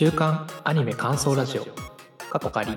[0.00, 1.66] 週刊アニメ感想ラジオ。
[2.30, 2.70] 過去仮。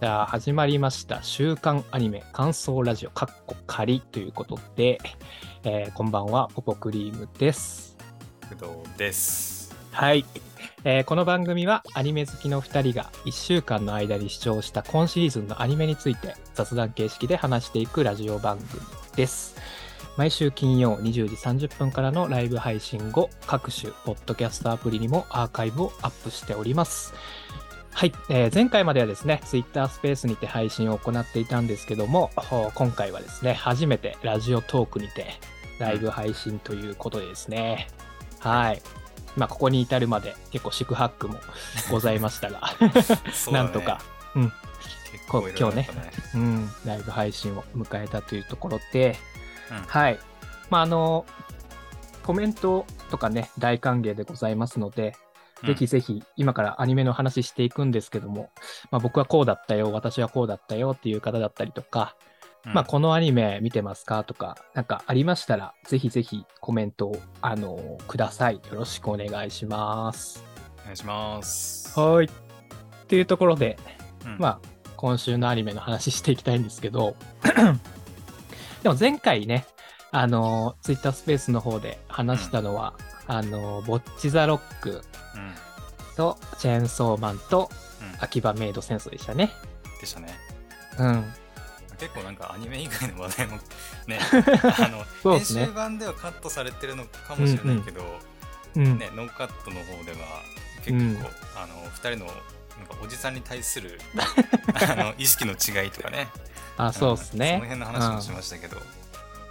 [0.00, 1.20] じゃあ始まりました。
[1.24, 3.10] 週刊アニメ感想ラジオ。
[3.10, 5.00] かっこ仮ということで、
[5.64, 6.48] えーこんばんは。
[6.54, 7.96] ポポクリームです。
[8.60, 9.74] 工藤です。
[9.90, 10.24] はい、
[10.84, 18.80] えーこの番組はアニメ好きの2人が1週間の間に視聴した今シーズンのアニメについて雑談形式で話していくラジオ番組
[19.16, 19.56] です
[20.16, 27.12] 毎週金曜20時30分からのライブ配信後各種ポッドキャストアプリにもアーカイブをアップしております。
[27.92, 32.30] はい、えー前回まではですね Twitter スペースにて配信を行っていたんですけども
[32.74, 35.34] 今回はですね初めてラジオトークにて
[35.78, 37.88] ライブ配信ということでですね、
[38.40, 38.82] はい。
[39.36, 41.38] まあここに至るまで結構四苦八苦も
[41.90, 42.90] ございましたが、 ね。
[43.52, 44.00] なんとか、
[44.34, 44.52] うん、
[45.12, 46.10] 結構いろいろだったね。
[46.34, 49.16] うん、ライブ配信を迎えたというところで、
[49.70, 50.18] うんはい。
[50.70, 51.24] まあ、あの、
[52.22, 55.14] コメントとかね、大歓迎でございますので、
[55.64, 58.50] ぜひぜひ、今からアニメの話していくんですけども、
[58.90, 62.16] まあ、僕はこうだったよ、私はこうだったよっていう方だったりとか、
[62.66, 68.54] うんまあ、このアニメ見てますかとか、なんかありましたら、ぜひぜひコメントを、あのください。
[68.54, 70.44] よろしくお願いします。
[70.80, 71.98] お願いします。
[71.98, 72.26] はい。
[72.26, 72.28] っ
[73.06, 73.78] ていうところで、
[74.24, 74.60] うんまあ、
[74.96, 77.14] 今週のアニメの話していきたいんですけど、
[78.86, 79.66] でも前回ね、
[80.12, 82.94] あの、ツイッタースペースの方で話したのは、
[83.26, 85.02] あの、ボッチザロック
[85.34, 85.54] うん。
[86.14, 87.68] とチェーンソーマンと
[88.00, 88.16] うん。
[88.20, 89.50] 秋葉メイド戦争でしたね。
[90.00, 90.38] でしたね。
[91.00, 91.24] うん。
[91.98, 93.56] 結構なんかアニメ以外の話題も
[94.06, 94.20] ね、
[94.78, 98.02] あの、編そうですね集版ではカットされてるのかもしれないけど、
[98.76, 98.98] うん。
[98.98, 100.18] ね、ノーカットの方では
[100.84, 101.16] 結構、うん
[101.56, 104.00] あの、二人のなんかおじさんに対する
[104.74, 106.28] あの意識の違いとかね。
[106.76, 107.60] あ、そうですんそのね。
[107.64, 108.76] 辺の話もしましたけど。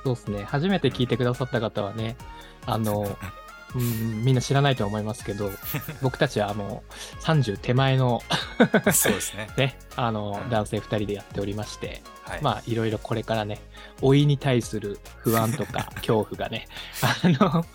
[0.03, 0.43] そうですね。
[0.43, 2.17] 初めて聞いてくださった方はね、
[2.65, 3.17] あの、
[3.75, 5.59] うん、みんな知らないと思いますけど、
[6.01, 6.93] 僕たちはもう
[7.23, 8.21] 30手前の
[8.93, 9.49] そうですね。
[9.57, 12.41] ね、あのう、ん男性2人でやっておりまして、はい。
[12.41, 13.61] まあ、いろいろこれからね、
[14.01, 16.67] 老いに対する不安とか恐怖がね、
[17.01, 17.65] あの、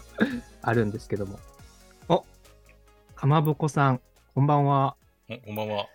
[0.63, 1.39] あるんですけども。
[2.09, 2.27] お、
[3.15, 4.01] かまぼこさん、
[4.35, 4.97] こんばんは。
[5.29, 5.87] おこんばんは。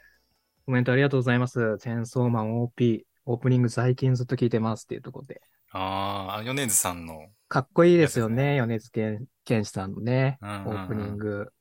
[0.65, 1.77] コメントありがとうございます。
[1.79, 5.41] チェーンソーマン OP、オープニング最近ずっと聞いてますっていうところで。
[5.71, 7.27] ああ、米津さんの。
[7.47, 11.51] かっこいいですよね、米津玄玄師さんのね、オうんうんうんープニング。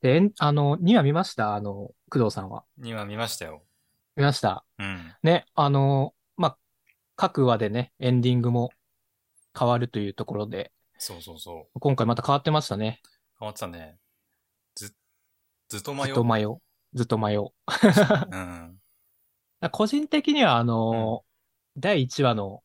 [0.00, 1.54] で、えんあの、2話見ました？
[1.54, 2.64] あの、工藤さんは。
[2.76, 3.62] には見ましたよ。
[4.16, 4.64] 見ました？
[4.78, 5.14] うん。
[5.22, 6.58] ね、あの、まあ、
[7.16, 8.70] 各話でね、エンディングも
[9.58, 11.80] 変わるというところで、そうそうそう。
[11.80, 13.00] 今回また変わってましたね。
[13.38, 13.96] 変わってたね。
[14.74, 14.94] ず、
[15.68, 16.06] ずっと迷う。
[16.06, 16.56] ずっと迷う。
[16.94, 17.48] ずっと迷う。
[18.30, 18.81] うん。
[19.70, 21.24] 個人的には、あの、
[21.76, 22.62] 第1話の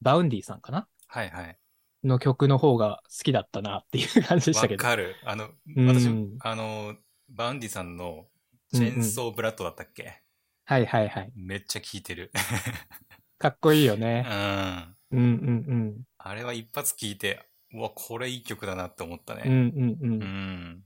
[0.00, 0.88] Vaundy さんかな？
[1.06, 1.58] はいはい。
[2.04, 4.82] の曲の方が好きだったなっていう感じでしたわけど。
[4.82, 5.16] かる。
[5.24, 6.08] あの、うん私、
[6.40, 6.96] あの、
[7.28, 8.26] Vaundy さんの
[8.72, 10.22] チェーンソーブラッドだったっけ、
[10.64, 11.32] はいはいはい。
[11.34, 12.30] めっちゃ聴いてる。
[13.38, 14.20] かっこいいようね。
[14.22, 14.96] ん。
[15.10, 19.40] うんうんあれは一発聴いて、うわ、これいい曲だなって思ったうん。
[19.40, 19.48] うね。
[19.48, 19.98] んうんう。
[20.02, 20.84] うんん。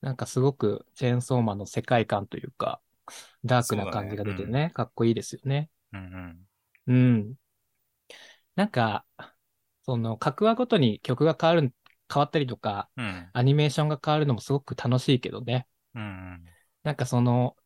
[0.00, 2.80] なんかすごくチェーンソーマンの世界観というか、
[3.44, 5.70] ダークな感じが出てそうね、かっこいいですよね。
[5.92, 6.38] うん
[6.86, 6.94] うん。
[6.94, 7.34] うん。
[8.56, 9.04] なんか、
[9.84, 11.74] その、各話ごとに曲が変わる、
[12.12, 13.30] 変わったりとか、うん。
[13.32, 15.66] アニメーションが変わるのもすごく楽しいけどね。
[15.94, 16.44] うんうん。
[16.82, 17.56] なんかその、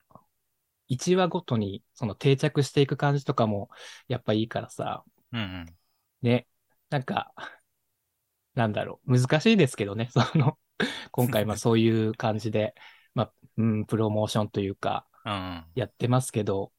[0.88, 3.70] 1話ごとにその定着していく感じとかも
[4.08, 5.66] やっぱいいからさ、うんうん。
[6.20, 6.46] ね、
[6.90, 7.32] なんか、
[8.54, 10.58] なんだろう、難しいですけどね、その、
[11.10, 12.74] 今回まあそういう感じで、
[13.14, 15.06] まあ、うん、プロモーションというか。
[15.74, 16.72] やってますけど、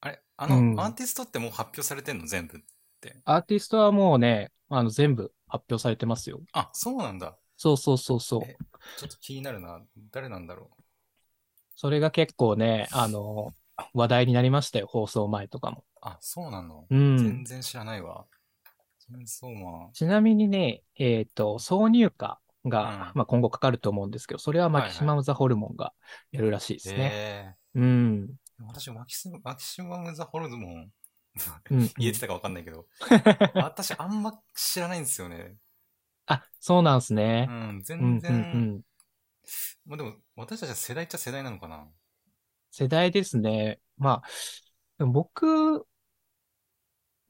[0.00, 2.60] あれあの、うんアーティストってもう発表されてんの全部っ
[3.00, 3.16] て？
[3.24, 6.40] アーティストはもうね、あの、全部発表されてますよ。
[6.52, 7.36] あ、そうなんだ。
[7.56, 8.40] そうそうそうそう。
[8.44, 8.56] え
[8.98, 9.80] ちょっと気になるな。
[10.12, 10.70] 誰なんだろ
[11.74, 13.52] それが結構ね、あの、
[13.94, 15.78] 話題になりましたよ、放送前とかも。
[15.78, 15.82] う。
[16.02, 17.44] あ、そうなの、うん全。
[17.44, 18.26] 然知らないわ。
[18.98, 19.90] チェーンソーマン。
[19.92, 25.92] ちなみにね、えっ、と、挿入歌が、うんまあ今後かかると思うんですけど、それはマキシマム・ザ・ホルモンが
[26.30, 27.10] やるらしいですね。
[27.12, 28.38] えうん。
[28.60, 30.92] ー、私マキシマ、マキシマム・ザ・ホルモン、
[31.70, 32.86] うん 言えてたかわかんないけど、
[33.54, 35.56] 私あんま知らないんですよね。
[36.26, 37.50] あ、そうなんすねう。
[37.50, 38.82] ん、うん、全うん、う然、ん。
[39.86, 41.88] まあでも、私たちは世代っちゃ世代なのかな。
[42.70, 43.80] 世代ですね。
[43.96, 44.28] まあ、
[44.98, 45.86] でも僕、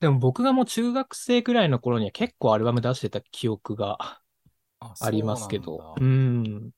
[0.01, 4.21] でも僕がもう中学生くらいの頃には結構アルバム出してた記憶が
[4.81, 5.85] あ、ありますけど。
[5.85, 6.73] そうなんだうん。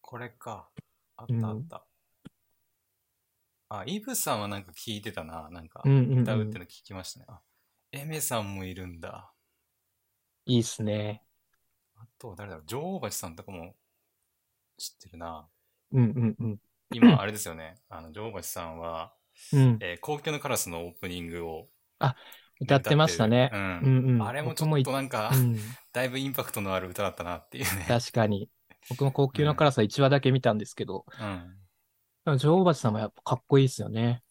[0.00, 0.70] これか。
[1.16, 1.84] あっうんたあった。
[3.80, 5.48] あ、イブさんはなんか聞いてたな。
[5.50, 6.58] なんか歌うって。
[6.58, 7.26] の聞きましたね。
[7.28, 7.40] あ、
[7.92, 9.32] エメさんもいるんだ。
[10.46, 11.22] いいっすね。
[11.96, 13.74] あと、誰だろう、女王蜂さんとかも
[14.78, 15.48] 知ってるな。
[15.92, 16.58] うんうんうん。
[16.92, 17.76] 今、 あれですよね。
[17.88, 19.14] あの、女王蜂さんは、
[19.52, 19.78] うん。
[19.80, 21.68] えー、公共のカラスのオープニングを
[22.60, 23.50] 歌ってましたね。
[23.52, 23.56] う。
[23.56, 24.22] うんんうん。
[24.22, 25.56] あれもちょっとなんか、うん。
[25.92, 27.84] だいぶインパクトのある歌だったなっていうね。
[27.88, 28.48] 確かに。
[28.90, 31.56] 僕も高級の辛さ1話だけ見たんですけど、うん。
[32.26, 34.22] 女王蜂さんもやっぱかっこいいですよね。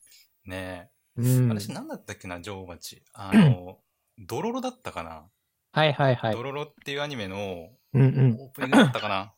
[0.46, 1.40] ねうえ。
[1.40, 1.50] ん。
[1.50, 3.04] 私、なんだったっけな、女王蜂。
[3.14, 3.80] あの、
[4.18, 5.30] ドロロだったかな。
[5.72, 6.44] はいはいはいド。
[6.44, 7.70] ロロっていうアニメの。
[7.96, 9.34] オープニングだったかな。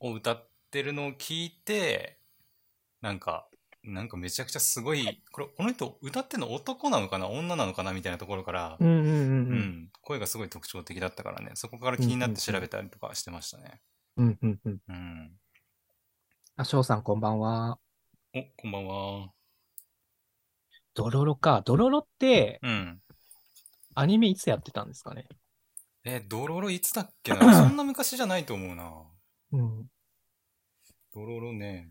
[0.00, 2.18] を歌ってるのを聞いて、
[3.00, 3.48] なんか、
[3.84, 7.28] なんかめちゃくちゃすごい、これ、この人歌ってんの男なのかな？
[7.28, 7.92] 女なのかな？
[7.92, 9.14] みたいなところからう、んうんうんうう
[9.54, 9.58] ん。
[9.58, 13.80] ん、声がすごい特徴的だったからね、そこから気になって調べたりとかしてましたね。
[14.16, 14.80] うんうんうん。
[14.88, 15.32] うん。
[16.56, 17.78] あ、翔さんこんばんは。
[18.34, 19.30] お、こんばんは。
[20.94, 21.62] ドロロか。
[21.64, 23.00] ドロロって、うん。
[23.94, 25.26] アニメいつやってたんですかね？
[26.04, 27.38] え、ドロロいつだっけな？
[27.56, 28.92] そんな昔じゃないと思うな。
[29.52, 29.86] うん。
[31.14, 31.88] ドロロね。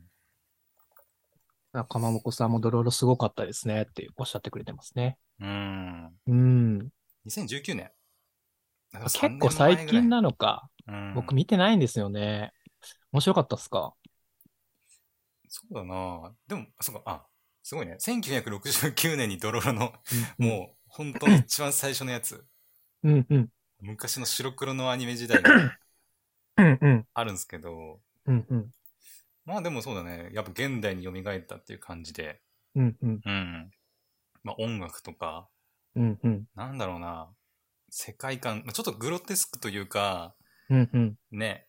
[1.73, 5.17] あかまぼこさんもドロロすごかったですねっておっしゃってくれてますね。
[5.39, 6.11] うん。
[6.27, 6.89] うん。
[7.25, 7.89] 2019年。
[8.91, 10.69] だから3結構最近なのか。
[10.87, 12.51] うん、僕見てないんですよね。
[13.11, 13.93] 面白かったっすか？
[15.53, 17.25] そうだなでも、そうか、あ、
[17.61, 17.97] すごいね。
[17.99, 19.93] 1969年にドロロの、
[20.39, 22.45] うんもう、本当の一番最初のやつ。
[23.03, 23.49] うんうん。
[23.81, 25.77] 昔の白黒のアニメ時代が。
[27.13, 28.71] あるんですけど、うんうん。
[29.45, 30.29] まあでもそうだね。
[30.33, 32.41] やっぱ現代に蘇ったっていう感じで。
[32.75, 33.21] うんうん。
[33.25, 33.71] うん。
[34.43, 35.49] まあ音楽とか、
[35.95, 36.45] うんうん。
[36.55, 37.29] なんだろうな。
[37.89, 40.33] 世界観、まあちょっとグロテスクというか、
[40.69, 41.15] うんうん。
[41.31, 41.67] ね、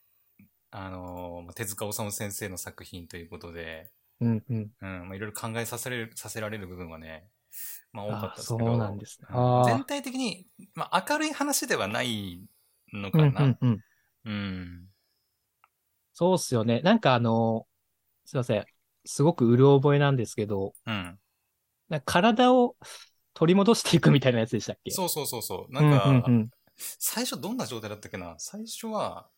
[0.74, 3.90] あのー手塚治虫先生の作品ということで、
[4.20, 4.70] うんうん。
[4.80, 7.28] うん、まあいろいろ考えさせられる、させられる部分はね、
[7.92, 8.70] まあ多かったあですけど。
[8.70, 9.26] そうなんですね。
[9.66, 12.42] 全体的に、まあ明るい話ではない
[12.92, 13.10] のあ。
[13.12, 13.44] うんかな。
[13.44, 13.84] うんうん。
[14.24, 14.88] うん。
[16.14, 16.80] そうっすよね。
[16.80, 17.66] なんかあの、
[18.24, 18.64] すいません。
[19.04, 21.18] すごくうる覚えなんですけど、うん。
[21.90, 22.76] な体を
[23.34, 24.90] 取り戻していくみたいなやつでしたっけ？
[24.90, 25.70] そうそうそうそう。
[25.70, 28.34] うなんか、うんうん最初どんな状態だったっけな？
[28.38, 29.28] 最初は、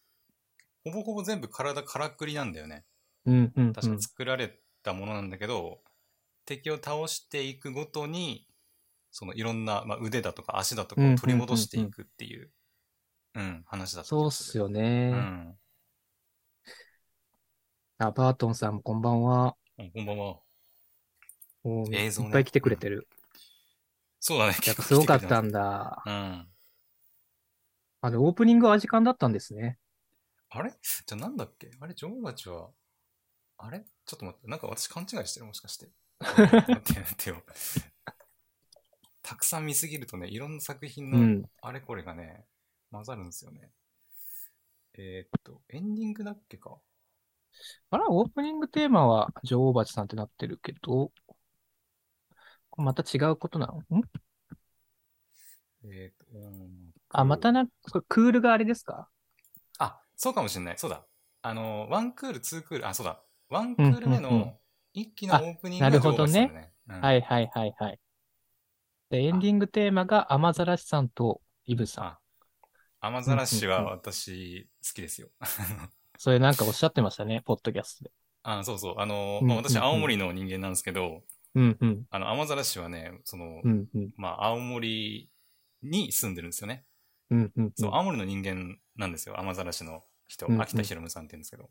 [0.85, 2.85] ほぼほぼ全部体からくりなんだよね。
[3.27, 3.73] うんうんうん。
[3.73, 5.81] 確か作られたものなんだけど、
[6.45, 8.47] 敵を倒していくごとに、
[9.11, 12.51] そのいろんな、まあ、腕だとか足だとかを取り戻していくっていう、
[13.35, 15.11] うん、話だった気そうっがすよね。
[15.13, 15.59] うん。
[17.99, 19.57] あ、バートンさんもこんばんは。
[19.79, 20.41] うんこんばんは。
[21.65, 23.09] おー映像ねいっぱい来てくれてる。
[24.21, 24.57] そうだね。
[24.67, 26.03] やっぱすごかったんんだ。
[26.05, 26.49] うん。
[28.01, 29.79] あの、オープニングは時間だったんですね。
[30.57, 30.71] あれ？
[30.71, 31.73] じゃあなんだっけ？
[31.81, 32.71] あれ、女王蜂は、
[33.59, 33.85] あれ？
[34.07, 35.47] ちょっと待って、なんか私勘違いしてる？
[35.47, 35.89] もしかして。
[36.21, 37.43] 待って待ってよ。
[39.23, 41.43] たくさん見すぎるとね、いろんな作品のうん。
[41.61, 42.45] あれこれがね、
[42.93, 43.73] 混ざるんですよね。
[44.97, 46.77] えーっと、エンディングだっけか？
[47.91, 51.11] あら、オープニングテーマは女王蜂さんってなってるけど、
[52.77, 54.03] また違うことなのん？
[55.85, 57.67] えーっと、うんあ、またな、
[58.09, 59.09] クールがあれですか？
[59.09, 59.09] あ、
[60.17, 60.79] そうかもしれない。
[60.79, 61.07] そうだ。
[61.43, 63.23] あの、ワンクール、ツークール、あ、そうだ。
[63.49, 64.59] ワンクール目うんうんうんの
[64.93, 66.73] 一期のオープニングあなるほどね。
[66.89, 68.01] うんはいはいはいはい。
[69.11, 72.05] で、エンディングテーマが雨ざらしさんとイブさん。
[72.07, 72.19] あ、
[73.01, 75.29] 雨ざらしはうんうんうん私好きですよ。
[76.19, 78.11] それなんかおっしゃってましたね、ポッドキャストで。
[78.43, 78.95] あ、そうそう。
[78.99, 81.23] あの、うんまあ、私、うんうん青森の人間なんですけど、
[81.55, 82.07] うんうん。
[82.11, 84.11] あの、雨ざらしはね、その、うんうん。
[84.17, 85.31] まあ、青森
[85.83, 86.85] に住んでるんですよね。
[87.31, 87.73] うんうん。
[87.77, 89.39] そう、青森の人間なんですよ。
[89.39, 90.47] 雨ざらしの人。
[90.47, 91.71] うんうん秋田ひろむさんって言うんですけど。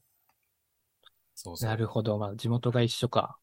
[1.35, 1.69] そうそう。
[1.69, 2.17] なるほど。
[2.17, 3.37] まあ、地元が一緒か。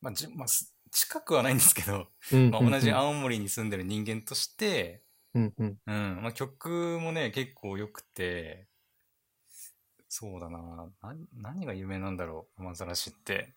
[0.00, 5.02] まあ、じまあ、す近くはないんですけど、うんまあ、同じ青森に住んでる人間として、
[5.34, 5.78] うんうん。
[5.86, 8.66] うん、まあ、曲もね、結構良くて、
[10.08, 10.58] そうだな
[11.02, 13.54] な何が有名なんだろう、雨ざらしって。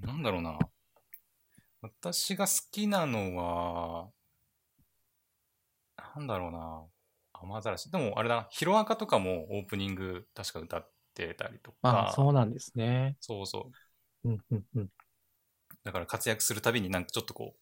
[0.00, 0.58] なんだろうな。
[1.80, 4.10] 私が好きなのは、
[6.16, 6.84] なんだろうな。
[7.32, 7.90] 雨ざらし。
[7.90, 12.08] でも、あれだな、ヒロアカとかもオープニング確か歌ってたりとまか。
[12.10, 13.16] あ、そうなんですね。
[13.20, 13.72] そうそ
[14.24, 14.28] う。
[14.28, 14.88] うんうんうん。
[15.82, 17.60] だから活躍するたびになんかちょっとこう、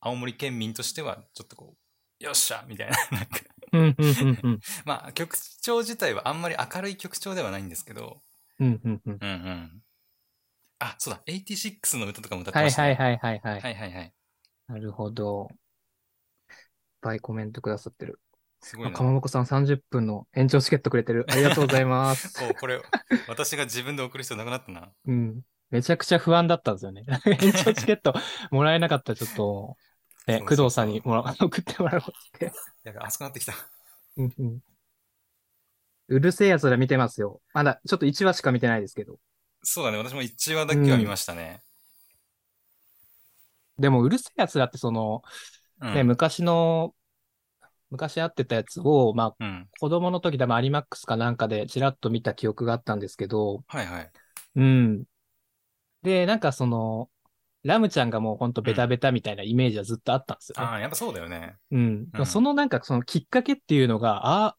[0.00, 1.76] 青森県民としてはちょっとこ
[2.20, 3.40] う、よっしゃみたいな、 なんか、
[3.72, 4.60] うんうんうんうん。
[4.84, 8.22] まあ曲調自体はあんまり明るい曲調ではないんですけど、
[8.60, 9.18] うんうんうん。
[9.20, 9.82] うんうん。
[10.78, 12.88] あ、そうだ、86の歌とかも歌ってはいましたね。
[12.88, 13.60] はいはいはいはい。
[13.60, 14.14] はいはいはい。
[14.68, 15.48] なるほど。
[17.02, 18.20] いっぱいコメントくださってる。
[18.60, 19.02] すごいなあか。
[19.02, 21.26] まぼこさん30分の延長チケットくれてる。
[21.30, 22.28] ありがとうございます。
[22.28, 22.80] そう、これ、
[23.28, 24.92] 私が自分で送る必要なくなったな。
[25.06, 25.42] うん。
[25.70, 27.04] めちゃくちゃ不安だったんですよね。
[27.26, 28.14] 延長チケット
[28.50, 29.76] もらえなかったらちょっと、
[30.28, 32.52] ね、工藤さんにもら送ってもらおうって。
[32.84, 33.54] やべ、熱くなってきた。
[34.16, 34.60] うんうん。
[36.08, 37.40] うるせえ奴ら見てますよ。
[37.54, 39.18] まだ、ちょっと1話しか見てないですけど。
[39.64, 41.62] そうだね、私も1話だけは見ましたね。
[43.78, 45.22] でも、うるせえ奴らってその、
[45.82, 45.94] うん。
[45.94, 46.94] ね、昔の、
[47.90, 49.68] 昔会ってたやつを、まあ、うん。
[49.80, 54.10] 子供の時多分アニマックスかなんかでちらっと見た記憶があったんですけど、はいはい。
[54.56, 55.04] うん。
[56.02, 57.10] で、なんかその、
[57.64, 60.66] ラムちゃんがもうほんとベタベタみたいなイメージはずっとあったんですよね。
[60.66, 61.56] ああ、やっぱそうだよね。
[61.70, 62.08] うん。
[62.12, 64.56] うんそのなんかそのきっかけっていうのが、あ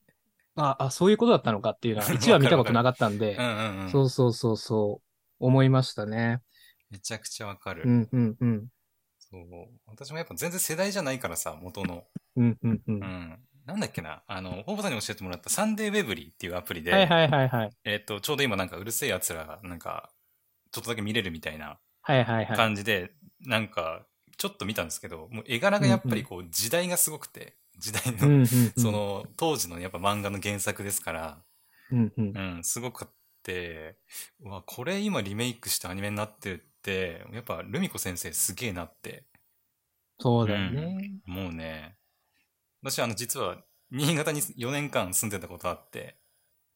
[0.56, 3.89] あ、あ、そういうことだったのかっていうのは 1話見たことなかったんでうん、うんうん。
[3.92, 6.42] そうそうそうそう、思いましたね。
[6.89, 7.84] めちゃくちゃわかる。
[7.86, 8.68] うんうんうん。
[9.34, 9.68] そう。
[9.88, 12.04] 私もやっぱ全然世代じゃないからさ、元の。
[12.36, 12.82] うんうんう。
[12.88, 13.40] うんん。
[13.66, 17.70] なんだっけな、あの、大場さんに教えてもらったサンデーウェブリーっていうアプリで、はいはいはいはい。
[17.86, 20.12] えっと、ちょうど今なんかうるせえ奴らが、なんか、
[20.72, 22.58] ちょっとだけ見れるみたいなはいはいはい。
[22.58, 23.12] 感じで、
[23.42, 24.06] なんか、
[24.38, 28.48] ちょっと見たんですけど、もう絵柄がやっぱりこう、時代がすごくて、時代の、うんうんうん。
[28.78, 31.38] そ、の、当時のやっぱ漫画の原作ですから、
[31.92, 32.34] うんうん。
[32.36, 33.08] うん、すごくっ
[33.44, 33.98] て、
[34.42, 39.25] うわ、これ今リメイクしてアニメになってるって、やっぱルミ子先生すげえなって、
[40.20, 41.20] そうだよね。
[41.25, 41.98] もうね、
[42.82, 43.58] 私あの実は
[43.92, 46.18] 新潟に4年間住んでたことあって、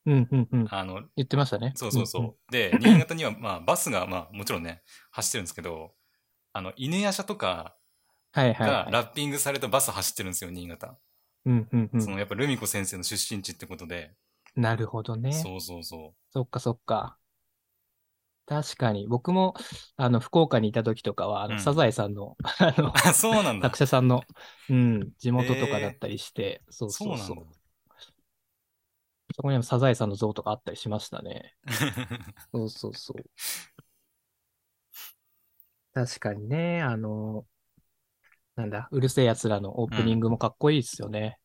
[0.05, 0.67] うんうんうん。
[0.69, 1.73] あの、言ってましたね。
[1.75, 2.21] そうそうそう。
[2.23, 5.93] んんで、新潟にはまあバスがまあもちろんね、走ってるんですけど、
[6.53, 7.75] あの、犬夜叉とか
[8.31, 8.85] はいはいはい。
[8.85, 10.97] がラッピングされたバス走ってるんですよ、新潟。
[11.45, 12.01] うんうんうん。
[12.01, 14.15] そのやっぱルミ子先生の出身地ってことで、
[14.55, 15.33] なるほどね。
[15.33, 17.17] そうそうそそっかそっか。
[18.47, 19.07] 確かに。
[19.07, 19.55] 僕も、
[19.97, 23.77] あの、福岡にいた時とかは、あの、うんサザエさんの、 あのう。、あ、そうなんだ作。
[23.77, 24.21] 者さんの、
[24.69, 27.37] うん、地元とかだったりして、そうそそううそう。
[27.37, 27.57] なんだ。
[29.35, 31.55] そこにもサザエさんの像とかあったりしましたね。
[32.53, 33.23] そうそうそう。
[35.93, 37.45] 確かにね、あの、
[38.55, 41.39] なんだ、うるせえ奴らのオープニングもかっこいいですよね。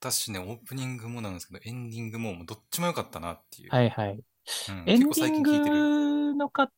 [0.00, 3.70] 私ね、オープニングもなんですけど、エンディングももうどっちも良かったなっていう。
[3.70, 4.20] はいはい。
[4.70, 5.42] うんエンディン。
[5.42, 6.70] グの方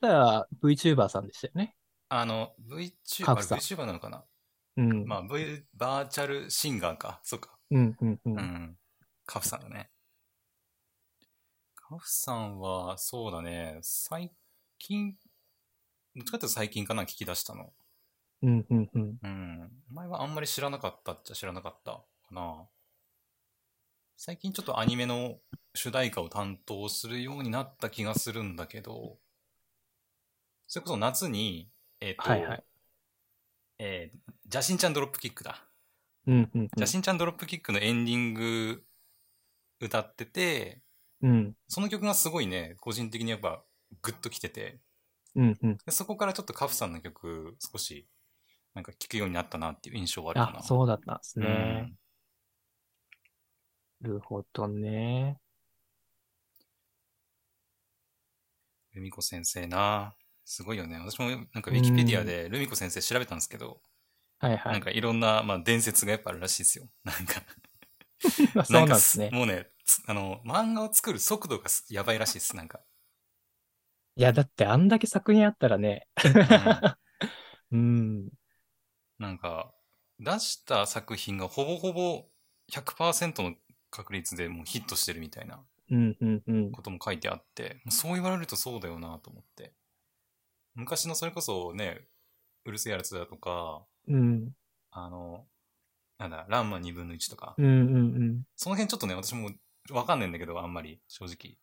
[0.00, 1.76] は VTuber さんでしたよね。
[2.08, 4.24] あの、VTuber、VTuber なのかな？
[4.76, 5.04] うん。
[5.06, 7.20] まあ、v、バーチャルシンガーか。
[7.22, 7.58] そうか。
[7.70, 8.20] うんうんう。
[8.24, 8.78] うんん。
[9.26, 9.90] カフさんだね。
[11.74, 14.32] カフさんは、そうだね、最
[14.78, 15.16] 近、
[16.14, 17.72] どっちかっていうと最近かな、聞き出したの。
[18.42, 19.18] うんうんうん。
[19.22, 19.70] うん。
[19.90, 22.68] 前はあんまり知らなかったっちゃ知らなかったかな。
[24.16, 25.38] 最近ちょっとアニメの
[25.78, 29.16] 主題歌を担当するようになった気がするんだけど、
[30.66, 31.70] それこそ夏に、
[32.00, 32.64] えっ、と、はいはい。
[33.78, 35.64] えー、ジャシンちゃんドロップキックだ。
[36.26, 38.82] うんうんジャシンちゃんドロップキックのエンディング
[39.80, 40.82] 歌ってて、
[41.22, 41.30] うん。
[41.30, 43.62] うんその曲がすごいね、個人的にやっぱ
[44.02, 44.80] グッときてて、
[45.36, 45.76] うんうん。
[45.76, 48.08] でそこからちょっとカフさんの曲少し
[48.74, 50.58] なんか聴くようになったなっていう印象はあるかな。
[50.58, 51.48] あ、そうだったんですうね。
[51.48, 51.98] ん
[54.00, 55.38] なるほどね。
[58.98, 60.14] ルミ子先生な。
[60.44, 60.96] すごいよね。
[60.98, 63.80] 私もなんかウィキペディアでルミ子先生調べたんですけど、
[64.38, 64.72] はいはい。
[64.72, 66.88] なんかいろんな、まあ、伝説がやっぱあるらしいですよ。
[67.04, 67.42] なんか、
[68.64, 69.30] そうなんかですね。
[69.32, 72.56] もうね、つあの、漫画を作る速度がすやばいらしいです。
[72.56, 72.80] なんか。
[74.16, 76.08] いや、だってあんだけ作品あったらね。
[76.24, 76.98] うん
[77.70, 78.28] うん。
[79.18, 79.72] なんか、
[80.18, 82.28] 出した作品がほぼほぼ
[82.72, 83.54] 100%の
[83.90, 85.64] 確率でもうヒットしてるみたいな。
[86.72, 89.72] ことも書いてあって、そう言われるとそうだよなと思って。
[90.74, 92.06] 昔のそれこそね、
[92.64, 94.52] うるせえやつだとか、うん。
[94.90, 95.46] あの、
[96.18, 98.00] なんだ、ランマ2分の1とか、うんうんう
[98.38, 98.42] ん。
[98.56, 99.50] その辺ちょっとね、私も
[99.90, 101.58] わかんないんだけど、あんまり、正直。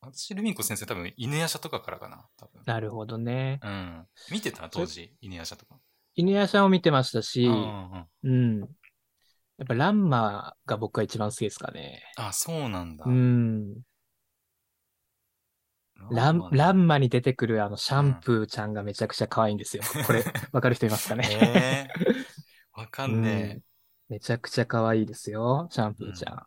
[0.00, 2.62] 私、ルミ子先生多分、犬夜叉とかからかな、多分。
[2.64, 3.60] なるほどね。
[3.62, 4.06] うん。
[4.30, 4.68] 見てた？
[4.68, 5.80] 当時、犬夜叉とか。
[6.14, 8.68] 犬夜叉を見てましたし、うんうんうん。
[9.58, 12.02] やっぱランマが僕が一番好きですかね。
[12.16, 13.04] あ、そうなんだ。
[13.06, 13.74] うん。
[16.10, 19.82] ラン、ランンマに出てくるあのシャンプーちゃんがめちゃくちゃ可愛いんですよ。
[20.06, 20.22] これ、
[20.52, 21.88] わかる人いますかね？
[21.96, 23.60] えー、わかんね
[24.08, 26.46] めちゃくちゃ可愛いですよ、シャンプーちゃん。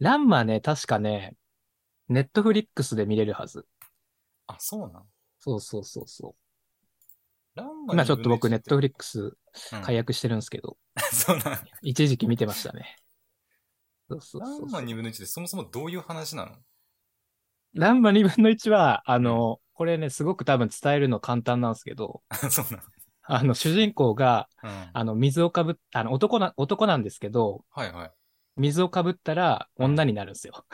[0.00, 1.36] ランマね、確かね、
[2.08, 3.66] ネットフリックスで見れるはず。
[4.48, 5.04] あ、そうなん？
[5.38, 6.47] そうそうそうそう。
[7.90, 10.76] 今ちょっと僕ネットフリリックスッ解約してるんですけど、
[11.12, 11.58] そうなん。
[11.82, 12.96] 一時期見てましたね。
[14.10, 16.52] そうそうランマ2分の1ってそもそもどういう話なの？
[17.74, 22.82] ランマ2分の1は、あの、これね、すごく多分伝えるの簡単なんですけど、 そうな
[23.22, 24.90] あの、主人公が、のうん。
[24.92, 28.12] あの、水をかぶっ、あの、男な、男なんですけど、はいはい。
[28.58, 30.64] 水をかぶったら女になるんですよ。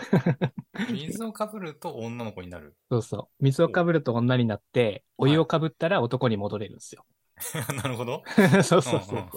[0.90, 2.76] 水をかぶると女の子になる。
[2.90, 3.44] そうそう。
[3.44, 7.04] 水をかぶると女になって、お湯をかぶったら男に戻れるんですよ。
[7.76, 8.22] なるほど。
[8.64, 9.14] そうそうそう。
[9.14, 9.30] うんうん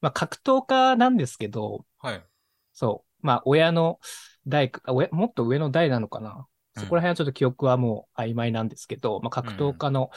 [0.00, 2.24] まあ、格闘家なんですけど、はい。
[2.72, 3.26] そう。
[3.26, 3.98] まあ、親の
[4.46, 6.46] 代か、親もっと上の代なのかな。
[6.76, 10.10] そこら辺はちょっと記憶はもう曖昧なんですけど、まあ、格闘家の、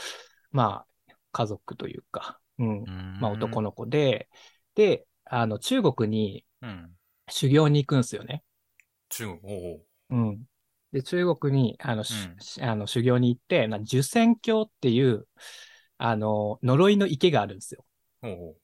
[0.51, 2.85] まあ、家族というか、うん。
[3.19, 3.69] まあ、男の。
[3.69, 4.29] の子で、
[4.75, 6.91] で、あの、中国にうん。
[7.29, 8.43] 修行に行くんですよね。
[9.09, 9.85] 中国、おうおう。
[10.09, 10.43] うん。
[10.91, 15.27] で、中国に、あの、しうんしあの修行に行って、な受仙峡っていう、
[15.97, 17.85] あの、呪いの池があるんですよ。
[18.21, 18.55] おうおう。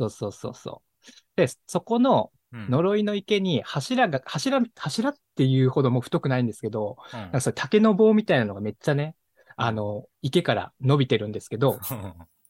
[0.00, 1.10] そうそうそうそう。
[1.36, 2.70] で、そこのうん。
[2.70, 9.14] 呪いの池に柱が、柱、柱っていうほども太くないんですけど、うんなんかそれ竹の棒みたいなのがめっちゃね、
[9.56, 11.78] あの、池から伸びてるんですけど、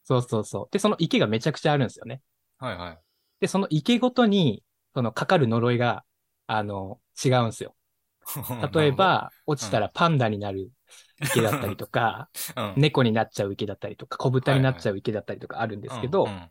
[0.04, 0.68] そうそうそう。
[0.71, 2.23] で、その池がめちゃくちゃあるんですよね。
[2.59, 3.06] はいはい。
[3.40, 4.62] で、その池ごとに、
[4.95, 6.05] そのかかる呪いが、
[6.47, 7.76] あの、違うんですよ。
[8.73, 10.71] 例えば、落ちたらパンダになる
[11.21, 16.50] 池だったりとか、なるほど、猫になっちゃう池だったりとか、小豚になっちゃう池だったりとかあるんですけど、うんうん。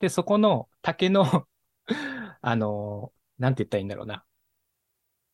[0.00, 1.46] で、そこの竹の、
[2.40, 4.24] あの、なんて言ったらいいんだろうな。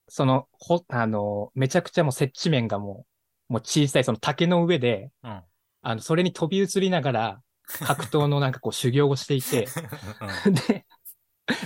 [0.08, 3.06] その、ほ、あの、めちゃくちゃもう接地面がも
[3.50, 5.42] う、もう小さいその竹の上で、うん。
[5.82, 7.42] あの、それに飛び移りながら、
[7.84, 9.66] 格闘のなんかこう修行をしていて、
[10.66, 10.86] で、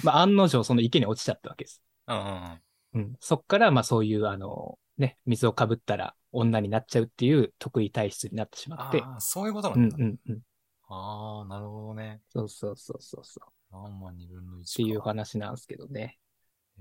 [0.03, 1.83] まあ、案の定その池に落ちちゃったわけです。
[2.07, 2.61] うんうんうん
[2.95, 3.17] うん。
[3.21, 9.03] そっから、まあそういう、あの、ね、水をかぶったら女になっちゃうっていう得意体質になってしまって。
[9.03, 9.97] ああ、そういうことなうんんだ。
[9.99, 10.41] うんうん。
[10.89, 12.21] ああ、なるほどね。
[12.29, 13.49] そうそうそうそうそう。
[13.73, 15.05] 何万二分の一っていうか。
[15.05, 16.19] 話なんですけどね。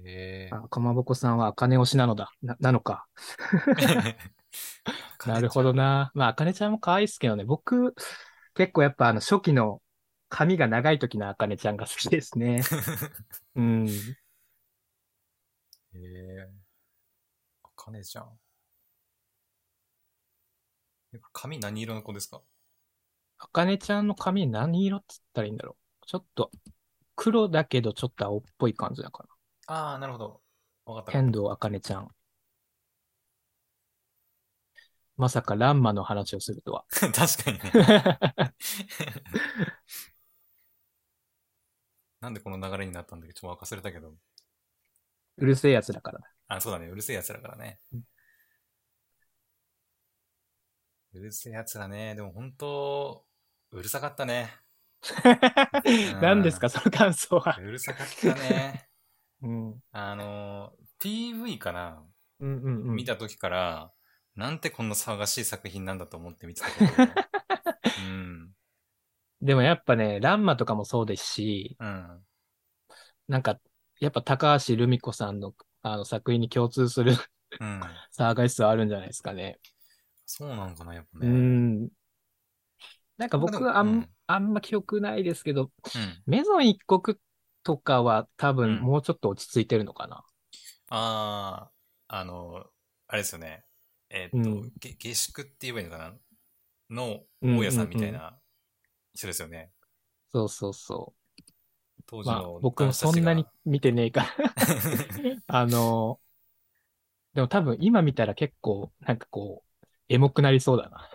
[0.03, 0.53] へえ。
[0.53, 2.31] あ、かまぼこさんは茜推しなのだ。
[2.41, 3.05] な、なのか。
[5.25, 6.11] なるほどな。
[6.13, 7.45] まあ、茜ちゃんも可愛いですけどね。
[7.45, 7.95] 僕、
[8.55, 9.81] 結構やっぱあの初期の
[10.29, 12.61] 髪が長い時の茜ちゃんが好きですね。
[13.55, 14.15] うん。
[15.93, 16.51] へえ。
[17.63, 18.39] あかねちゃん。
[21.13, 22.41] え髪何色の子ですか？
[23.39, 26.05] 茜ちゃんの髪何色っつったらいいんだろう。
[26.07, 26.49] ちょっと
[27.15, 29.25] 黒だけどちょっと青っぽい感じだか
[29.67, 30.43] ああ、なるほど。
[30.85, 31.11] わかっな。
[31.15, 31.21] た。
[31.21, 32.09] 天童茜ちゃん。
[35.17, 36.85] まさかランマの話をするとは。
[36.89, 37.71] 確かにね。
[42.21, 43.33] なんでこの流れになったんだっけ？
[43.33, 44.13] ちょっと忘れたけど。
[45.37, 46.25] うるせえやつだからだ。
[46.47, 46.87] あ、そうだね。
[46.87, 48.03] うるせえ奴らからねうん。
[51.13, 52.15] うるせえ奴らね。
[52.15, 53.25] でも本当、
[53.71, 54.53] うるさかったね。
[56.21, 57.57] 何ですか、その感想は。
[57.59, 58.87] うるさかったね。
[59.41, 59.83] うん。
[59.91, 62.03] あの、PV かな、
[62.39, 62.95] うんうんうん。
[62.95, 63.91] 見た時から、
[64.35, 66.87] なんてこんな騒がしい作品なんだと思って見てたけど。
[67.97, 68.55] うん。
[69.41, 72.25] でもやっぱね、ランマとかもそうですし、うん。
[73.27, 73.59] なんか、
[73.99, 77.13] やっぱ高橋留美子さんのあの作品に共通する
[77.59, 77.81] うん。
[78.17, 79.59] 騒がしさはあるんじゃないですかね。
[80.25, 81.31] そうなのかな、やっぱうね。
[81.31, 81.89] ん。
[83.17, 86.23] なんか僕はあん,、うんあんま記憶ないですけど、うん。
[86.25, 87.17] メゾン一国
[87.63, 90.23] とかは多分うんもうちょっと落ち着いてるのかな。
[90.89, 91.71] あ
[92.07, 92.65] あ、あの、
[93.07, 93.65] あれですよね。
[94.13, 96.13] えーっと、うんげ下宿って言えばいいのかな？
[96.95, 98.37] のうん大家さんみたいな
[99.13, 99.71] 人ですよね。
[100.31, 101.21] そうそうそう。
[101.21, 104.53] まあ当時の僕もそんなに見てねえから。
[105.47, 106.19] あの、
[107.33, 111.09] でも多分今見たら結構なんかこう、エモくなりそうだな。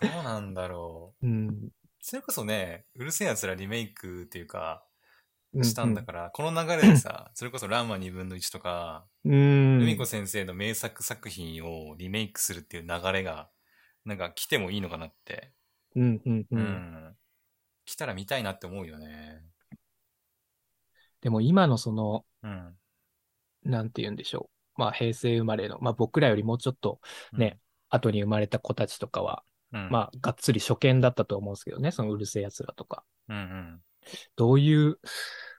[0.00, 1.26] どうなんだろう。
[1.26, 1.70] うん。
[2.00, 4.91] それこそね、うるせえ奴らリメイクっていうか、う
[5.60, 9.78] したんだから、この流れでさ、 それこそランマ2分の1とか、うん。
[9.78, 13.50] ルミ子先生の名作作品をリメイクするっていう流れが、
[14.04, 15.52] なんか来てもいいのかなって。
[15.94, 16.46] うんうんう。
[16.50, 17.16] うんん。
[17.84, 19.44] 来たら見たいなって思うよね。
[21.20, 22.76] でも今のその、うん。
[23.64, 24.80] なんて言うんでしょう。
[24.80, 27.00] まあ平成生まれの、まあ僕らよりもうちょっと
[27.32, 27.60] ね、
[27.90, 29.90] 後に生まれた子たちとかは、うん。
[29.90, 33.04] まあがっつり初見だったと思うんですけどね、そのうるせえ奴らとか。
[33.28, 33.82] うんうん。
[34.36, 34.98] どういう、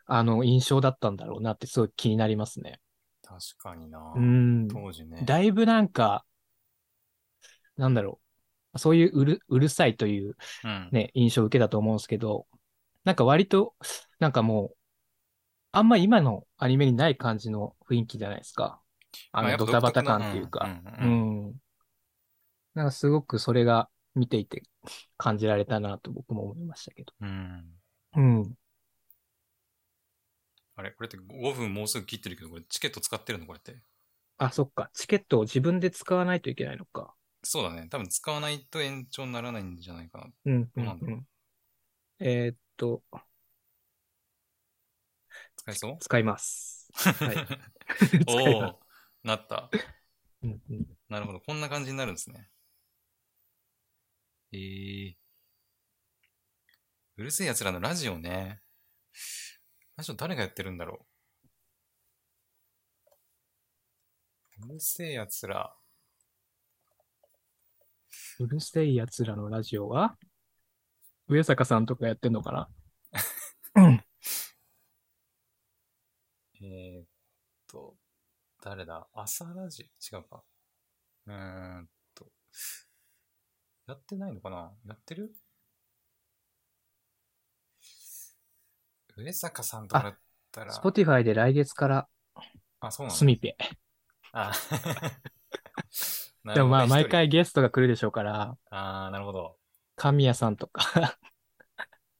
[0.05, 2.79] あの、印象だったんだろうなってすごい気になりますね。
[3.23, 4.13] 確かにな。
[4.15, 4.67] うん。
[4.67, 5.23] 当時ね。
[5.25, 6.25] だいぶなんか、
[7.77, 8.19] なんだろ
[8.73, 8.79] う。
[8.79, 10.89] そういううる、うるさいといううん。
[10.91, 12.47] ね、印象を受けたと思うんですけど、
[13.03, 13.75] なんか割と、
[14.19, 14.77] なんかもう、
[15.71, 18.79] あんま今のアニメにない感じの雰囲気じゃないですか。
[19.31, 20.81] あの、ドタバタ感っていうか。
[20.99, 21.55] うん。
[22.75, 24.63] なんかすごくそれが見ていて
[25.17, 27.13] 感じられたなと僕も思いましたけど。
[27.21, 27.65] うん。
[28.15, 28.57] うん。
[30.75, 30.91] あれ？
[30.91, 33.45] これって5分もうすぐ切ってるけど、これチケット使ってるの？
[33.45, 33.81] これって。
[34.37, 34.89] あ、そっか。
[34.93, 37.15] チケットを自分で使わないといけないのか。
[37.43, 37.87] そうだね。
[37.89, 40.27] 多分使わないと延長にならないんじゃないかな。
[40.45, 41.27] うん、う、どうんなんだろうん。
[42.19, 43.03] えーっと、
[45.57, 45.97] 使えそう？
[45.99, 46.89] 使います。
[46.93, 47.47] はい。
[48.27, 48.79] おまお
[49.23, 49.69] なった。
[49.71, 49.87] す。
[50.43, 51.39] うんうんなるほど。
[51.41, 52.49] こんな感じになるんですね。
[54.51, 55.22] えー。
[57.15, 58.59] うるせえ奴らのラジオね。
[59.95, 61.05] ラジオ誰がやってるんだろ
[64.63, 65.75] うるせえやつら。
[68.39, 70.17] うるせえ奴らのラジオは？
[71.27, 72.69] 上坂さんとかやってんのかな？
[73.75, 74.03] うん。
[76.61, 77.05] えー、っ
[77.67, 77.95] と、
[78.63, 79.07] 誰だ？
[79.13, 79.87] 朝ラジ？
[80.13, 80.43] オ違うか。
[81.27, 81.33] うー
[81.81, 82.31] んと。
[83.85, 84.71] やってないのかな？
[84.87, 85.35] やってる？
[89.15, 90.17] 上坂さんとかだっ
[90.51, 90.73] たら。
[90.73, 92.07] Spotify で来月から
[92.79, 93.57] あ、そうなのスミペ。
[94.31, 94.51] あ
[96.43, 97.27] なでもまあ毎回。
[97.27, 99.57] ゲストが来るでしょうから、ああ、なるほど。
[99.95, 101.17] 神谷さんとか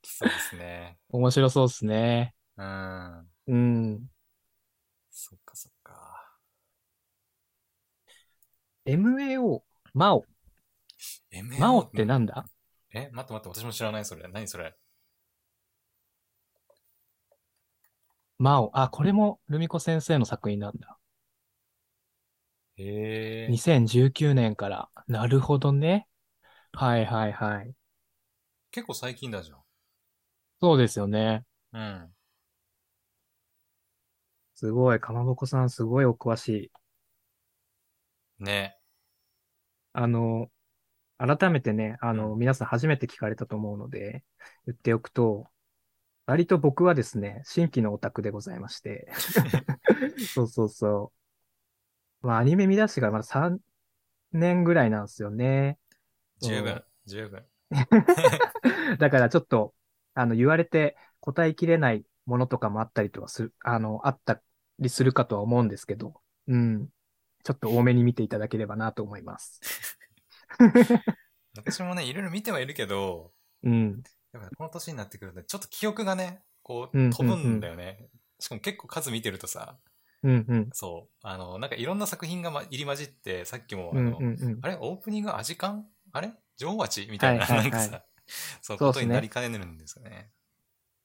[0.04, 0.98] そうですね。
[1.10, 2.36] 面白そうですね。
[2.56, 3.28] うん。
[3.48, 4.08] うん。
[5.10, 6.38] そっかそっか。
[8.86, 10.26] MAO、マオ。
[11.32, 12.46] MAO マオってなんだ？
[12.94, 14.28] え待って待って、私も知らないそれ。
[14.30, 14.76] 何それ？
[18.44, 18.78] マオ。
[18.78, 20.98] あ、これもルミ子先生の作品なんだ。
[22.76, 23.48] へえ。
[23.48, 24.90] 2019年から。
[25.08, 26.10] なるほどね。
[26.74, 27.74] はいはいはい。
[28.72, 29.54] 結構最近だじ
[30.60, 31.46] そうですよね。
[31.72, 31.82] ゃん。
[31.82, 32.14] うん。
[34.56, 35.00] すごい。
[35.00, 38.44] かまぼこさんすごいお詳しい。
[38.44, 38.78] ね。
[39.94, 40.52] あの、
[41.18, 44.26] 改めてね、あの、う皆さん初めて聞かれたと思うので、
[44.66, 45.53] 言っておくと、
[46.26, 49.12] 割と僕はですね、新規のオタクでございまして。
[50.34, 51.12] そうそうそ
[52.24, 52.28] う。
[52.28, 53.60] まあ、アニメ見出しがまだ3
[54.32, 55.78] 年ぐらいなんですよね。
[56.42, 56.84] 十分。
[57.06, 57.46] 十分。
[59.00, 59.74] だからちょっと、
[60.14, 64.42] あの、言われて答えきれないものとかもあったりとはする、あの、あった
[64.80, 66.88] りするかとは思うんですけど、うん。
[67.44, 69.60] ちょっと多めに見ていただければなと思います。
[71.58, 73.34] 私もね、いろいろ見てはいるけど、
[73.64, 74.04] うん。
[74.34, 78.08] やっぱこの年になってくると、ちょっと記憶がね、こう、うん飛ぶんだよね。
[78.40, 79.78] しかも結構数見てるとさ、
[80.24, 80.70] うんうん。
[80.74, 84.60] そう、あの、なんかいろんな作品が、ま、入り混じって、さっきも、あうんの、うんうん。
[84.62, 84.78] あれ？
[84.80, 86.34] オープニングアジカンあれ？
[86.58, 88.04] 女王蜂みたいな、はいはいはいなんかさ、
[88.62, 90.32] そう、ことになりかねるんですよね。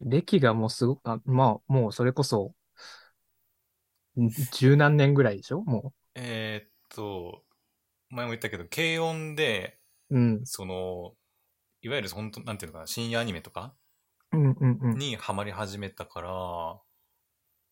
[0.01, 2.55] 歴がもうすごく、あまあ、もうそれこそ、
[4.21, 5.63] ん十何年ぐらいでしょ？
[5.63, 7.45] もえーっと、
[8.11, 10.19] 前も言ったけど、軽音で、う。
[10.19, 10.47] うん。
[10.47, 11.17] その、
[11.83, 13.75] いわゆる本当なんていうのかな、深夜アニメとか？
[14.33, 16.31] にハマり始めたから、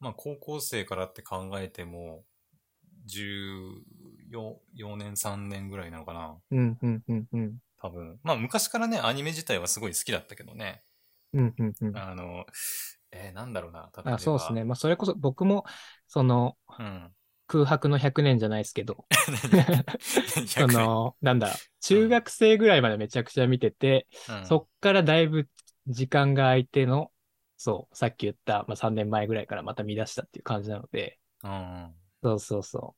[0.01, 2.25] まあ高校生からって考えても、
[3.05, 7.59] 14 4年、3年ぐらいなのかな、うんうんうんうん。
[7.81, 8.19] 多分。
[8.23, 10.83] まあ昔からね、アニメ自体はすごい好きだったけどね。
[11.33, 11.97] うんうんうん。
[11.97, 12.47] あの、
[13.13, 14.15] えーなんだろうな、例えば。
[14.15, 14.65] あ、そうですね。。
[14.65, 15.65] まあ、それこそ僕も、
[16.07, 17.16] その、うん。
[17.47, 19.07] 空白の100年じゃないですけど、
[20.47, 25.49] そ100の、なんだ、中学生ぐらいまでめちゃくちゃ見てて、うんそっからだいぶ
[25.87, 27.13] 時間が空いての、
[27.57, 31.55] そう、さっき言った、まあ、3年前ぐらいからまた見出したっていう感じなので、うんう
[31.89, 31.95] ん。
[32.23, 32.97] そうそうそ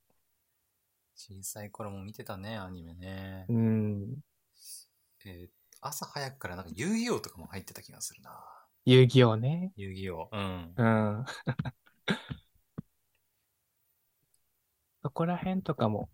[1.14, 3.52] 小さい頃も見てたね、アニメねう。。
[3.54, 4.22] うん。
[5.24, 5.48] えー
[5.80, 8.32] 朝早くからなんか遊戯王とかも入ってた気がするな。
[8.84, 9.72] 遊戯王ね。
[9.76, 10.28] 遊戯王。
[10.32, 10.74] うん。
[10.76, 11.24] うん。
[15.02, 16.08] そこら辺とかも、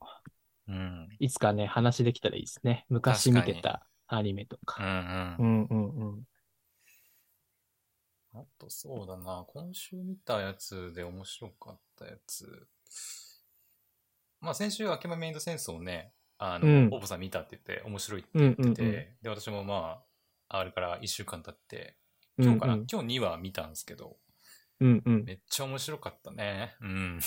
[0.69, 1.09] うん。
[1.19, 2.87] いつかね、話できたらいいですね。
[2.89, 4.83] 昔見てたアニメとうか。
[4.83, 5.45] んうん。
[5.45, 6.23] うんうんうん。
[8.35, 12.67] あとそうだな、今週見たやつで面白かったやつ。
[14.41, 20.03] まあ先週、秋葉メイド戦争ね、あの、うんオポさん見たって言って面白いって言ってて、うんうんうんで、私もま
[20.49, 21.97] あ、あれから1週間経って、
[22.39, 24.17] 今日かな、うんうん今日2話見たんですけど、
[24.85, 25.25] うんうん。
[25.25, 26.77] めっちゃ面白かったね。
[26.83, 27.21] うん。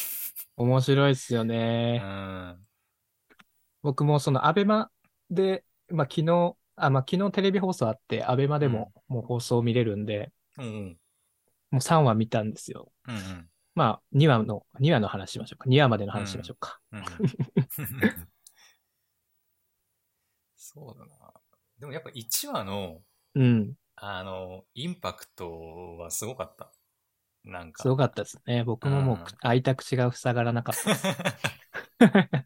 [0.57, 1.97] 面白いっすようね。
[1.97, 2.57] ん。
[3.81, 4.91] 僕もそのアベマ
[5.31, 10.97] で、まあ昨日、あ、まあ昨日テレビ放送あって、アベマでももう放送見れるんで、うんうん。
[11.71, 12.91] もう3話見たんですよ。
[13.07, 13.49] うんうん。
[13.73, 15.67] まあ2話の、2話の話しましょうか。
[15.67, 16.79] 2話までの話しましょうか。
[16.91, 17.05] うんうん
[20.55, 21.33] そうだな。
[21.79, 23.01] でもやっぱ1話の、
[23.33, 23.73] うん。
[23.95, 26.71] あの、インパクトはすごかった。
[27.47, 27.81] なんか。
[27.83, 28.63] すごかったですね。
[28.63, 32.45] 僕ももううん開いた口が塞がらなかった。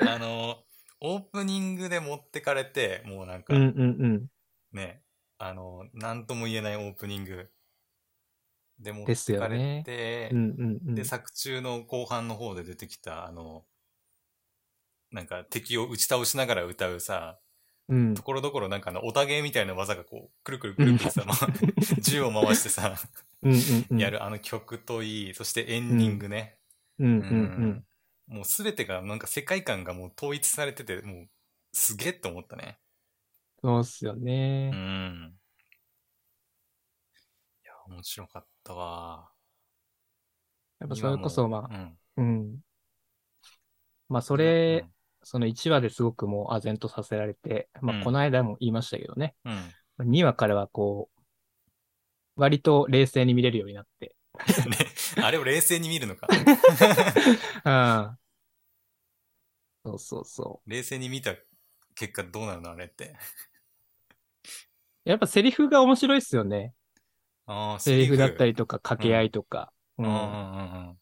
[0.14, 0.62] あの、
[1.00, 4.26] オープニングで持ってかれて、もうなんかうんうんうん。
[4.72, 5.02] ね、
[5.38, 7.50] あの、なんとも言えないオープニング
[8.78, 10.94] で持っですよてかれねて、うんうんうん。
[10.94, 13.64] で、作中の後半の方で出てきた、あの、
[15.10, 17.38] なんか敵を打ち倒しながら歌うさ、
[17.88, 21.36] うんところどころなんかあの、おたげみたいな技がこう、くるくるくるくるさ、 まあ
[22.00, 22.94] 銃を回してさ。
[23.96, 26.58] やるあの曲といい、そしてエンディングね。
[26.98, 27.84] うんうん
[28.28, 28.34] うん。
[28.34, 31.28] もうすべてがなんか世界観がもう統一されてて、もう
[31.72, 32.78] すげえって思ったね。
[33.62, 34.70] そうっすようね。
[34.70, 35.34] ん。
[37.62, 39.30] いや、面白かったわ。
[40.80, 42.24] やっぱそれこそ、まあ、うん。
[42.24, 42.58] うん。
[44.08, 44.86] まあ、それ、
[45.22, 49.74] その1話ですごくもう唖然とさせられて、まあ、うんこの間も言いましたけどね、うん。
[49.98, 50.10] うん。
[50.10, 51.17] 2話からはこう、
[52.38, 54.14] 割と冷静に見れるようになって、
[54.68, 56.28] ねあれを冷静に見るのか。
[57.64, 58.18] うん。
[59.84, 61.34] そうそうそ冷静に見た
[61.94, 63.16] 結果どうなるのあれって。
[65.06, 65.10] う。
[65.10, 66.74] やっぱセリフが面白いっすよね。
[67.46, 68.52] ああ、セリフだったり。
[68.52, 69.72] りとか掛け合いとか。
[69.98, 70.98] ううんんうんうんうん。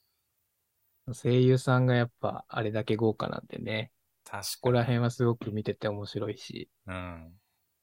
[1.15, 3.93] 声優さんがやっぱあれだけ豪華なんでね。
[4.25, 4.45] 確かに。
[4.45, 6.69] ここら辺はすごく見てて面白いし。
[6.87, 7.41] うん。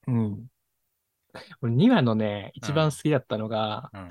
[0.08, 0.48] うん。
[1.62, 4.10] 俺2話のね、一番好きだったのが、うん。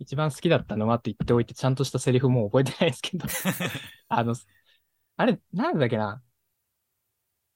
[0.00, 3.26] 一番好きだったのはって言っておいて、ちゃんとしたセリフもう覚えてないですけど、
[4.08, 4.34] あの、
[5.16, 6.22] あれ、なんだっけな。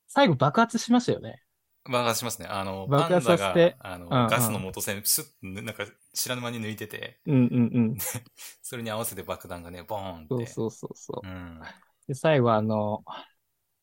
[0.06, 1.42] 最後爆発しましたよね。
[1.84, 2.46] 爆発しますね。
[2.48, 7.98] あの、爆発させてが、あの、うんうんガスの元栓、スッと、なんか、知らぬ間に抜いてて、うんうんうん。
[8.62, 10.26] それに合わせて爆弾がね、ボーンって。
[10.28, 11.26] そうそうそうそう。
[11.26, 11.60] うん。
[12.06, 13.04] で、最後あの、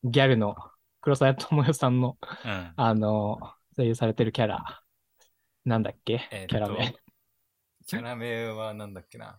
[0.04, 0.56] ギャルの
[1.00, 2.72] 黒沢智代さんの、うん。
[2.76, 3.38] あの、
[3.76, 4.82] 声優されてるキャラ、
[5.66, 6.94] なんだっけ、えーっとキャラ名。
[7.86, 9.38] キャラ名はなんだっけな？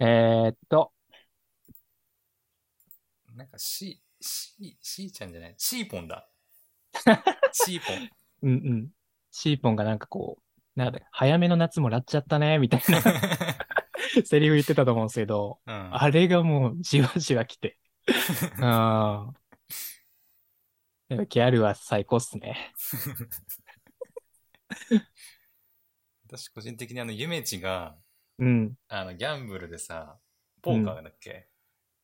[0.00, 0.92] えー、っと、
[3.34, 5.54] なんか、シー、シー、シーちゃんじゃない？
[5.58, 6.28] シーポンだ。
[7.52, 8.10] シーポン。
[8.42, 8.90] うんうん。
[9.30, 13.02] シーポンがなんかこう、なんだ、早めの夏もらっちゃったね、みたいな
[14.24, 15.94] セリフ言ってたと思うんですけど、うん。
[15.94, 17.78] あれがもうじわじわ来て。
[18.60, 19.37] ああ。
[21.10, 22.74] ギャルは最高っすね。
[26.26, 27.96] 私個人的にあの、ゆめちが、
[28.38, 28.74] うん。
[28.88, 30.18] あの、ギャンブルでさ、
[30.60, 31.48] ポーカーだっけ、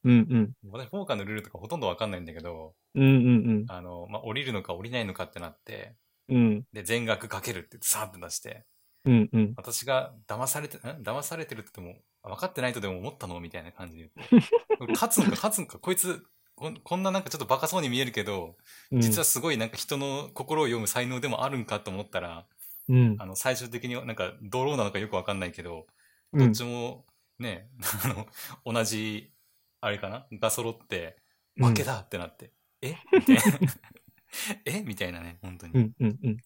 [0.04, 0.52] うんうん。
[0.70, 5.94] 私、ポーカーのルールとかほとんどわかんないんだけど、うんうんあの、まあ、降りるのか降りないのかってなって、
[6.28, 6.36] うん。
[6.36, 6.64] うん。
[6.72, 8.64] で、全額かけるってさーって出して、
[9.04, 9.52] うんうん。
[9.56, 10.80] 私が騙されて、ん？
[11.02, 13.38] 騙されてるって言っても、分かってないとでも思ったの？
[13.40, 14.48] みたいな感じで言って。
[14.92, 16.24] 勝つのか勝つのか、こいつ
[16.56, 18.56] こん、こんななんかちょっとバカそうに見えるけど、
[18.92, 22.46] うん実はすごいなんか人の心を読む才能でもあるんかと思ったら、
[22.88, 23.16] うん。
[23.18, 25.86] あの、最終的になんか、ドローなのかよくわかんないけど、
[26.32, 27.06] どっうんちも
[27.38, 27.68] ね、
[28.04, 28.26] あの、
[28.64, 29.32] 同じ、
[29.80, 30.26] あれかな？
[30.32, 31.18] が揃って、
[31.56, 32.96] うん負けだってなって、え？
[33.12, 33.42] みたいな。
[34.66, 34.82] え？
[34.82, 35.72] みたいなね、本当に。
[35.74, 36.36] うんうんうん。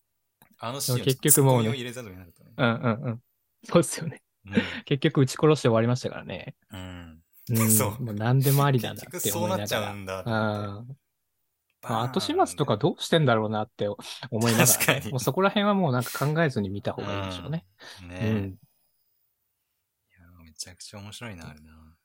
[0.59, 2.51] あのシーンは結局もうね入れざるを得なかったね。
[2.57, 3.23] うんうんうん。
[3.65, 4.23] そうっすよね。
[4.85, 6.55] 結局撃ち殺して終わりましたからね。
[6.71, 7.23] うん。
[7.49, 7.69] うん。
[7.71, 8.79] そうもう何でもあうん。
[8.79, 9.93] りだなってそうなっちゃ思いながら。
[9.93, 10.33] うんだとうん。
[10.35, 10.99] 思って。
[11.87, 13.89] まあ、後始末とかどうしてんだろうなって
[14.31, 17.67] 思いながら、確かにもうそこら辺はもうなんか考えずに見た方がいいでしょうね。
[18.03, 18.07] う。
[18.07, 18.59] ねうん。
[20.19, 21.97] いやめちゃくちゃ面白いな、あれな。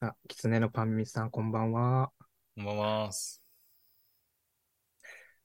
[0.00, 2.12] あ、キツネのパンミさん、こんばんは。
[2.56, 3.10] こんばんは。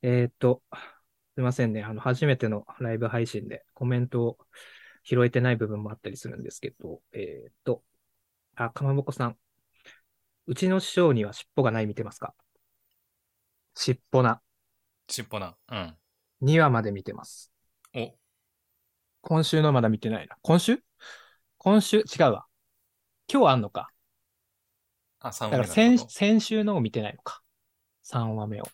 [0.02, 0.64] えーっと、
[1.36, 1.84] すいませんね。
[1.84, 4.38] あの、初めてのライブ配信でコメントを
[5.04, 7.84] 拾えてない部分もあったりするんですけど、えーっと、
[8.62, 9.38] あ、かまぼこさん。
[10.46, 12.34] うちの師匠には尻尾がない見てますか？
[13.74, 14.42] 尻尾な。
[15.08, 15.56] しっぽな。
[15.72, 15.96] うん。
[16.42, 17.54] 2話まで見てます。
[17.96, 18.14] お、
[19.22, 20.36] 今週のまだ見てないな。
[20.42, 20.84] 今週？
[21.58, 22.00] 今週？
[22.00, 22.48] 違うわ。
[23.32, 23.90] 今日あんのか。
[25.22, 27.42] あ、3だから話目先先週のを見てないのか。
[28.12, 28.68] 3話目を。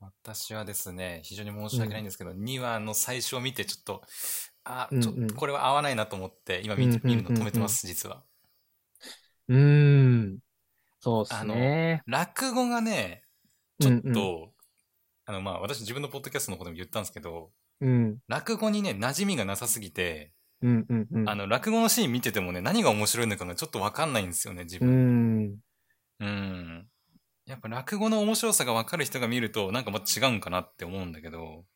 [0.00, 4.02] 私はですね、非常に申し訳ないんですけど、2話の最初を見てちょっと、
[4.64, 8.22] あ、うんうんちょっとこれは合わないなと思って、今見るの止めてます、実は。
[9.48, 10.38] うーん。
[11.00, 12.02] そうっすあのね。
[12.06, 13.22] 落語がね、
[13.80, 14.52] ちょっと、うんう
[15.26, 18.18] あの、まあ、私自分のポッドキャストの方でも言ったんですけど、うん。
[18.28, 20.32] 落語にね、馴染みがなさすぎて、
[20.62, 21.28] うんうんうん。
[21.28, 25.46] あの、落語のシーン見ててもね、何が面白いのかがちょっとわかんないんですよね、自う分。
[25.52, 25.58] ん。
[26.20, 26.88] うん。
[27.46, 31.66] やっぱ落語の面白さがわかる人が見ると、なんかまた違うんかなって思うんだけど、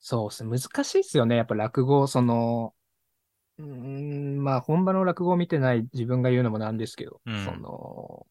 [0.00, 0.58] そうっすね。
[0.58, 1.36] 難しいっすよね。
[1.36, 2.74] やっぱ落語、その、
[3.62, 8.26] うーん、まあ本場の落語を見てない自分が言うのもなんですけど、うんその、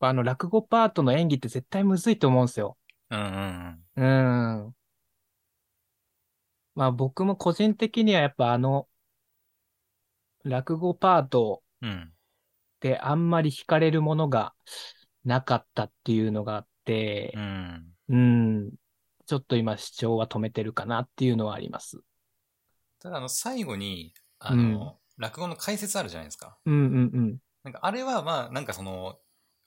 [0.00, 2.76] あの落語パートの演技って絶対むずいと思うんですよ。
[3.10, 4.74] うんうんうん。
[6.74, 8.88] まあ僕も個人的にはやっぱあの、
[10.44, 11.90] 落語パートうん。
[11.90, 12.12] うん。
[12.80, 14.54] であんまり惹かれるものが
[15.24, 17.92] なかったっていうのがあってう、ん。
[18.08, 18.70] うん、
[19.26, 22.00] ちょっと今視聴は止めてるかなっていうのはあります。
[23.00, 26.58] ただ、あの、最後に、あの、落語の解説あるじゃないですか。
[26.66, 27.38] うんうんうん。
[27.64, 29.18] なんか、あれは、まあ、なんかその、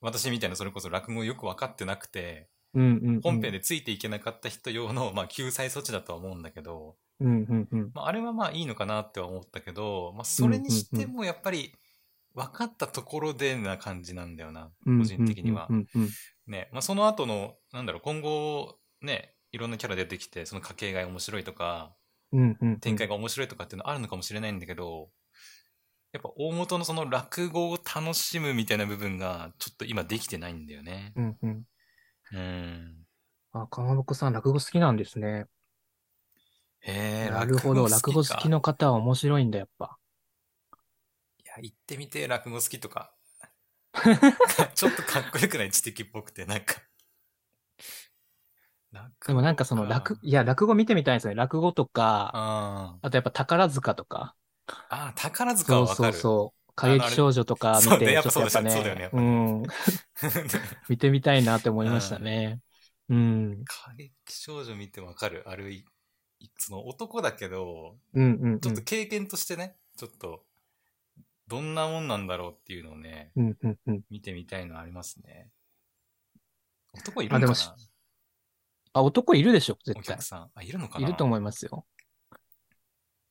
[0.02, 3.22] 私みたいな、それこそ落語よく分かってなくて、うんうんうん。
[3.22, 7.91] 本編でついていけなかった人用の、まあ、救済措置だとは思うんだけど、うんうんうん。
[7.93, 11.74] まあ、あれはまあいいのかなっては思ったけど、まあ、それにしてもやっぱり、
[12.36, 15.74] 分かったところでな感じなんだよな、個人的にはう。
[15.76, 16.10] んうん
[16.48, 22.02] ね、まあ、その後の、なんだろう、今後、ね、いろんなキャラ出てきて、その家系が面白いとか、うんうんうん。
[22.82, 25.10] 展開が面白いとかっていうのあるのかもしれないんだけど、
[26.12, 31.13] やっぱ大元のその落語を楽しむみたいな部分が、ちょっと今できてないんだよね。
[31.15, 31.63] うんうん。
[32.32, 33.06] うん。
[33.52, 35.48] あ、かまぼこさん、落語好きなんですね。
[36.82, 37.88] へえ、なるほど。
[37.88, 39.98] 落語好かきの方は面白いんだ、やっぱ。
[41.38, 43.13] いや、行ってみて、落語好きとか。
[44.76, 45.72] ちょっとかっこよくない？
[45.72, 46.76] 知的っぽくて、なんか。
[48.93, 51.36] 落でもなんかその落、いや、落語見てみたいんですね。
[51.36, 54.36] 落語とか、ああとやっぱ宝塚とか。
[54.67, 56.13] ーあー、宝塚はそうわかる。
[56.13, 56.63] そうそう。
[56.75, 59.63] 歌劇少女とか見て、ちょっとやっぱそうねね、そうだようん、
[60.89, 62.62] 見てみたいなって思いましたね。
[63.10, 65.43] うん、歌劇少女見てわかる。
[65.47, 65.86] あるい、
[66.58, 70.45] その男だけど、うん、うん、ちょっと経験としてね、ちょっと、
[71.47, 74.01] どんなもんなんだろうっていうのをね、うん、うん、うん。
[74.10, 75.51] 見てみたいのありますね。
[76.93, 77.92] 男いるあでもしのかな
[78.93, 80.23] あ、男いるでしょ、お絶対客。
[80.23, 80.49] さん。
[80.53, 81.08] あ、いるのかな？
[81.08, 81.86] いると思いますよ。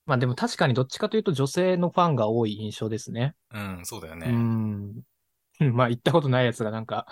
[0.04, 3.36] まあでも確かにどっちかというと女性のファンが多い印象ですね。
[3.52, 4.28] うん、そうだようね。
[4.32, 5.02] ん。
[5.72, 7.06] まあ行ったことないやつがなんか、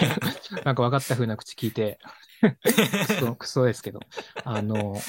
[0.64, 1.98] なんか分かった風な口聞いて、
[2.62, 4.00] クソ、クソですけど。
[4.44, 5.00] あの、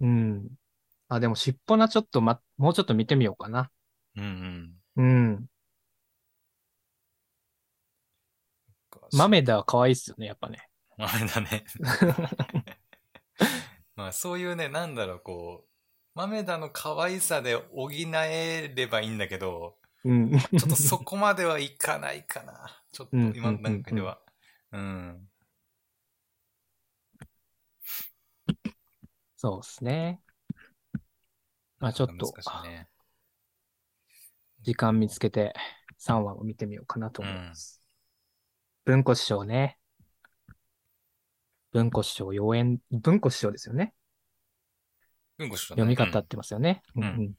[0.00, 0.48] うん。
[1.08, 3.70] あ、でも尻尾なちょっとま、もうちょっと見てみようかな。
[4.16, 5.04] うんうん。
[5.04, 5.46] うん。
[9.12, 10.69] 豆田は可愛いっすよね、やっぱね。
[11.00, 11.64] 豆だね。
[13.96, 15.70] まあそういうね、なんだろう、こう、
[16.14, 20.38] 豆田の可愛さで補えればいいんだけど、うん。
[20.38, 22.82] ちょっとそこまではいかないかな。
[22.92, 24.20] ちょっとうん今の段階では。
[24.72, 25.28] うん。
[29.36, 30.20] そうっすね。
[31.78, 32.88] まあちょっとね。
[34.62, 35.54] 時間見つけて
[35.98, 37.82] 3話を見てみようかなと思います。
[38.84, 39.79] 文庫師匠ね。
[41.72, 43.94] 文庫師匠、妖艶、文庫師匠ですよね。
[45.38, 46.82] うんこしろね読み方合ってますよね。
[46.96, 47.34] うんうんうん。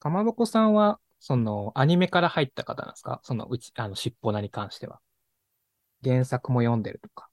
[0.00, 3.20] かまぼこさんは、その、アニメから入った方なんですか？
[3.22, 5.00] その、うち、あの、尻尾なに関しては。
[6.02, 7.28] 原作も読んでるとか。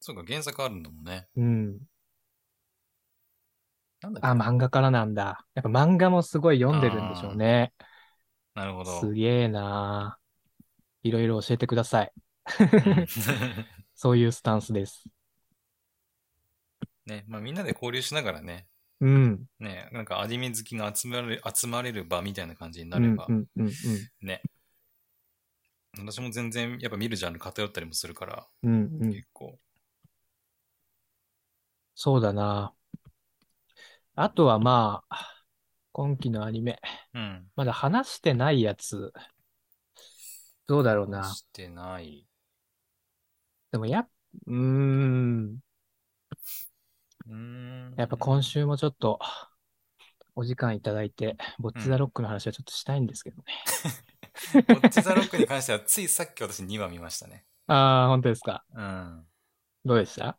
[0.00, 1.28] そうか、原作あるんだもんね。
[1.36, 1.78] うん。
[4.00, 5.44] なんだあ、漫画からなんだ。
[5.54, 7.74] やっぱ漫画もすごい読んでるんでしょうね。
[8.54, 9.00] なるほど。
[9.00, 10.23] すげえなぁ
[11.04, 12.12] いろいろ教えてください。
[12.58, 13.06] うん
[13.94, 15.04] そういうスタンスです。
[17.06, 18.66] ね、まあみんなで交流しながらね、
[19.00, 19.46] うん。
[19.60, 23.70] ね、なんかアニメ好きが集まれる、集まれる場みたいな感じにうなんれば、うんうん
[24.22, 24.42] ね。
[25.98, 28.72] 私も全然やっぱ見るジャンル偏ったりもするから、うん。
[28.72, 29.12] うんうん。
[29.12, 29.58] 結構。
[31.94, 32.74] そうだな
[34.16, 35.44] あとはまあ、
[35.92, 36.80] 今期のアニメ。
[37.14, 37.46] うん。
[37.56, 39.12] まだ話してないやつ。
[40.66, 41.24] どうだろうな。
[41.34, 42.26] してない。
[43.70, 44.08] でもやっ、
[44.46, 45.58] うーん。
[47.26, 47.94] うーん。
[47.96, 49.18] やっぱ今週もちょっと、
[50.36, 53.44] お時間いただいて、ボッチザロックの話はちょっとしたいんですけどね。
[54.66, 57.44] こっちザロックに関しては、ついさっき私2話見ましたね。
[57.66, 58.64] ああ、本当ですか。
[58.74, 59.24] うん。
[59.84, 60.38] どうでした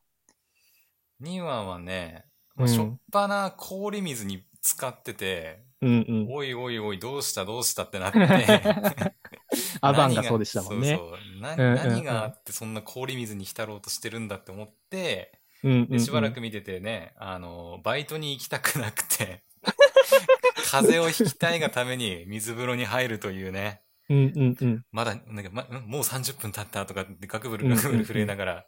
[1.22, 2.26] ？2話はね、
[2.58, 6.28] うんしょっぱな氷水に使ってて、うんうん。
[6.30, 8.18] おいおいおい、どうしたどうしたってなって。
[9.82, 10.96] アバン何がそうでしたもんね。
[10.96, 11.42] そうそう。
[11.42, 11.76] なうんうんうん。
[11.76, 15.88] 何があってそんな氷水に浸ろうとしてるんだって思って、うんうんうん。
[15.90, 19.44] でしばらく見ててね、あの、バイトに行きたくなくて、
[20.70, 24.86] 風邪をひきたいがために水風呂に入るというね、うんうんうん。
[24.92, 27.84] まだ、なんか、ま、んもう30分経ったとかってガクブルうんうんうん。
[27.84, 28.66] ガクブル震えながら、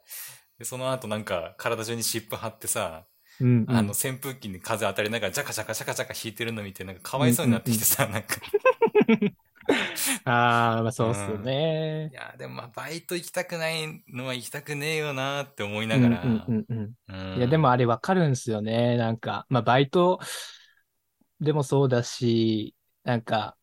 [0.57, 3.05] でその後なんか体中に湿布貼ってさ、
[3.39, 3.75] うんうん。
[3.75, 8.37] あの扇風機に風当たりながらジャカジャカジャカジャカ引いてるの見てなんかかわいそうになってきてさ、なんか。
[10.25, 12.13] ああ、まあそうっすよねい。
[12.15, 16.21] や、でもまあバイト行きたくないのは行きたくねえよなって思いながら。
[16.23, 16.77] うんうんうんうん。
[16.79, 16.93] うん
[17.35, 18.97] いや、でもあれわかるんすよね。
[18.97, 20.19] なんか、まあ、バイト
[21.39, 23.57] でもそうだし、なんか、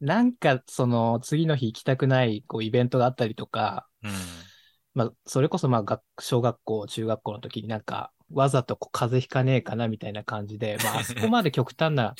[0.00, 4.52] なんか、その、次の日行きたくない、こう、イベントがあったりとか、うん。
[4.94, 12.14] まあ、それこそ、まあ、学小学校、中学校の時になんか、わざとこう風邪ひかねえかな、みたいな感じで、まあ、 あそこまで極端な、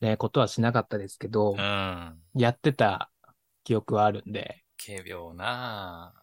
[0.00, 2.18] ね、ことはしなかったですけどう、ん。
[2.34, 3.10] やってた
[3.64, 6.14] 記憶はあるんで、軽病な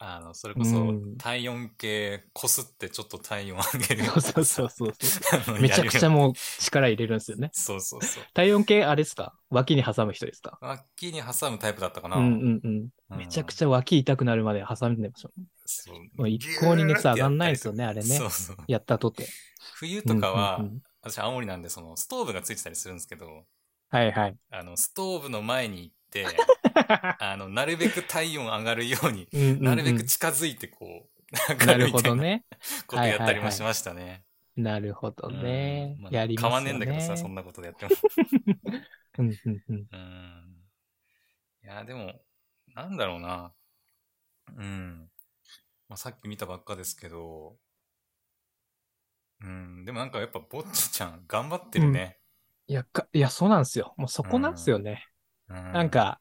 [0.00, 5.60] あの、それこそうん体温計こすってちょっと体温上げるう そうそうそうそう。
[5.60, 7.50] めちゃくちゃもう力入れるんですよね。
[7.52, 8.24] そうそうそう。
[8.32, 9.34] 体温計あれですか？
[9.50, 10.58] 脇に挟む人ですか？
[10.60, 12.16] 脇に挟むタイプだったかな。
[12.16, 12.60] うんうん
[13.10, 13.18] うん。
[13.18, 15.46] めちゃくちゃ脇痛くなるまで挟んでましたもん。
[15.66, 18.56] そうもう一向に熱上がんないですよねあれねそうそう。
[18.68, 19.26] やったとて。
[19.74, 23.46] 冬とかは、うんうんうん私青森なんでそのストーブがついてたりするんですけど、
[23.88, 24.36] はいはい。
[24.50, 25.97] あの、ストーブの前に行って、
[27.20, 31.08] あの、なるべく体温上がるように、うんうんうんなるべく近づいてこ
[31.60, 32.44] う、なるほどね。
[32.86, 34.24] ことやったりもしましたね。
[34.56, 36.02] なるほどねうん。
[36.04, 36.50] まあやりますよね。
[36.50, 37.90] 変わんねえんだけどさ、そんなことでやっても。
[39.18, 39.86] うんうんうん。
[39.92, 40.56] うん。
[41.62, 42.20] いや、でも、
[42.74, 43.52] なんだろうな。
[44.56, 45.10] うん。
[45.88, 47.58] まあ、さっき見たばっかですけど、
[49.40, 49.84] うん。
[49.84, 52.18] でもなんかやっぱ、ぼっちちゃん、頑張ってるね。
[52.66, 53.94] いや、かいや、そうなんですよ。
[53.96, 55.08] もうそこなんですよね。
[55.48, 55.72] うん。
[55.72, 56.20] なん、か、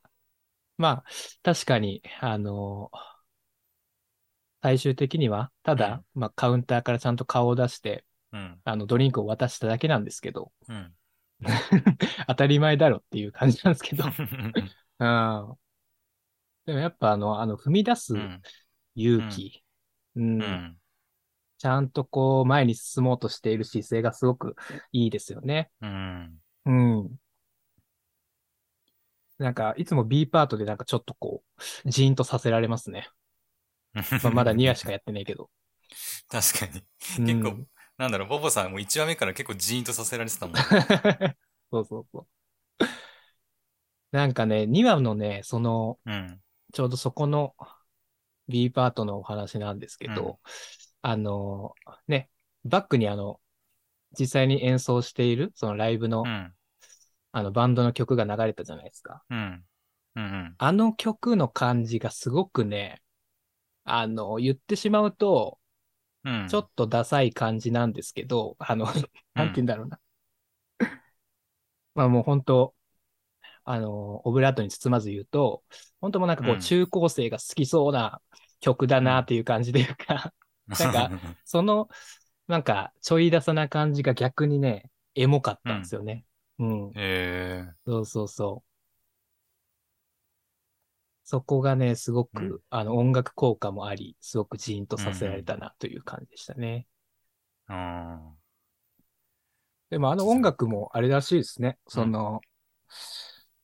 [0.77, 1.05] まあ、
[1.43, 2.91] 確かに、あの
[4.61, 8.59] 最終的には、ただ、まあ、カウンターからちゃんと顔を出して、うん。
[8.63, 10.93] あの、ドリンクを渡しただけなんですけど、うん。
[12.27, 14.03] 当たり前だろっていう感じなんですけど。
[14.99, 15.57] うん。
[16.65, 18.41] でもやっぱあの、あの、踏み出すうん。
[18.95, 19.63] 勇気、
[20.15, 20.77] うん、うん。
[21.59, 24.55] ちゃんとこう、前に進もうとしている姿勢がすごく
[24.91, 25.71] いいですよね。
[25.81, 26.39] うん。
[26.65, 27.17] うん。
[29.37, 31.43] なんか、いつも B パートでなんかちょっとこ
[31.85, 33.09] う、ジーンとさせられますね。
[34.23, 35.49] まあ、まだ2話しかやってないけど。
[36.29, 36.83] 確かに。
[37.19, 37.67] うん結構、
[37.97, 40.55] なんだろう、ボボさんも1話目から結構ジーンとさせられてたもん。
[41.71, 42.27] そうそうそ
[42.81, 42.85] う。
[44.11, 46.41] なんかね、2話のね、その、うん。
[46.73, 47.55] ちょうどそこの
[48.47, 50.39] B パートのお話なんですけど、
[51.01, 51.73] あの、
[52.07, 52.29] ね、
[52.65, 53.39] バックにあの、
[54.17, 56.53] 実際に演奏している、そのライブの、うん。
[57.37, 59.23] あの、バンドの曲が流れたじゃないですか。
[59.29, 59.63] うん。
[60.15, 60.23] うん。
[60.23, 60.55] うん。
[60.57, 62.99] あの曲の感じがすごくね、
[63.83, 65.59] あの、言ってしまうと、
[66.23, 66.47] うん。
[66.47, 68.87] ちょっとダサい感じなんですけど、あの、
[69.35, 69.99] なんて言うんだろうな。
[71.95, 72.75] まあもう本当、
[73.65, 75.63] あの、オブラートに包まず言うと、
[76.01, 78.21] 本当もうなんかこううん中高生が好きそうな
[78.59, 80.33] 曲だなっていう感じでいうか、
[80.77, 81.13] なんか
[81.45, 81.89] その、
[82.47, 86.25] なんかちょいダサな感じが逆にね、エモかったんですよね。
[86.59, 86.91] うん。
[86.95, 87.73] へえ。
[87.85, 88.67] そうそうそう。
[91.23, 96.87] そこがね、すごく、うんあの、音楽効果もあり、すごくジーンとさせられたなという感じでしたね。
[97.67, 98.37] うん。
[99.89, 101.77] でもあの音楽もあれらしいですね。
[101.87, 102.41] その、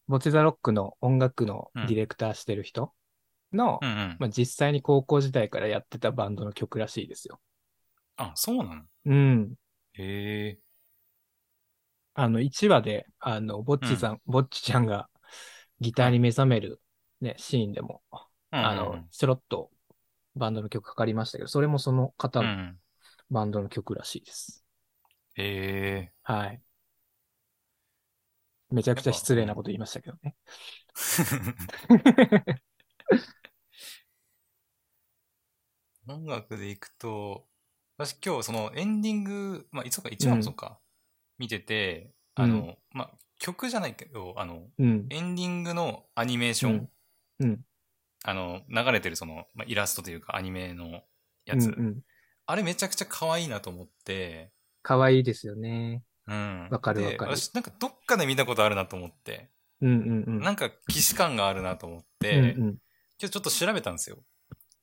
[0.08, 2.94] ボチザロックの音楽のディレクターしてる人
[3.54, 4.16] の、うんうん。
[4.20, 7.40] まあ、実際に高校時代からやってたバンドの曲らしいですよ。
[8.18, 8.82] あ、そうなの？
[9.06, 9.54] うん。
[9.94, 10.60] へえ。
[12.16, 15.10] あの、1話で、あの、ぼっちさん、ぼっちちゃんが
[15.80, 16.82] ギターに目覚める、
[17.22, 18.04] ね、シーンでも、
[18.52, 19.72] あの、ちょろっと
[20.36, 22.74] バンドの曲かかりましたけど、それもその方の。
[23.30, 24.64] バンドの曲らしいです。
[25.36, 26.12] へえ。
[26.22, 26.62] はい。
[28.70, 30.36] めちゃくちゃ失礼なこと言いましたけどね。
[36.08, 37.48] 音楽でいくと、
[37.98, 40.80] 私今日そのエンディング、まあ、いつか1話もそうか、
[41.38, 45.08] 見てて、あの、うんまあ、曲じゃないけど、あの、うん。
[45.10, 46.90] エンディングのアニメーション、
[47.40, 47.60] うんうん。
[48.24, 51.04] あの、流れてるその、まあ、イラストというかアニメの
[51.46, 52.02] やつ、うんうん。
[52.46, 56.04] あれめちゃくちゃ可愛いなと思って、かわいいですよね。
[56.28, 56.68] うん。
[56.70, 59.50] わかるわかるで私なんかどっかで見たことあるなと思って、
[59.82, 60.40] うんうんうん。
[60.42, 62.54] なんか既視感があるなと思って、うんうん。
[62.56, 64.18] 今日ちょっと調べたんですよ。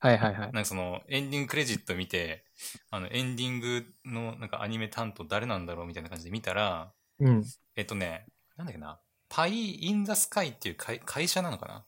[0.03, 0.41] はいはいはい。
[0.41, 2.45] なんかそのエンディングクレジット見て、
[2.91, 7.45] あのエンディングのなんかアニメ担当誰なんだろうみたいな感じで見たら、うん。
[7.77, 8.27] えっとね、
[8.57, 8.99] なんだっけな、
[9.29, 11.85] パイ・イン・ザ・スカイっていう会会社なのかな？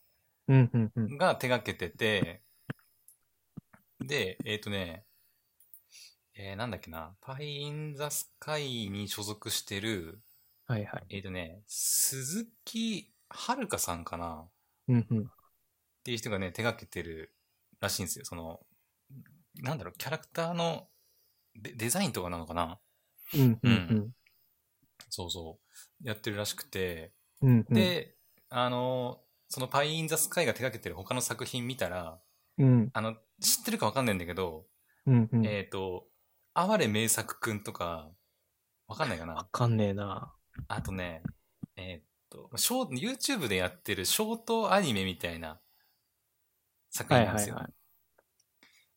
[0.48, 1.16] うんうんうん。
[1.16, 2.42] が手掛けてて、
[4.04, 5.04] で、えっ、とね、
[6.34, 10.20] えーなんだっけな、パイ・イン・ザ・スカイに所属してる、
[10.66, 11.04] はいはい。
[11.08, 14.44] えっ、とね、鈴木遥さんかな？
[14.88, 15.20] うんうん。
[15.20, 15.24] っ
[16.04, 17.34] ていう人がね、手掛けてる
[17.82, 18.24] らしいんですよ。
[18.24, 18.60] その、
[19.56, 20.88] なんだろう、キャラクターの
[21.54, 22.78] デデザインとかなのかな
[23.34, 24.10] うんうん
[25.10, 25.58] そうそ
[26.02, 26.08] う。
[26.08, 27.12] やってるらしくて。
[27.42, 27.48] うん。
[27.50, 28.14] うんうん、で、
[28.48, 32.18] あの、そのパイ・イン・ザ・スカイが手掛けてる他の作品見たら、
[32.58, 34.64] うんあの、知ってるかわかんないんだけど、
[35.06, 35.46] うんうん。
[35.46, 36.06] えっ、と、
[36.54, 38.10] 哀れ名作くんとか、
[38.86, 40.32] わかんないかなわかんねえな。
[40.68, 41.22] あとね、
[41.76, 45.60] えっ、と、ショー YouTube でやってるショートアニメみたいな
[46.93, 47.57] 作はい品なんですよ。
[47.57, 47.72] はいはい。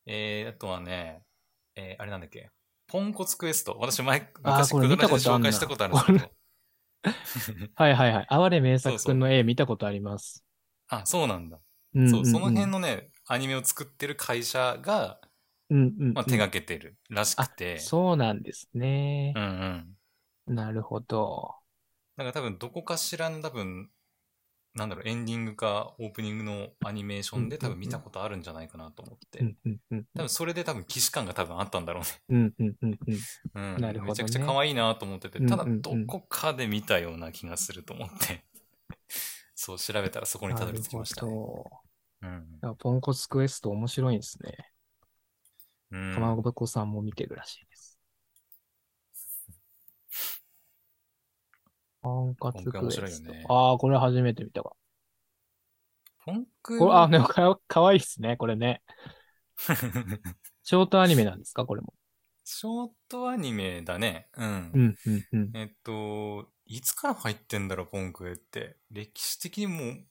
[0.06, 1.22] えー、あとはね、
[1.74, 2.50] えー、あれなんだっけ、
[2.86, 3.76] ポンコツクエスト。
[3.80, 6.30] 私前、昔、これ見たことあんな紹介したことあるんですけど。
[7.74, 8.26] はいはいはい。
[8.28, 10.44] 哀れ名作そうそうくんの絵見たことあります。
[10.88, 11.58] あ、そうなんだ。
[11.94, 15.20] うんそう、その辺の、のね、アニメを作ってる会社が、
[15.70, 17.78] うんうんうんまあ、手掛けてるらしくて。
[17.78, 19.40] そうなんですねう。
[19.40, 19.96] ん
[20.46, 20.54] うん。
[20.54, 21.54] なるほど。
[22.16, 23.90] だから多分どこかしらの多分、
[24.76, 29.56] なんだろう、エンディングかオープニングのアニメーションで多分見たことあるんじゃないかなと思って。
[30.14, 33.12] 多分それで多分既視感が多分あったんだろうんうんうんうん。
[33.12, 33.18] うね。
[33.54, 33.80] うん。
[33.80, 38.44] なるほどねめちゃくちゃ可愛いなと思ってて、ただどこかで見たような気がすると思って。
[39.54, 41.32] そう調べたらそこにたどり着きましたね。
[42.22, 42.60] うん。
[42.60, 42.74] ど。
[42.74, 44.72] ポンコツクエスト面白いんですね。
[45.90, 47.75] うんかまぼこさんも見てるらしいです。
[52.06, 53.32] ポンコツクエスト。
[53.32, 54.74] ねああ、これ初めて見たわ。
[56.24, 58.82] ポンクこれ、あ、でもかわかわいいっすね、これね。
[60.62, 61.94] ショートアニメなんですか、これも。
[62.44, 64.28] ショートアニメだね。
[64.36, 64.70] うん。
[64.72, 65.50] うん、うん、うん。
[65.56, 68.76] えっと、いつから入ってんだろう、ポンクエって。
[68.92, 70.04] 歴史的にもう、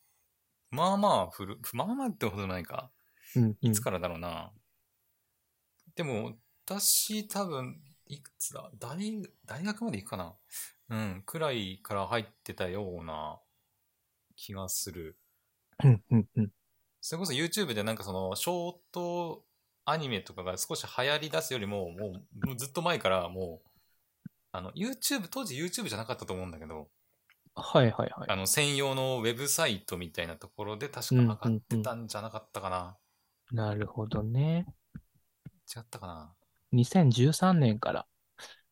[0.71, 2.91] まあまあ古、まあまあってほどないか。
[3.37, 4.51] うん、うんいつからだろうな。
[5.95, 6.33] でも、
[6.65, 8.69] 私多分、いくつだ？
[8.77, 8.97] 大、
[9.45, 10.35] 大学まで行くかな
[10.89, 13.39] うん、くらいから入ってたような
[14.35, 15.17] 気がする。
[15.83, 16.51] うん、うん、うん。
[17.01, 19.43] それこそ YouTube でなんかその、ショート
[19.85, 23.69] アニメとかが少し流行り出すよりも、もうずっと前からもう、
[24.51, 26.89] あの、YouTube、当時 YouTube じゃなかったと思うんだけど、
[27.55, 28.29] はい、はい、はい。
[28.29, 32.97] あの、専用のウェブサイトみたいなところで確か上がってたんじゃなかったかな。
[33.51, 34.65] なるほどね。
[35.75, 36.33] 違ったかな。
[36.73, 38.05] 2013年から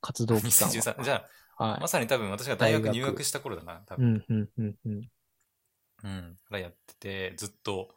[0.01, 0.74] 活動期間は。
[0.74, 1.03] 2013。
[1.03, 1.26] じゃあ、
[1.57, 1.87] はいま。
[1.87, 3.81] さに多分私が大学入学した頃だな。
[3.85, 4.05] 多分。
[4.07, 5.09] うん、うん、うん、うん。
[6.03, 6.37] うん。
[6.45, 7.95] からやってて、ずっと、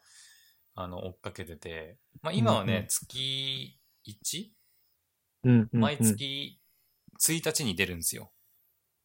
[0.75, 1.99] あの、追っかけてて。
[2.23, 4.53] まあ今はね、うんうん月 1?
[5.45, 5.81] うん、うんうん。
[5.81, 6.61] 毎月
[7.19, 8.33] 1日に出るんですよ。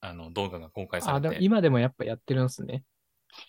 [0.01, 1.29] あの、動画が公開さあ、れて。
[1.29, 2.83] でも今でもやっぱやってるんすね。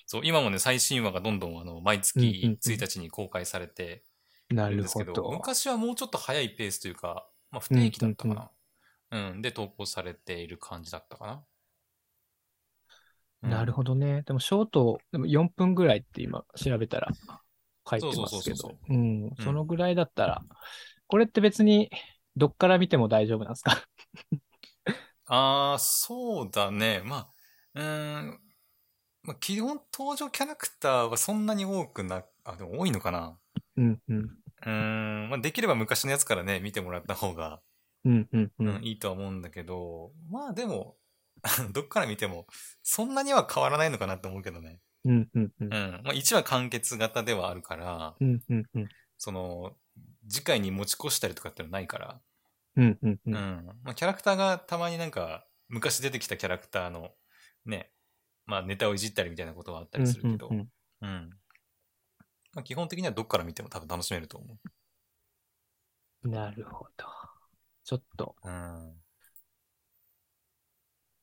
[0.07, 4.05] そう、今もね、最新話がどんどん、あの、毎うんうん月うん1日に公開されて
[4.51, 5.33] なるるんですけど、ほど。
[5.33, 8.43] 昔はもうちょっと早いペースというか、まあ不定期だったかな。
[8.43, 8.51] うん、
[9.43, 11.45] で、投稿されている感じだったかな。
[13.43, 13.77] なるど。
[13.77, 14.23] ほどね。
[14.23, 17.13] でも、ショート、でも4分ぐらいって今調べたら
[17.91, 20.43] 書いてますけど、うん、そのぐらいだったら、
[21.09, 21.91] これって別に
[22.37, 23.85] どっから見ても大丈夫なんですか？
[25.27, 27.01] ああ、そうだね。
[27.05, 27.35] まあ、
[27.75, 28.41] うーん、
[29.25, 33.39] まあ、基本登場キャラクターはそんなに多くな、あ、でも多いのかな。
[33.77, 34.31] うん、うん、
[34.65, 34.71] うー
[35.27, 37.61] ん、まあ、できれば昔のやつからね、見てもらった方が、
[38.05, 40.97] うん、うん、ううんん、いいとは思うんだけど、まあでも、
[41.73, 42.47] どっから見ても、
[42.83, 44.81] そんなには変わらないのかなって思うけどね。
[45.05, 46.01] うん、うん、うんうん。
[46.05, 48.89] まあ1話完結型ではあるから、うん、うん、うん、
[49.19, 49.77] その、
[50.29, 52.21] 次回に持ち越したりとかってのはないから、
[52.77, 53.81] うん、うん、ううんん。
[53.83, 57.15] まあキャラクターがたまになんか、昔出てきたキャラクターの、
[57.65, 57.93] ね、
[58.47, 60.69] まあネタをいじったりみたいなことはあったりするけど、うんうん
[61.03, 61.31] うん。
[62.55, 66.29] まあ基本的にはどっから見ても多分楽しめると思う。
[66.29, 67.05] なるほど。
[67.93, 68.95] ちょっと、うん。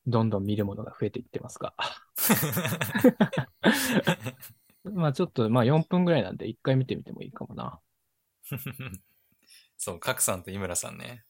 [0.06, 1.74] どんどん見るものが増えていってますが。
[4.84, 7.80] まあちょっと、まあ4分ぐらいなんで一回見てみてもいいかもな。
[9.76, 11.24] そう、角さんと井村さんね。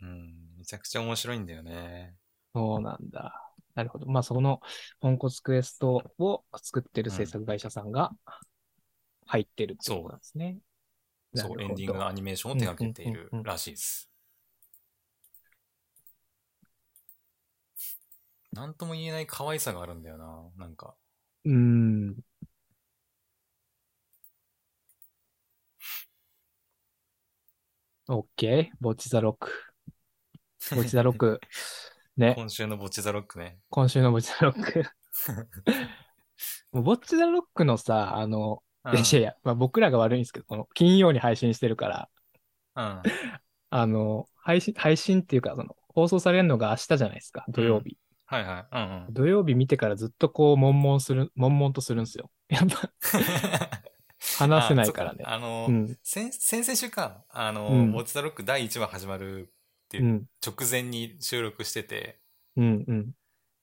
[0.00, 2.14] うん、めちゃくちゃ面白いんだよね。
[2.54, 3.52] そうなんだ。
[3.74, 4.06] なるほど。
[4.06, 4.60] まあその、
[5.00, 8.12] ポンコツクエストを作ってる制作会社さんが
[9.26, 10.60] 入ってるってことなんですね。
[11.34, 14.08] そう、どエンディングのアニメーションを手掛けているらしいです。
[18.52, 20.94] なんとも言えない可愛さがあるんだよな、なんか。
[21.44, 22.16] うーん。
[28.08, 28.76] オッケー。
[28.80, 29.50] ボッチザロック。
[30.74, 31.40] ボッチザロック。
[32.18, 32.34] ね。
[32.36, 33.58] 今週のボッチザロックね。
[33.70, 34.84] 今週のボッチザロック。
[36.72, 42.08] もうボッチザロックのさ、あの、うんいやいや、まあ、僕らが悪いんですけど、この金曜に配信してるから、
[42.74, 43.02] うん。
[43.70, 47.98] あの、配信、配信っていうか、その、放送されるのが明日じゃないですか、土曜日。
[48.26, 48.76] はいはい。
[48.76, 49.14] うんうん。
[49.14, 52.30] 土曜日見てからずっとこう、悶々する、悶々とするんですよ。
[52.48, 52.90] やっぱ、
[54.38, 62.20] 話せないからねああの、うん、先先々週か、あの、うんボッチザロック第1話始まるってう、いうん直前に収録してて、
[62.56, 63.12] うん、うん。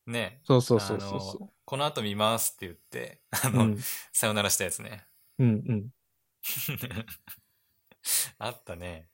[0.05, 3.51] ね、そうそうそうそうそこの後見ますって言って、あう。
[3.51, 3.77] の、うん、
[4.11, 5.05] さよならしたやつね。
[5.39, 5.89] うん、うん。
[8.37, 9.09] あったね。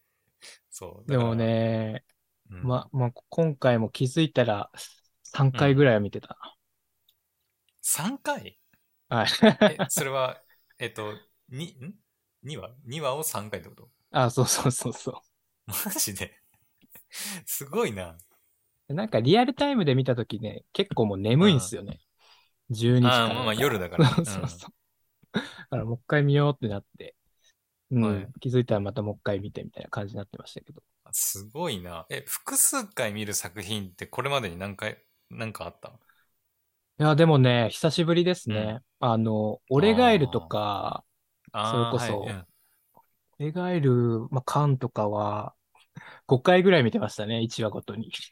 [0.70, 1.10] そう。
[1.10, 2.04] でも、ね、
[2.50, 4.70] うん、ま、まあ、今回も気づいたら
[5.24, 6.38] 3回ぐらいは見てた
[7.82, 8.58] 3回？
[9.10, 9.18] な。
[9.18, 9.28] はい。
[9.80, 10.42] え、それは、
[10.80, 11.14] えっと、
[11.50, 11.94] に、ん
[12.44, 13.90] ?2 話 ?2 話を3回ってこと？
[14.12, 15.22] あ、そうそうそうそ
[15.68, 16.40] マジで？
[17.46, 18.18] すごいな。
[18.90, 18.94] う。
[18.94, 22.00] なんかリアルタイムで見たときね、結構もう眠いんですよね。
[22.72, 24.60] 12時からあーまあまあ夜だからね そうそうそう。
[24.60, 24.68] だ
[25.70, 27.16] からもう一回見ようってなって、
[27.92, 30.82] うん、はい気づいたらまたもう一回見てみたいな感じになってましたけど。
[31.12, 32.06] すごいな。
[32.10, 38.80] え、複数回見る作品ってこれまでに何回、何かあったいや、でもね、久しぶりですね。
[39.00, 41.04] あの、俺ガエルとか、
[41.54, 42.46] それこそはいうん
[43.38, 45.54] 俺ガエル、まあ、カンとかは、
[46.26, 48.12] 5回ぐらい見てましたね、1話ごとに。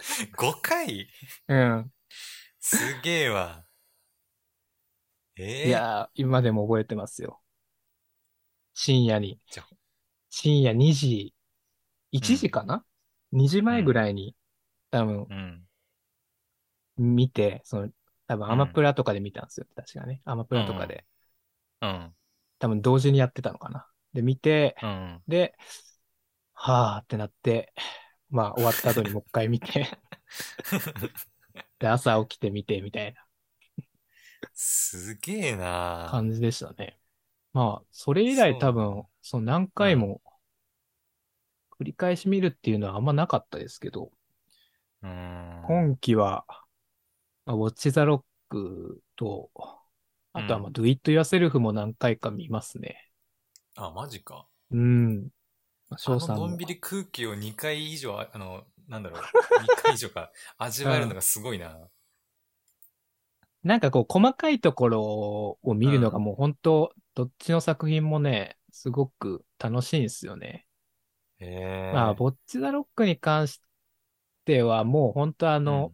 [0.36, 1.08] 5回？
[1.48, 1.92] うん。
[2.58, 3.64] すげえわ。
[5.42, 7.40] えー、いやー、今でも覚えてますよ。
[8.74, 9.40] 深夜に。
[10.28, 11.34] 深夜2時、
[12.12, 12.84] 1時かな、
[13.32, 14.36] ?2 時前ぐらいに、
[14.90, 15.26] 多分、
[16.98, 17.14] うん。
[17.14, 17.88] 見て、その、
[18.26, 19.66] 多分アマプラとかで見たんですよ。
[19.74, 20.20] 確かね。
[20.24, 21.04] アマプラとかで。
[21.80, 22.14] うん。
[22.58, 23.88] 多分同時にやってたのかな。
[24.12, 25.22] で、見て、うん。
[25.26, 25.56] で、
[26.52, 27.72] はぁってなって、
[28.28, 29.98] まあ終わった後にもう一回見て、
[31.80, 33.24] で、朝起きて見てみたいな
[34.54, 36.98] すげえな感じでしたね。
[37.52, 40.22] まあ、それ以来多分、その何回も
[41.72, 44.12] 繰り返し見るっていうのはあんまなかったですけど、
[45.02, 45.62] うん。
[45.66, 46.44] 今期は、
[47.46, 49.50] まあ、ウォッチザロックと、
[50.32, 53.10] あとはまあ、うん Do It Yourself も何回か見ますね。
[53.76, 54.46] あ、マジか。
[54.70, 55.30] うん。
[55.96, 61.78] 翔さんものんびり空気を2回以上、あの、なんだろう、2回以上か、 味わえるのがすごいな。
[63.62, 70.66] なんかこう、細かいところを見るのがもう本当、どっちの作品もね、すごく楽しいんですよね。
[71.38, 71.92] へえ。
[71.92, 73.60] まあ、ボッチザロックに関し
[74.44, 75.92] てはもう本当あの、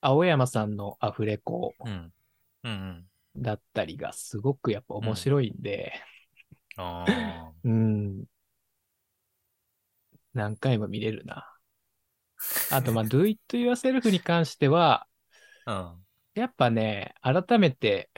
[0.00, 2.12] 青山さんのアフレコうん、うん。
[2.64, 3.42] うんうん。
[3.42, 5.92] だったりがすごくやっぱ面白いんで、
[6.76, 8.24] あ うん。
[10.32, 11.52] 何回も見れるな。
[12.70, 15.06] あと、まあ、 Do It Yourself に関しては、
[15.66, 15.96] あ。
[16.40, 18.10] やっぱね、改めて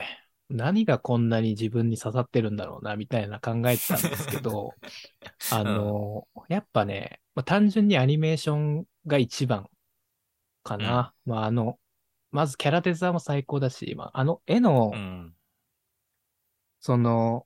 [0.49, 4.73] 何がこんなに自分に刺さってるんだろうな、みたいな考えてたんですけど、
[5.51, 9.69] あの、やっぱね、まあ、単純にアニメーションが一番
[10.63, 11.13] かな。
[11.25, 11.79] まあ、あの、
[12.31, 14.99] まずキャラデザも最高だし、まあ、あの絵の、うん。
[14.99, 15.35] うん。
[16.79, 17.45] その、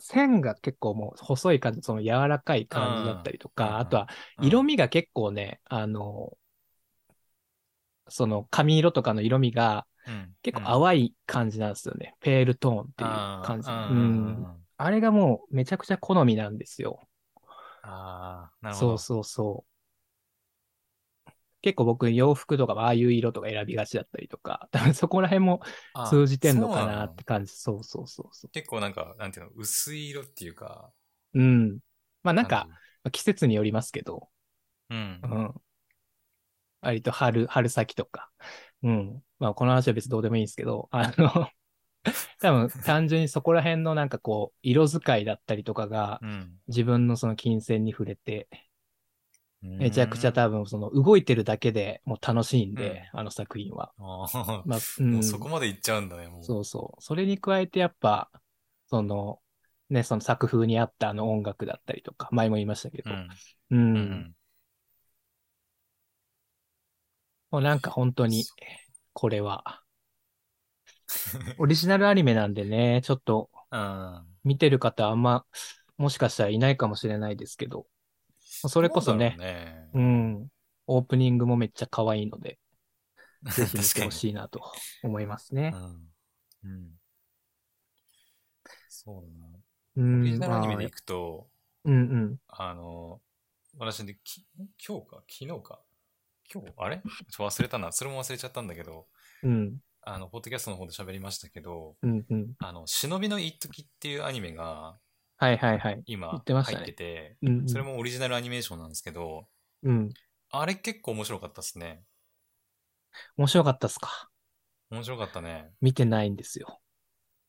[0.00, 4.08] 線が結構もう細い感じ、その柔らかい感じだったりとうんうんか、あとは
[4.40, 6.36] 色味が結構ね、あの、
[8.10, 12.16] その髪色とかの色味がうん結構淡い感じなんですよね。
[12.20, 13.70] ペールトーンっていう感じ。
[13.70, 14.66] ううんん。
[14.78, 17.08] あれがもうめちゃくちゃ好みなんですよ。
[17.82, 18.90] あー、なるほど。
[18.90, 19.70] そうそうそう。
[21.62, 25.60] 結構僕洋服とかもああいう色とか選びがちだったりとか、多 分そこら辺も
[25.94, 27.52] あ通じてんのかなって感じ。
[27.54, 30.92] そうそうそうそ結構なんか、なんていうの、薄い色っていうか。
[31.34, 31.40] う。
[31.40, 31.78] うん。
[32.22, 32.68] まあなんか
[33.12, 34.28] 季節によりますけど、
[34.90, 35.26] じ、うんう。
[35.28, 35.54] ん。
[36.80, 38.30] 割と春、春先とか。
[38.82, 39.22] うん。
[39.38, 41.48] まあこの話は別にどうでもいいんですけど、あの、
[42.40, 46.60] 多分単純にそこら辺のなんかこう、色使いだったりとかがうん。
[46.68, 48.48] 自分のその金銭に触れて、
[49.62, 53.92] めちゃくちゃうん多分その動いてるだけでもう楽しいんで、あの作品は。
[53.98, 55.12] あーまあ、 うん。
[55.14, 56.44] もうそこまでいっちゃうんだね、もう。
[56.44, 57.02] そうそう。
[57.02, 58.30] それに加えてやっぱ、
[58.86, 59.40] その、
[59.88, 63.28] ね、その作風に合ったあの音楽だったりとか、前も言いましたけど、うん。
[63.70, 63.96] うん。
[63.96, 64.34] うん。
[67.50, 68.44] もうなんか本当に、
[69.12, 69.82] これは、
[71.58, 74.26] オリジナルアニメなんでね、ちょっとうん。
[74.44, 75.44] 見てる方あんま、
[75.96, 77.86] もしかしたらいないかもしれないですけど、
[78.40, 80.48] それこそねどうねうん、
[80.86, 82.58] オープニングもめっちゃ可愛いので、
[83.44, 84.12] ぜひ見てほい。
[84.12, 84.60] しいなと
[85.02, 85.72] 思いますね。
[85.74, 86.08] うん。
[86.64, 86.90] うん。
[88.88, 89.46] そうだな。
[89.96, 91.48] うん、オリジナルアニメまあでいくと、
[91.84, 92.36] うんうん。
[92.48, 93.20] あの、
[93.78, 94.44] 私でき、
[94.86, 95.22] 今日か？
[95.28, 95.80] 昨日か？
[96.52, 97.02] 今日あれ？
[97.30, 97.92] ちょ忘れたな。
[97.92, 99.08] それも忘れちゃったんだけど、
[99.42, 102.54] うん、あの、ポッドキャストの方で喋りましたけど、うん、うん。
[102.58, 104.98] あの、忍びの一時っていうアニメが
[105.36, 106.02] はいはいはい。
[106.06, 107.68] 言今入ってて、うん、うん。
[107.68, 109.48] それもオリジナルアニメーションなんですけど、
[109.82, 110.10] うん。
[110.50, 112.04] あれ結構面白かったですね。
[113.36, 114.30] 面白かったっすか？
[114.90, 115.72] 面白かったね。
[115.80, 116.80] 見てないんですよ。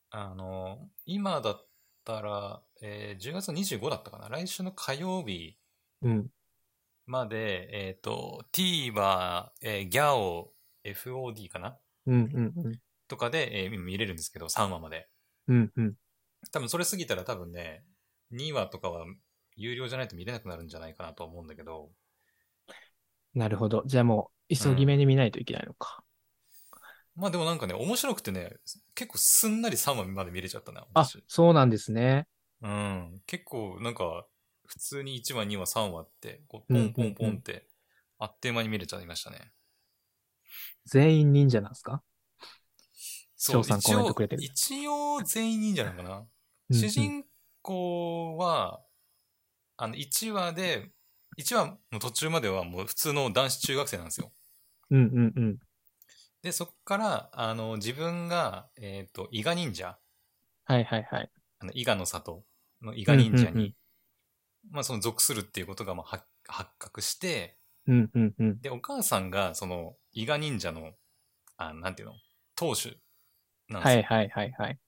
[0.10, 1.68] あの、今だっ
[2.06, 5.58] たら、えー10月25だったかな来週の火曜日
[6.02, 6.30] うん。
[7.06, 10.52] まで、えっ、と、TVer、えー、GAO、
[10.84, 11.78] FOD かな？
[12.08, 12.80] うん、うん、うん。
[13.08, 15.08] とかで、えー見れるんですけど、3話まで。
[15.48, 15.94] うん、うん。
[16.52, 17.84] 多分それ過ぎたら多分ね、
[18.32, 19.06] 2話とかは
[19.56, 21.92] 有料じゃないと見れなくなるんじゃないかなと思うんだけど、
[23.34, 23.84] なるほど。
[23.86, 26.04] じゃあもう、急ぎ目に見ないといけないのか。
[27.16, 28.58] まあでもなんかね、面白くてね、
[28.96, 30.86] 結構すんなり3話まで見れちゃったな。
[30.94, 32.28] あ私、そうなんですね。
[32.62, 33.22] うん。
[33.26, 34.26] 結構なんか、
[34.72, 37.68] 普通に1話、2話、3話って、こう、うんポンポンポンって、
[38.20, 39.52] あっという間に見れちゃいましたね。
[40.86, 42.02] 全員忍者なんですか？
[43.36, 46.18] そう、翔さん一応コメントくれて、る一応全員忍者なのかな？
[46.70, 47.26] うん主人
[47.62, 48.82] 公は、
[49.76, 50.92] あの、1話で、
[51.38, 54.32] 1話の途中まではもう普通の男子中学生なんですよ。
[54.90, 55.60] うん、うん、うん。
[56.42, 59.98] で、そっから、あの、自分が、えっ、と、伊賀忍者、
[60.66, 61.30] はいはいはい。
[61.60, 62.46] あの、伊賀の里
[62.82, 63.76] の伊賀忍者に、うんうんうん
[64.70, 67.58] まあ、その属するっていうことが、まあ、発発覚して、
[67.88, 68.62] うん、うん、うん。
[68.62, 70.92] で、お母さんが、その、伊賀忍者の、
[71.58, 72.16] あなんていうの、
[72.56, 72.98] 当主
[73.70, 73.98] なんですよ。
[73.98, 74.80] はいはいはいはい。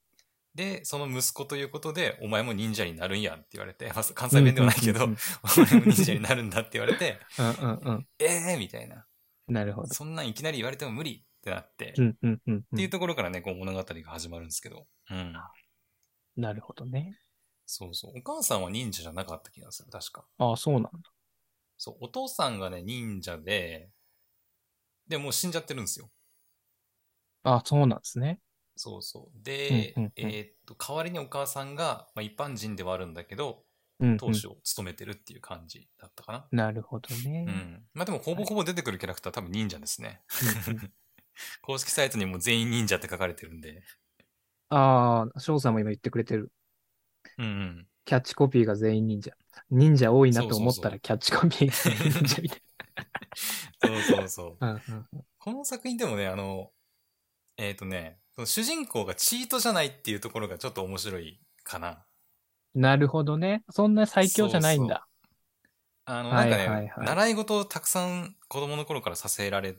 [0.56, 8.08] で、その息子ということで、お前も忍者になるんやって言われて、まあ、関西弁ではないけど、うんうんお前も忍者になるんだって言われて、うんうんうん。
[8.20, 9.06] ええー、みたいな。
[9.48, 9.88] なるほど。
[9.88, 12.64] そんなんいきなり言われても無理ってなって、っうんうんうん、うん。
[12.78, 14.86] ていうところからね、こう物語が始まるんですけど。
[15.10, 15.34] うん。
[16.36, 17.18] なるほどね。
[17.66, 18.14] そうそう。
[18.18, 20.26] お母さんは忍者じゃなかった気がする、確か。
[20.38, 20.90] ああ、そうなんだ。
[21.78, 23.90] そう、お父さんがね、忍者で、
[25.08, 26.10] で、もう死んじゃってるんですよ。
[27.44, 28.40] ああ、そうなんですね。
[28.76, 29.44] そうそう。
[29.44, 33.64] で、うんうんうんえーっと、代わりにお母さんが、まあ、一般人ではあるんだけど、
[34.00, 34.18] うん、うん。
[34.18, 36.48] 当主を務めてるっていう感じだったかな。
[36.52, 37.46] なるほどね。
[37.48, 37.84] うん。
[37.94, 40.22] まあでも、ほぼほぼ出てくるキャラクター多分忍者ですね。
[40.68, 40.94] うんうん
[41.62, 43.84] 公式サイトにも全員忍者って書かれてるんで。
[44.70, 46.52] ああ、翔さんも今言ってくれてる。
[47.38, 47.88] うんうん。
[48.06, 49.32] キャッチコピーが全員忍者。
[49.70, 52.62] 忍者多いなと思ったそうそうそうらキャッチコピーが全員忍者みたい
[53.86, 54.66] そうそうそう。
[54.66, 54.72] な。
[54.72, 56.72] うんうんうんこの作品でもね、あの、
[57.58, 62.06] えっ、とね、主人公がチートじゃないっていうところがちょっと面白いかな。
[62.74, 63.64] なるほどね。
[63.70, 65.06] そんな最強じゃないんだ。
[66.06, 69.76] あの、はないんかね、はいはい習い事をたくさん子供の頃からさせられ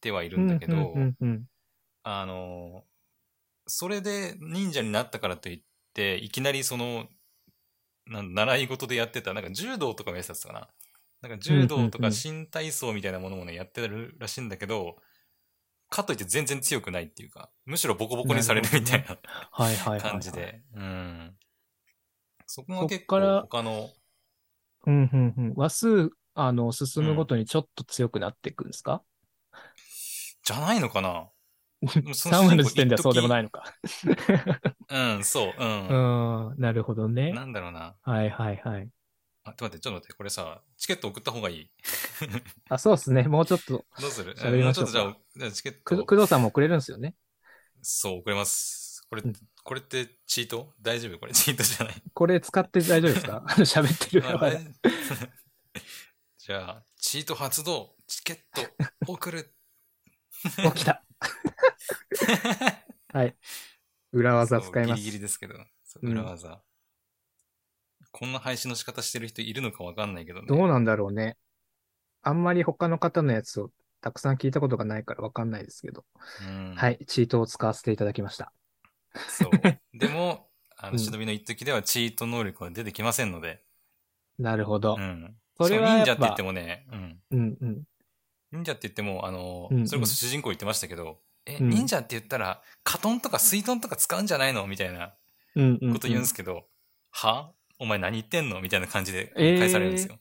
[0.00, 1.44] てはいるんだけど、うんうんうん
[2.04, 2.84] あの、
[3.66, 5.64] それで忍者になったからといって、
[5.94, 7.08] いきなりその、
[8.06, 10.68] 習い事でやってた、なんか柔道とかもやってたかな。
[11.22, 14.96] なんか柔道とかうんうんうん新体操みたいなものもね、やってるらしいんだけど、
[15.90, 19.18] かといって全然強くないっていうか、むしろボコボコにされるみたいな
[19.50, 20.10] はいはいはい、はい。
[20.12, 20.32] 感じ。
[20.32, 20.62] で。
[20.74, 21.36] うん。
[22.46, 23.90] そこが結構他の、
[24.86, 25.54] うんうんうん。
[25.56, 29.02] 話数、あの、進むごとにちょっと強くなっていくんですか、
[30.42, 31.28] じゃないのかな
[31.82, 33.64] 3話の 時点ではそうでもないのか。
[34.90, 36.48] うん、そう、うん。
[36.50, 37.32] うん、なるほどね。
[37.32, 37.96] なんだろうな。
[38.02, 38.88] はいはいはい。
[39.44, 41.70] あ、ちょっと待って、ちょっと待って、これさ、チケット送った方がいい？
[42.68, 43.22] あ、そうですね。
[43.24, 44.34] もうちょっと、どうする？
[44.34, 47.14] 喋りましょうかもうちょっとじゃあ、チケッくト、工藤さんもくれるんですよね？
[47.80, 49.06] そう、送れます。
[49.08, 50.74] これ、うんこれってチート？
[50.80, 51.18] 大丈夫？
[51.18, 52.02] これチートじゃない？
[52.14, 53.44] これ使って大丈夫ですか？
[53.48, 54.22] 喋ってる
[56.38, 58.62] じゃあ、チート発動、チケット
[59.06, 59.54] 送る。
[60.42, 61.04] 起きた。
[63.12, 63.36] はい。
[64.12, 65.00] 裏技使います。
[65.00, 65.54] ギリギリですけど、
[65.84, 66.62] そううん裏技、
[68.10, 70.46] こんな配信の仕方してる人いるのかわかんないけどね。
[70.46, 71.36] どうなんだろうね。
[72.22, 76.04] あんまり他の方のやつをたくさん聞いたことがないからわかんないですけど。
[76.46, 76.98] うん、はい。
[77.06, 78.52] チートを使わせていただきました。
[79.28, 79.50] そう。
[79.96, 83.64] でも、あの、うん忍びの一時ではチート能力は出てきませんので。
[84.38, 85.00] なるほどう。
[85.00, 85.36] ん。
[85.56, 87.22] それは忍者って言ってもね、うん。
[87.30, 87.84] うんうん。
[88.52, 94.66] 忍者って言っても、あの、うんうんそれこそ主人公言ってましたけど、え、うん忍者って言ったら、カトンとか水遁とか使うんじゃないの？
[94.66, 95.14] みたいな
[95.56, 96.66] うんうん、こと言うんですけど、
[97.10, 97.52] は？
[97.78, 98.60] お前何言ってんの？
[98.60, 100.18] みたいな感じでえー返されるんですよ。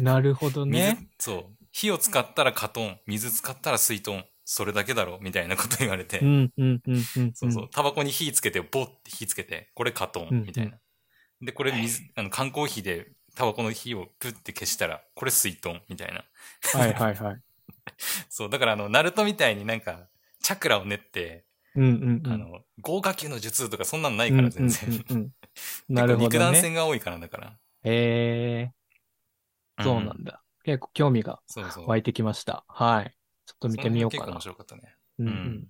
[0.00, 1.64] なるほど水ね。、そう。
[1.72, 5.18] 火を使ったらカトン、水使ったら水遁、それだけだろ？
[5.20, 7.32] みたいなこと言われて、うんうんうんうん。
[7.34, 7.68] そうそう。
[7.70, 10.78] タバコに火つけて、ボッて火つけて、これカトうんン、みたいな。
[11.40, 16.24] で、これ水、あの、缶コーヒーでタバコの火をプッて消したら、これ水遁、みたいな。
[16.78, 17.40] はいはいはい。
[18.28, 20.08] そう、だからあの、ナルトみたいになんか、
[20.40, 22.32] チャクラを練って、うんうんうん。
[22.32, 24.90] あの、豪華級の術とかそんなのないから全然。
[24.90, 25.30] うんうんうんうん
[25.88, 26.38] なるほどね。
[26.38, 27.58] 弾戦が多いからだから。
[27.82, 30.42] えー、そうなんだ。
[30.64, 31.88] 結構興味がそうそう。
[31.88, 32.64] 湧いてきました。
[32.68, 33.16] はい。
[33.46, 34.94] ちょっと見てみようかな面白かったね。
[35.18, 35.66] うんううんん。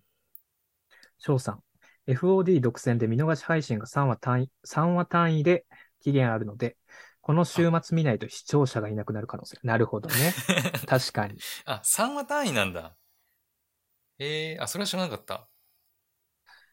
[1.19, 1.63] 翔さん。
[2.07, 5.67] FOD 独占で見逃し配信が3話単位、3話単位で
[6.01, 6.78] 期限あるので、
[7.29, 9.59] この週末見ないと視聴者がいなくなる可能性。
[9.63, 10.33] なるほどね。
[10.89, 11.39] 確かに。
[11.67, 12.97] あ、3話単位なんだ。
[14.19, 15.35] えー、あ、それは知らなかった。
[15.37, 15.49] っ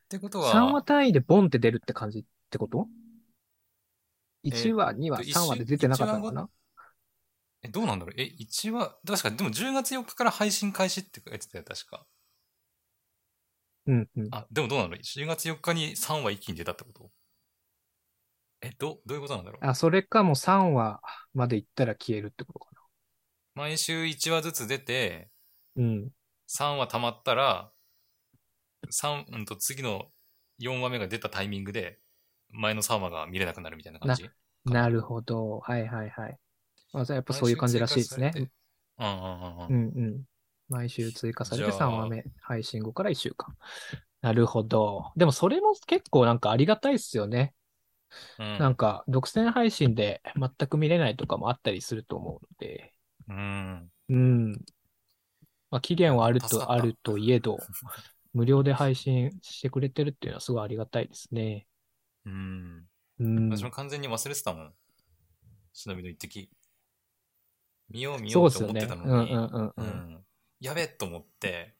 [0.07, 2.87] てことは、3話単位でボンって出るって感じってこと？
[4.45, 6.49] え ?1 話、2話、一3話で出てなかったのかな？
[7.61, 8.15] え、どうなんだろう？
[8.17, 12.07] え、1話、確か、でも10月4日から配信開始って書いてたよ、確か。
[13.87, 14.27] うんうん。
[14.31, 17.11] あ、でもどうなの ?10 月4日に3話一気に出たってこと？
[18.65, 19.65] え、ど、どういうことなんだろう？
[19.65, 21.01] あ、それかもう3話
[21.33, 22.69] まで行ったら消えるってことか
[23.53, 25.29] 毎週1話ずつ出て、
[25.75, 25.83] な。
[25.83, 26.09] うん。
[26.47, 27.71] 3話溜まったら、
[28.89, 30.11] 三うんと次の
[30.59, 31.99] 4話目が出たタイミングで、
[32.49, 34.29] 前の3話が見れなくなるみたいな感じ
[34.65, 35.59] なるほど。
[35.59, 36.37] はいはいはい。
[36.93, 38.31] まあ、じゃあやっぱそういう感じらしいですね。
[38.33, 38.51] 毎週追加されて
[38.97, 39.77] うんうんうんううん。
[39.77, 40.23] んうん。
[40.69, 43.55] 毎週追加されて3じゃあ話目、配信後から1週間。
[44.21, 45.11] なるほど。
[45.15, 47.53] でもそれも結構なんかありがたいっすよね。
[48.39, 52.93] うんなんか独占配信で全く見れないとかもあったりすると思うので。
[53.27, 53.91] うん。
[54.09, 54.51] うん。
[55.71, 57.57] まあ、期限はあると、あるといえど、
[58.33, 61.67] 無料で配信してくれてるっていうのはすごいありがたいですね。
[62.25, 62.87] うん。
[63.19, 63.49] うん。
[63.49, 64.73] 私も完全に忘れてたもん。
[65.73, 66.49] 忍びの一滴。
[67.89, 68.85] 見よう見ようとですよね。
[68.85, 69.31] 思ってたのに。
[69.31, 69.73] うんうんうんう。
[69.77, 70.25] うんん
[70.59, 71.75] やべえと思って、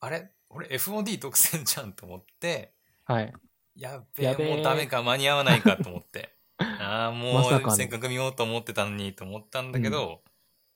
[0.00, 0.30] あれ？
[0.48, 2.74] 俺 FOD 独占じゃんと思って、
[3.04, 3.32] はい。
[3.76, 6.34] やべえ、やべえもうダメか、間に合わないかと思って。
[6.58, 10.22] ああ、もう、せっかく見ようと思ってたのにと思ったんだけど、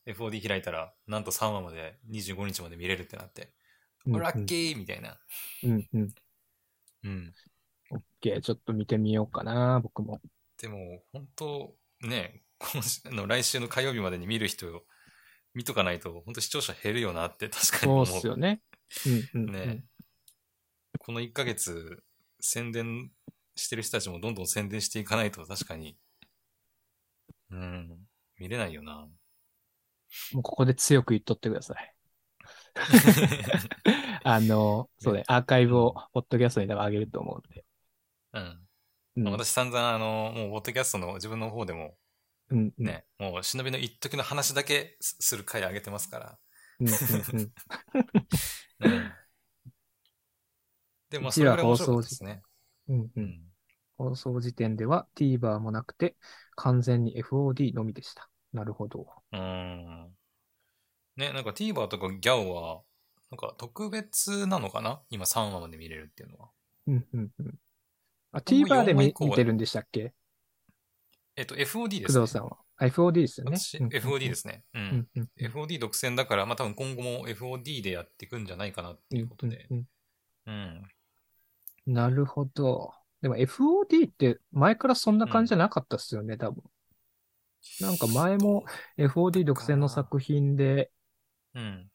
[0.07, 5.19] FOD 開いたら、なんと3話まで25日まで見れるってなって、うんうんラッキーみたいな。
[5.65, 6.15] うんうん。
[7.05, 7.35] うん。
[7.91, 10.19] オッケー、ちょっと見てみようかな、僕も。
[10.57, 14.83] でも、本当ね、今週あの来週の火曜日までに見る人を
[15.53, 18.05] 見とかないと、本当視聴者減るよなって確かにそう思う。
[18.05, 18.63] っすよね。
[19.07, 19.53] うんうん、うん。
[19.53, 19.85] ね
[20.99, 22.03] この1ヶ月、
[22.41, 23.11] 宣伝
[23.57, 25.97] してる人たちもどんどん宣伝していかないと確かに、
[27.51, 27.99] うん、
[28.39, 29.09] 見れないよな。
[30.33, 31.95] もうここで強く言っとってください。
[34.25, 37.65] あの、そうね、アーカイブをポッドキャストに多分上げると思うんで。
[38.33, 38.69] うん。
[39.17, 41.99] うん、まあ私散々あの、もう、ポッドキャストの自分の方でも
[42.51, 46.39] うんうん、ね、もう忍びの一時の話だけすする回あげてますから。
[46.81, 46.95] うんうん
[48.81, 48.95] うん。
[48.95, 49.13] うん。
[51.11, 52.43] でも、まあ、それぐらい面白ですね。
[52.89, 53.41] うんう、うんん。
[53.97, 56.17] 放送時点では TVer もなくて、
[56.55, 58.31] 完全に FOD のみでした。
[58.53, 59.07] なるほど。
[59.33, 60.11] うーん。
[61.17, 62.83] ね、なんか TVer とか GAO は、
[63.31, 65.03] なんか特別なのかな？
[65.11, 66.49] 今3話まで見れるっていうのは。
[66.87, 67.55] うんうんうん。
[68.33, 70.15] あ、TVer で4話以降は見見てるんでしたっけ？
[71.37, 72.15] えっと、FOD ですね。
[72.15, 72.59] 工藤さんは。
[72.77, 73.57] あ FOD ですよね。
[73.57, 74.65] FOD ですね。
[74.75, 74.79] う。
[74.79, 75.47] うんんうんうん。
[75.47, 79.67] FOD 独占だから、まあ多分今後も FOD でやっていくんじゃないかなっていうことで。
[79.71, 79.87] うんうん
[80.47, 80.83] うん。
[81.89, 82.93] うんなるほど。
[83.23, 86.63] でも FOD って前からそんな感じじゃなかったっすよね、多分。
[87.81, 88.65] なんか前も
[88.97, 90.91] FOD 独占の作品で、
[91.55, 91.91] うん。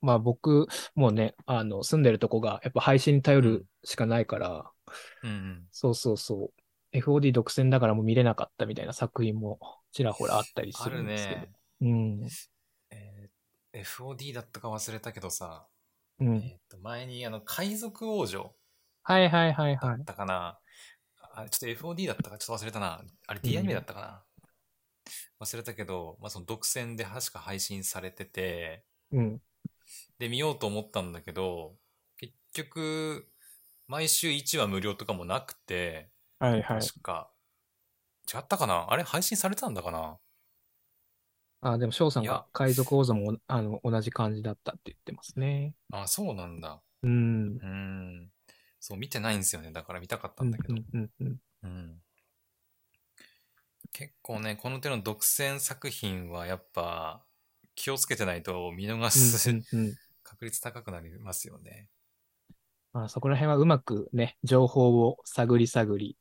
[0.00, 4.70] まあ僕、もうね、あの、住んでるとこがやっぱ配信に頼るしかないから、
[5.22, 5.66] うんうん。
[5.72, 6.52] そうそうそ
[6.92, 6.96] う。
[6.96, 9.58] FOD 独占だからもう見れなかったみたいな作品も
[9.92, 11.40] ちらほらあったりすあるるんですけど。
[11.40, 11.48] ね。
[11.80, 12.28] うん。
[12.90, 13.36] えー
[13.72, 15.66] FOD だったか忘れたけどさ、
[16.20, 16.36] うん。
[16.36, 18.54] えっと、前にあの、海賊王女
[19.08, 20.04] はいはいはいはいだっ。
[20.04, 20.58] たかな。
[21.32, 23.04] あれ、ちょっと FOD だったかちょっと忘れたな。
[23.28, 24.24] あれうん D アニメだったかな。
[25.38, 29.40] 忘れたけど、まあその独占で確か配信されてて、うん。
[30.18, 31.76] で、見ようと思ったんだけど、
[32.16, 33.30] 結局、
[33.86, 36.80] 毎週1話無料とかもなくて、はいはい。
[36.80, 37.30] 確か、
[38.34, 38.90] 違ったかな？
[38.90, 40.18] あれ配信されてたんだかな？
[41.60, 45.74] あ、でも翔さんが海賊王座もあの同じ感じだったって言ってますね。
[45.92, 46.82] あ、そうなんだ。
[47.02, 47.56] うん。
[47.56, 48.30] うーん。
[48.86, 49.72] そう、見てないんですよね。
[49.72, 50.74] だから見たかったうんんだけど。
[50.74, 51.40] うんうんうん。
[51.64, 52.00] うん。
[53.90, 57.24] 結構ね、この手の独占作品はやっぱ
[57.74, 59.50] 気をつけてないと見逃す
[60.22, 61.88] 確率高くなりますよね。
[62.92, 66.16] まあ、そこら辺はうまくね、情報を探り探り、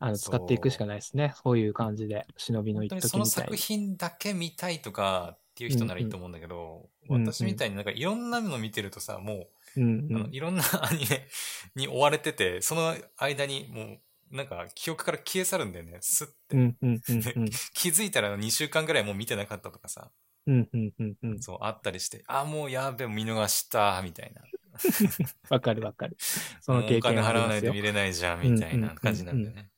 [0.00, 1.32] あの、使っていくしかないですね。
[1.44, 3.56] そういう感じで、忍びの一本当にその時みたいに。
[3.56, 10.34] 作品だけ見たいとかっていう人ならいいと思うんだけど、うんうん私みたいになんかいろんなの見てるとさ、もうんう、あのうん。
[10.34, 11.28] いろんな アニメ
[11.74, 14.00] に追われてて、その間にも
[14.30, 16.56] う、なんか記憶から消え去るんだよね、スッて。
[16.56, 17.50] うんうんうんうん。
[17.74, 20.10] 気づいたら2週間ぐらいもう見てなかったとかさ、
[20.46, 21.42] うんうんうんうん。
[21.42, 24.42] そう、あったりして、あ、もうやべえ、見逃した、みたいな。
[25.50, 26.16] わかるわかる。
[26.60, 29.70] その経お金払わないと見れないじゃん、みたいうんうんうんうなん感じなんだよね。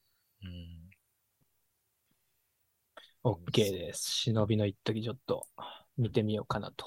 [0.43, 0.83] うん。
[3.25, 4.11] OK です。
[4.25, 5.47] 忍びの一時ちょっと
[5.97, 6.87] 見てみようかなと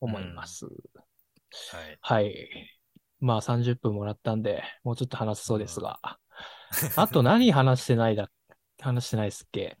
[0.00, 0.66] 思います。
[1.72, 1.98] はい。
[2.00, 2.70] はい。
[3.20, 6.00] まあ30分もらったんで、もうちょっと話せそうですが。
[6.96, 8.30] あと何話してないだ、
[8.80, 9.78] 話してないっすっけ？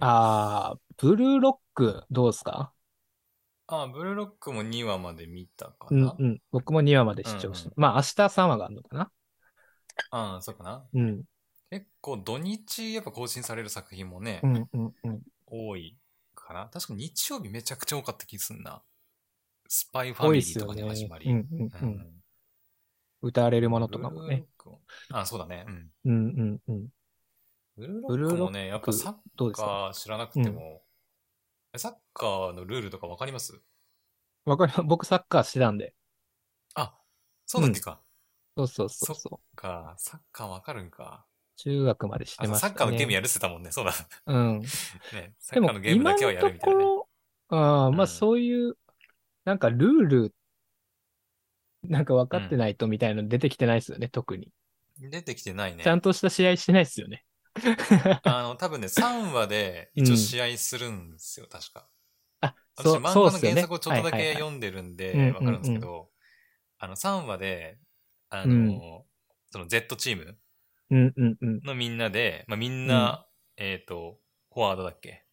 [0.00, 2.72] あー、ブルーロックどうですか？
[3.68, 6.16] あ、ブルーロックも2話まで見たかな。
[6.18, 6.42] うんうん。
[6.50, 7.68] 僕も2話まで視聴して。
[7.68, 9.10] うんまあ明日3話があるのかな？
[10.10, 10.84] あそうかな。
[10.94, 11.24] うん。
[11.70, 15.22] 結構土日やっぱ更新される作品もね、うんうんうん。
[15.46, 15.96] 多い
[16.34, 16.68] かな。
[16.72, 18.82] 確か日曜日めちゃくちゃ多かった気すんな。
[19.74, 20.74] スパイファミリーとか。
[20.74, 21.30] で始まり。
[21.30, 21.70] うんうんう。
[21.80, 22.06] うんん
[23.22, 24.44] 歌われるものとかもね。
[25.10, 25.64] あ、そうだね。
[25.66, 25.90] うん。
[26.04, 26.88] うんうんうん。
[27.76, 30.82] ブルーロックもね、やっぱサッカー知らなくても、
[31.72, 33.62] えサッカーのルールとかわかります？
[34.44, 34.82] わかります。
[34.84, 35.94] 僕サッカーしてたんで。
[36.74, 36.94] あ、
[37.46, 38.02] そうだっけか。
[38.54, 39.56] そうそうそうそそう。
[39.56, 41.24] か、サッカーわかるんか。
[41.56, 42.70] 中学までしてあ、ました、ね。
[42.72, 43.72] サッカーのゲームやるってたもんね。
[43.72, 43.94] そうだ。
[44.26, 44.60] うん。
[45.14, 46.84] ね、サッカーのゲームだけはやるみたいなね。
[47.48, 48.76] ああ、まあうんそういう、
[49.44, 50.34] なんかルール、
[51.84, 54.48] なんか分かってないとみたいなの出てきてないですよね、特に。
[54.98, 55.88] 出てきてないねち。
[55.88, 57.24] ゃんとした試合してないですよね。
[58.24, 61.88] あの、多分ね、3話で一応試合するんですよ、確か。
[62.40, 63.02] あ、私、そう、漫。
[63.02, 66.10] 画の原作をちょっとだけ読んでるんうんで、うんわかるんですけど、
[66.78, 67.78] あの、3話で、
[68.28, 69.06] あうんの、
[69.50, 70.38] その Z チーム。
[70.90, 73.26] のみんなで、まあ、みんな、
[73.56, 74.18] えっと、
[74.52, 75.24] フォワードだっけ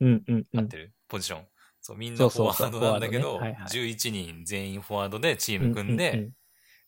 [0.00, 0.60] うんうんうん。
[0.60, 1.46] 合ってるポジション。
[1.86, 6.34] そう、みんなフォワードなんだけど、フォワードねはいはい11人全員フォワードでチーム組んで、うう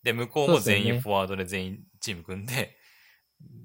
[0.02, 2.76] で、向こうも全員フォワードで全員チーム組んで、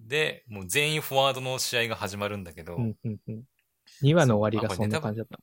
[0.08, 3.44] で、もう全員フォワードの試合が始まるんだけど、うんうんうんうん。
[4.04, 5.40] 2話の終わりがそんな感じだった。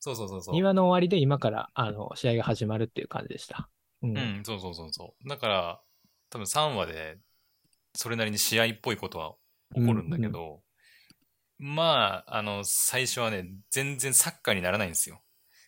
[0.00, 0.56] そうそうそうそう。
[0.56, 3.68] 2話の終わりで今からあの試合が始まるっていう感じでした。
[4.02, 4.18] うん。
[4.18, 5.28] うん、そうそうそうそう。
[5.28, 5.80] だから、
[6.30, 7.18] 多分3話で、
[7.94, 9.36] それなりに試合っぽいことは
[9.76, 10.62] 起こるんだけど、
[11.64, 15.22] まあ、あの、最初はね、全然サッカーにならないんですよ。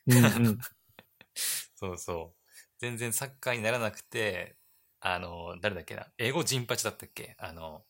[0.09, 0.59] うんうん。
[1.77, 2.53] そうそう。
[2.81, 4.57] 全然サッカーにならなくて、
[4.99, 6.09] あの、誰だっけな？
[6.19, 7.37] 英語人八だったっけ？
[7.39, 7.85] あの、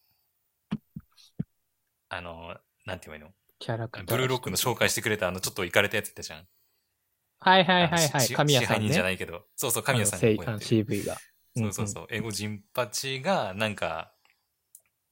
[2.11, 3.35] あの、なんて言えばいいの？
[3.59, 4.07] キャラクター。
[4.07, 6.47] ブルーロックの紹介してくれたあの、ちょっとイかれたやついたじゃん。
[7.41, 8.29] はいはいはいはい。
[8.29, 8.53] 神谷さんね。
[8.61, 9.47] 支配人じゃないけど。
[9.57, 11.17] そうそう、神谷さんあのがこ CV が。
[11.57, 12.07] そうそうそう。
[12.11, 14.13] 英語人八が、なんか、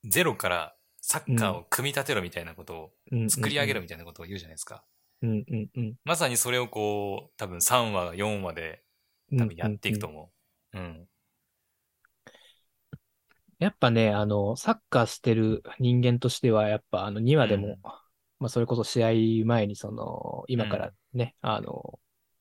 [0.04, 3.28] ゼロからサッカーを組み立てろみたいなことを、うん。
[3.28, 3.82] 作り上げろる。
[3.82, 4.84] みたいなことを言うじゃないですか。
[5.20, 5.94] うんうんうん。
[6.04, 8.82] まさにそれをこう、多分3話、4話で
[9.36, 10.32] 多分やっていくとうんうんうん思
[10.74, 10.78] う。
[10.78, 11.08] うん。
[13.58, 22.00] やっぱね、あの、サッカーしてる人間としては、やっぱあの2話でも、うんまあそれこそ試合前にその、今からね、あの、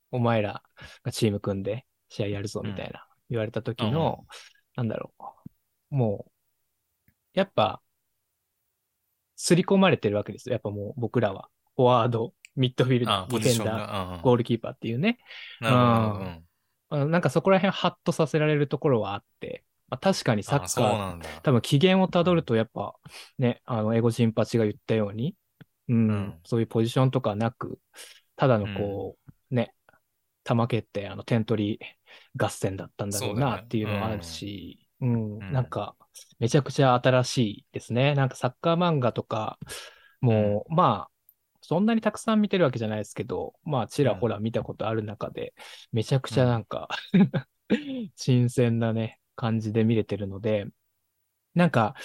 [0.10, 0.64] お前ら
[1.04, 4.26] がチーム組んで試合やるぞみたいな言われた時の、
[4.76, 5.14] なんだろ
[5.92, 7.84] う、もう、やっぱ、
[9.42, 10.54] 刷り込まれてるわけですよ。
[10.54, 11.50] やっぱもう僕らは。
[11.76, 15.18] フォワード、ミッドフィルあダー、ディフェンダー、ゴールキーパーっていうね。
[15.60, 16.40] な
[16.92, 21.42] なんかそこら辺ハッとさせられるところはあって、まあ、確かにサッカー。
[21.42, 22.94] 多分起源をたどるとやっぱ
[23.40, 25.36] ね、あの、エゴジンパチが言ったように、
[25.90, 26.40] うん、うん。
[26.46, 27.80] そういうポジションとかなく、
[28.36, 29.18] ただのこ
[29.52, 29.74] う、ね、
[30.44, 31.86] 玉蹴ってあの点取り
[32.38, 35.52] 合戦だったんだろうなっていうのはあるし、うん、うん。
[35.52, 35.96] なんか
[36.40, 38.16] めちゃくちゃ新しいですね。
[38.16, 39.60] なんかサッカー漫画とか、
[40.22, 41.12] もう、まあ、
[41.62, 45.54] そんなにたくさん見てるわけじゃないですけど、まあ、ちらほら見たことある中で、
[45.92, 46.90] めちゃくちゃなんか、
[48.16, 50.66] 新鮮なね、感じで見れてるので、
[51.54, 51.96] なんか、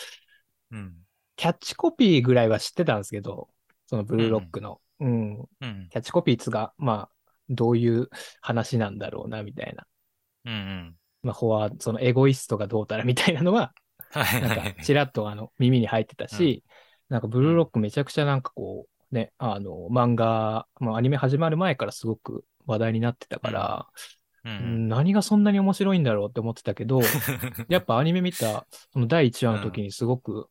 [0.71, 0.97] うん。
[1.37, 3.49] キャッチコピーぐらいは知ってたんですけど、
[3.87, 4.81] そのブルーロックの。
[5.01, 5.39] うん。
[5.61, 5.89] うん。
[5.91, 8.09] キャッチコピーつが、まあ、どういう
[8.41, 9.87] 話なんだろうな、みたいな。
[10.45, 10.97] うんうん。
[11.23, 16.65] まあ、フォワード、そのエゴイストがどうたらみたいなのは、はいなんかちらっとあの、耳に入ってたし、
[17.09, 23.87] なんかブルーロックめちゃくちゃなんかこう、ね、あの、漫画、まあ、アニメ始まる前からすごく話題になってたから、
[24.45, 27.01] ううんん何がそんなに面白いんだろうって思ってたけど、
[27.69, 30.49] やっぱアニメ見た、その第1話の時にすごく、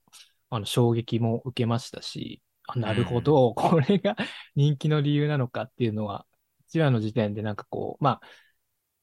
[0.50, 4.16] あの、衝撃も受けましたし、あ、なるほど、これが
[4.56, 6.26] 人気の理由なのかっていうのは、
[6.68, 8.22] 1話の時点でなんかこう、まあ、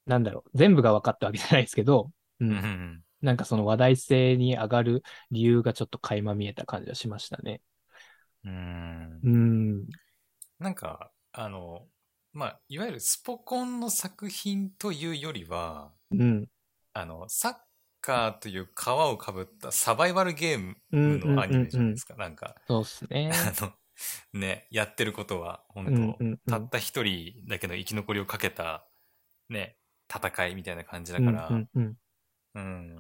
[0.07, 2.51] なんだろう、全部が分かったわけじゃないですけど、ううん。
[2.51, 7.61] うんんなんかその話題性に上がる理由がちょっと垣間見えた感じがしましたね。
[8.45, 9.29] うんう。
[9.29, 9.87] ん。
[10.59, 11.87] なんか、あの、
[12.33, 16.47] まあ、いわゆるスポコンの作品というよりは、うん。
[16.93, 17.55] あの、サッ
[18.01, 22.17] カーという皮をかぶったサバイバルゲームうんのアニメじゃないですか。
[22.17, 23.31] なんか、そうっすね。
[23.33, 23.73] あの、
[24.41, 28.87] ね、やってることは、本当、うんうんうんたった一人だけの生き残りをかけた、
[29.49, 29.77] ね、
[30.13, 31.97] 戦いみたいな感じだから、うんうんうん
[32.55, 32.95] うん。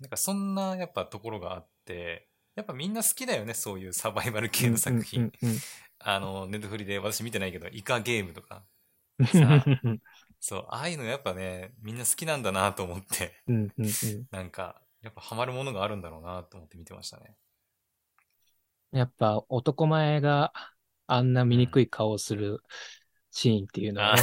[0.00, 5.32] なんかそんなやっぱところがあって、やっぱみんな好きだよね、そういうサバイバル系の作品。
[5.98, 8.64] あの、ネットフリで私見てないけど、イカゲームとか。
[10.40, 13.42] そう、ああいうのやっぱね、みんな好きなんだなと思って、
[14.30, 17.36] なんか、やっぱハマるものがあるんだろうなと思って見てましたね。
[18.92, 20.52] やっぱ男前が
[21.06, 22.62] あんな醜い顔をする
[23.30, 24.16] シーンっていうのは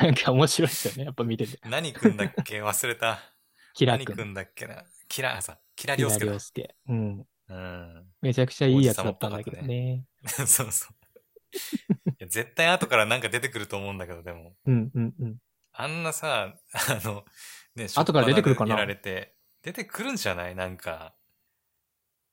[0.00, 1.04] なんか面白いですよね。
[1.04, 1.58] やっぱ見てて。
[1.68, 2.62] 何くんだっけ？
[2.62, 3.35] 忘れた。
[3.76, 4.84] キラ君、何くんだっけな？
[5.06, 6.38] キラ、あさ、キラキラ良。
[6.38, 6.74] 介。
[6.88, 7.26] うん。
[7.50, 8.06] うん。
[8.22, 10.06] めちゃくちゃいいやつだったんだけどね。
[10.26, 10.94] そうそう。
[12.08, 14.56] いや絶対後からなんか出てくると思うんだけど、でも。
[14.64, 15.36] うんうんうん。
[15.72, 17.26] あんなさ、あの、
[17.74, 18.70] ね、後から出てくるかな？
[18.70, 20.56] やられて、出てくるんじゃない？
[20.56, 21.14] なんか。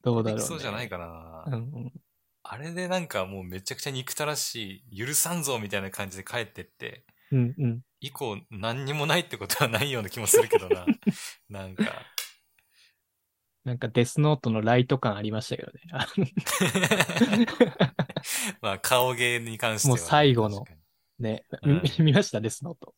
[0.01, 0.41] どうだろう、ね。
[0.43, 1.43] できそうじゃないかな。
[1.45, 1.93] うんうん。
[2.43, 7.81] あれでなんかもうめちゃくちゃ憎たらしい、許さんぞみたいな感じで帰ってって、うんうん。
[8.03, 10.85] 以降何にもないってことはないような気もするけどな。
[11.49, 11.85] なんか。
[13.63, 15.79] なんかデスノートのライト感ありましたけどね。
[15.93, 16.05] あ
[18.61, 20.65] まあ顔芸に関しては、もう最後の
[21.17, 22.93] ね、うんみ見ましたデスノート。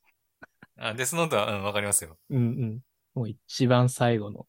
[0.78, 2.18] あ、デスノートは、うん、わかりますよ。
[2.32, 2.80] うんうん。
[3.14, 4.48] もう一番最後の、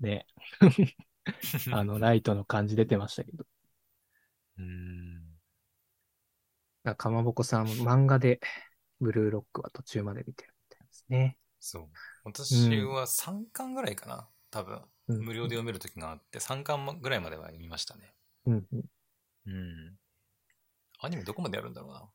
[0.00, 0.26] ね、
[1.70, 3.44] あの、ライトの感じ出てましたけど。
[4.56, 5.22] うーん。
[6.84, 8.40] あかまぼこさんも漫画で
[9.02, 11.36] ブルーロックは途中まで見てるみたいですね。
[11.60, 11.88] そう。
[12.24, 14.28] 私は3巻ぐらいかな。
[14.50, 14.80] 多分。
[15.08, 18.14] うん、無料で読める時があって、3巻ぐらいまでは読みましたね。
[18.46, 18.84] うんうん。
[19.46, 19.98] うん。
[21.00, 22.08] アニメどこまでやるんだろうな。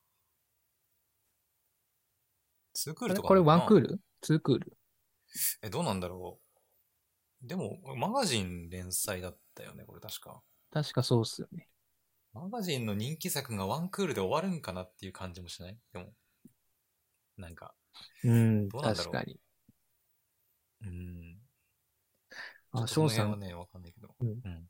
[2.75, 3.99] 2クールとかこれワンクールル？
[4.21, 4.77] ツークール？
[5.61, 6.39] え、どうなんだろ
[7.43, 7.47] う。
[7.47, 10.41] でも、マガジン連載だったよね、これ確か。
[10.71, 11.67] 確かそうっすよね。
[12.33, 15.77] マガジンの人気作がワンクールで終わるんかなっていう感じもしない？
[15.91, 16.13] でも、
[17.37, 17.73] なんか、
[18.23, 19.39] うん、どうなんだろう確かに。
[20.81, 21.37] うん。
[22.71, 24.15] あ、翔さん、ね、わかんないけど。
[24.19, 24.67] うんうん。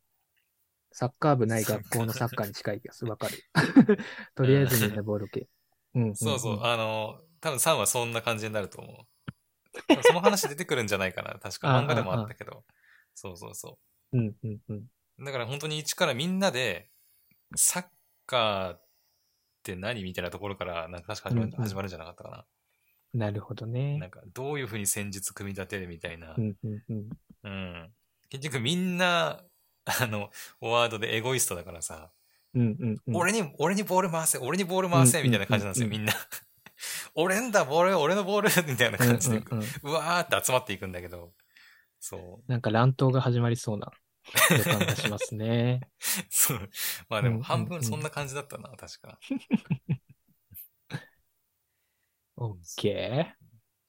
[0.92, 3.12] サッカー部ない学校のサッカーに近い気がする。
[3.12, 3.38] わかる。
[4.36, 5.48] とりあえずみんなボール系。
[5.94, 6.16] うん。
[6.16, 10.04] そうそう、んんあの、多分3はそんな感じになると思う。
[10.04, 11.38] その話出てくるんじゃないかな。
[11.40, 12.66] 確か漫画でもあったけど。
[13.14, 13.80] そうそうそ
[14.14, 14.90] うん、うん、うん。
[15.20, 15.26] う。
[15.26, 16.90] だから本当に一からみんなで、
[17.56, 17.86] サッ
[18.26, 18.86] カーっ
[19.64, 22.46] て何みたいなところから、なんか確か始まるんじゃなかったかな。
[23.18, 24.10] なるほどねなん。
[24.10, 26.36] か、どういうふうに戦術組み立てるみたいな。
[26.38, 27.10] うん、うん、うん。
[27.44, 27.94] うん。
[28.30, 29.44] 結局みんな、
[29.86, 30.30] あの、
[30.62, 32.12] ワードでエゴイストだからさ、
[32.54, 33.16] うん、うん、うん。
[33.16, 36.14] 俺に、俺にボール回せ、俺にボール回せ、うんみたいな感じなんですよ、うんみんな。
[37.16, 41.34] 俺んだ、ボール、俺のボール、 みたいなうん感じで、うんうんうわーって集まっていくんだけど、
[42.00, 42.52] そう。
[42.52, 43.92] なんか乱闘が始まりそうな
[44.52, 45.82] 予感がしますね。
[46.30, 46.70] そう。
[47.10, 49.18] まあでうんうんうんも半分そんな感じだったな、確か。
[52.40, 53.36] オッケ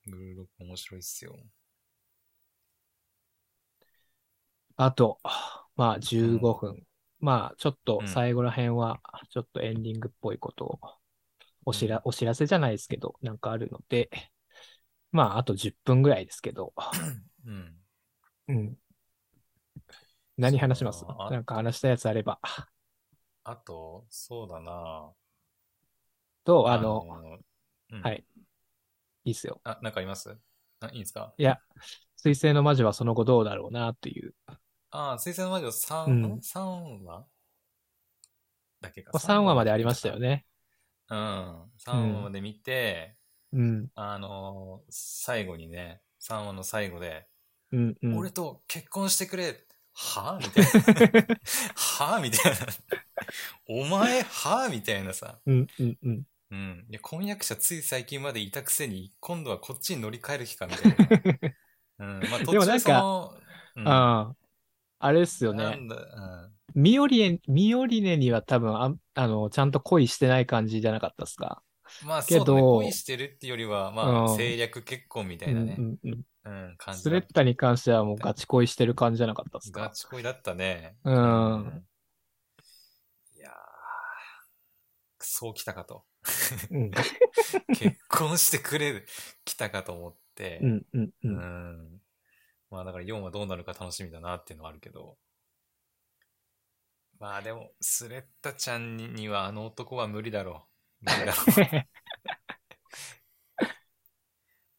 [0.07, 0.11] ー。
[0.11, 1.37] ブルーロック面白いっすよ。
[4.77, 5.19] あと、
[5.77, 6.83] まあ15分。
[7.21, 10.81] まあちょっとうん最後ら辺は、ちょっとエンディングっぽいことを、
[11.67, 14.09] お知ら、お知らせじゃないですけど、なんかあるので、
[15.13, 16.73] まああと10分ぐらいですけど、
[17.45, 17.75] うん。
[18.49, 18.79] うん。
[20.39, 21.05] 何話します？
[21.05, 22.39] ななんか話したやつあれば。
[23.45, 25.11] あと、そうだな
[26.45, 27.39] と、あの、
[27.93, 28.25] うんはい。
[29.25, 29.61] いいっすよ。
[29.65, 30.37] あ、なんかあります？
[30.81, 31.35] あいいんですか？
[31.37, 31.59] いや、
[32.17, 34.35] 水星の魔女はその後どうだろうなっていう。
[34.91, 37.27] ああ、水星の魔女3、うん三話
[38.81, 39.13] だけか。
[39.19, 40.29] 3話までありましたよね。
[40.29, 40.47] ね。
[41.11, 41.19] うん。
[41.79, 43.17] 3話まで見て、
[43.53, 43.89] うん。
[43.95, 47.27] あのー最後にね、3話の最後で、
[47.73, 48.17] うん、うん。
[48.17, 49.55] 俺と結婚してくれ
[49.95, 50.39] は？
[50.41, 51.37] ぁみたいな。
[51.75, 52.19] は？
[52.19, 52.59] ぁみたいな。
[53.69, 54.23] お前？
[54.23, 54.67] は？
[54.69, 55.39] ぁみたいなさ。
[55.45, 56.23] うん、うん、うん。
[56.51, 56.87] うん。
[56.89, 60.97] いや、婚約者つい最近までいたくせに、今度はこっちに乗り換える気かみたいな。
[62.01, 62.31] うん。
[62.31, 63.31] まあ、途でもなんか
[63.77, 65.63] うん、あれですよね。
[65.65, 66.83] なんだ、うん。
[66.83, 71.63] ミオリネ、ミオリネには多分あ、あの、ちゃんと恋してない感じじゃなかったですか？
[72.07, 72.63] まあ、けどそうだね。
[72.63, 77.11] 恋してるっていうよりは、まあ、うん政略結婚みたいなねう、んうんうん、感じス。
[77.11, 79.91] レッタに関してはもうガチ恋してる感じじゃなかったですガか。
[79.91, 80.97] チ恋だったね。
[81.05, 81.85] うん
[83.37, 83.53] いやー、
[85.21, 86.05] そうきたかと。
[86.71, 86.91] うん。
[87.75, 89.07] 結婚してくれる、
[89.45, 90.59] 来たかと思って。
[90.63, 91.13] うんうんう。
[91.25, 91.37] うん
[91.97, 92.03] ん。
[92.71, 95.17] まあだから4はどうなるか楽しみだなっていうのはあるけど。
[97.19, 100.69] まあでも、スレッタちゃんにはあの男は無理だろ
[101.03, 101.05] う。
[101.05, 101.87] 無理だろう。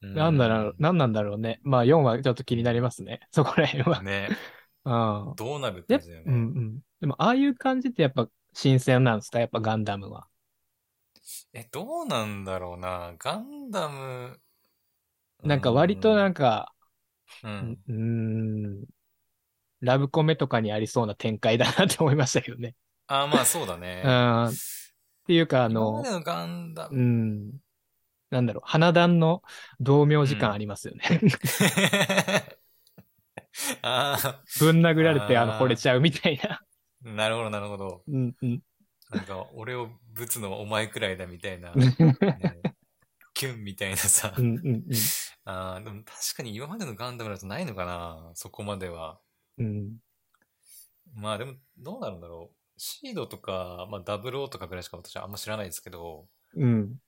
[0.08, 1.60] うなんだろう、なんなんだろうね。
[1.64, 3.20] まあ4はちょっと気になりますね。
[3.32, 4.02] そこら辺は。
[4.02, 4.30] ね。
[4.86, 5.34] うん。
[5.36, 6.32] どうなるってで感じだよね。
[6.32, 6.80] うんうん。
[7.02, 9.40] でも、ああいう感じってやっぱ新鮮なんですか？
[9.40, 10.29] やっぱガンダムは。
[11.54, 13.14] え、どうなんだろうな。
[13.18, 14.40] ガンダム。
[15.44, 16.72] なんか割となんか、
[17.42, 17.48] か、う。
[17.48, 17.94] うんー
[18.84, 18.86] ん、
[19.82, 22.76] ラブコメとかにありそうな展開だなって思いましたけどね。
[23.08, 24.04] あ、まあそうだね。
[24.06, 24.46] うん。
[24.48, 24.52] っ
[25.28, 27.02] ていうか、あののガンダうム。
[27.02, 27.52] ん。
[28.30, 29.42] なんだろう、花壇の
[29.80, 31.04] 同名時間ありますよね。
[33.82, 36.62] ああ、ぶん殴られて、あの、惚れちゃうみたいな。
[37.02, 38.04] なるほど、なるほど。
[38.08, 38.62] うんうん。
[39.10, 41.90] なんか、俺をぶつのお前くらいだみたいな、う ね
[43.34, 44.34] キュンみたいなさ。
[44.38, 44.84] んうんうん。
[45.46, 49.20] あーでも確かに今までのガンダムだとないのかな、そこまでは。
[49.58, 49.98] うん。
[51.14, 52.80] まあでも、どうなるんだろう。
[52.80, 57.00] シードとか、まあ、ダブルオーとかぐらいしか私はあんま知らないですけど、うん。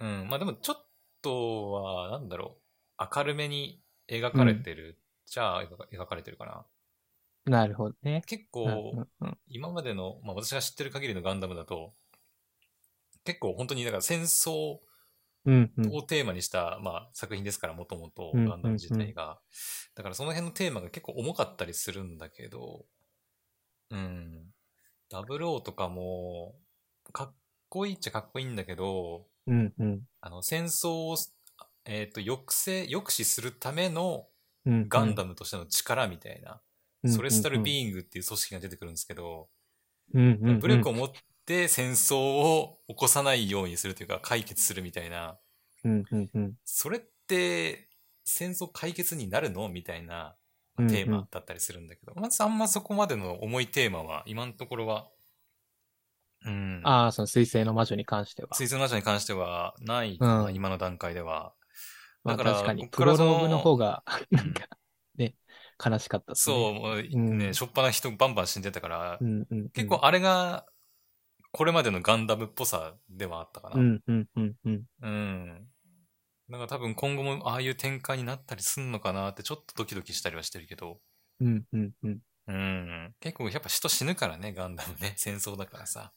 [0.00, 0.86] うん、まあでもちょっ
[1.22, 2.58] とは、なんだろ
[2.98, 6.66] う、明るめに描かれてる、じゃあ描かれてるかな。
[7.48, 8.22] なるほどね。
[8.26, 11.94] 結うん構、うん今までの、まあ私が知ってる限りのガンダムだと、
[13.24, 14.78] 結構本当にだから戦争
[15.44, 15.94] うんうん。
[15.94, 19.40] をテーマにした、まあ、作品ですから、もともとうんガンダム自体が。
[19.94, 22.84] だからその辺のテーマが結構重かったりするんだけど、
[23.90, 24.46] うん。
[25.08, 26.54] ダブルオーとかも、
[27.12, 27.34] かっ
[27.68, 30.02] こいいっちゃかっこいいんだけど、うんうん。
[30.20, 31.16] あの、戦争を、
[31.86, 34.26] えっ、と、抑制、抑止するための
[34.66, 34.88] うん。
[34.88, 36.60] ガンダムとしての力みたいな、ム
[37.06, 39.48] ソレスタルビーイングっていう組織が出てくるんですけど、
[40.14, 40.60] うんうんうん。
[40.60, 41.10] 武力を持っ
[41.46, 45.38] て戦争を起こさないようにするというか、解決するみたいな、
[45.84, 46.54] うんうんうん。
[46.64, 47.88] それって
[48.24, 50.36] 戦争解決になるのみたいな
[50.78, 55.08] うんうんテーマだったりするんだけど、まずあんまそこまでの重いテーマは今のところは、
[56.44, 56.80] うん。
[56.84, 58.54] ああ、その水星の魔女に関しては。
[58.54, 61.52] 水星の魔女に関してはないうん今の段階では。
[62.22, 64.68] まあだから確かに、こっからそのプロローグの方が、うんなんか、ね、
[65.84, 66.56] 悲しかったっすね。
[66.56, 69.68] そう、もううんね、しょっぱな人バンバン死んでたから、うんうんうん。
[69.70, 70.66] 結構あれが
[71.52, 73.76] これまでのガンダムっぽさではあったかな。
[73.76, 74.82] うん、うん、うん、うん。
[75.02, 75.68] うん。
[76.50, 81.00] だから多分今後もああいう展開になったりすんのかなってちょっとドキドキしたりはしてるけど。
[81.40, 82.18] うん、うん、うん。
[82.48, 83.14] うん。
[83.20, 85.14] 結構やっぱ人死ぬからね、ガンダムね。
[85.16, 86.12] 戦争だからさ。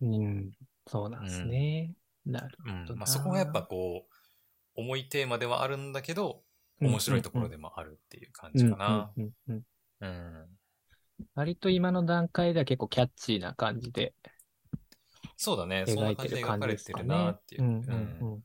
[0.00, 0.52] うん、
[0.86, 1.94] そうなんですね。
[2.24, 3.00] なるうんほどな。
[3.00, 4.14] まあ、そこがやっぱこう、
[4.74, 6.42] 重いテーマではあるんだけど、
[6.80, 9.12] 面白いところででもあるっていう感じかな。
[11.34, 14.12] 割と今の段階では結構キャッチーな感じで
[15.36, 15.84] そうだね。
[15.86, 17.42] そん描ない感じじで描かれてるなっ。
[17.44, 18.42] ていう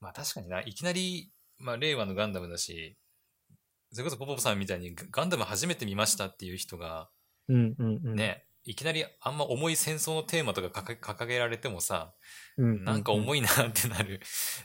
[0.00, 2.96] まあ確かにな、いきなり、まあ令和のガンダムだし、
[3.92, 7.08] それこそポポポさんみたいにガガンダム初めて見ましたっていう人が。
[7.48, 12.12] ね、いきなりあんま重い戦争のテーマとか掲げられてもさ、うん、
[12.56, 14.20] なんか重いいなってなる、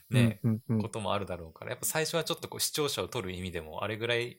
[0.09, 4.37] ね、うんうんこともあるだろうから、やっぱ最初はちょっとこう視聴者を取る意味でも、あれぐらい、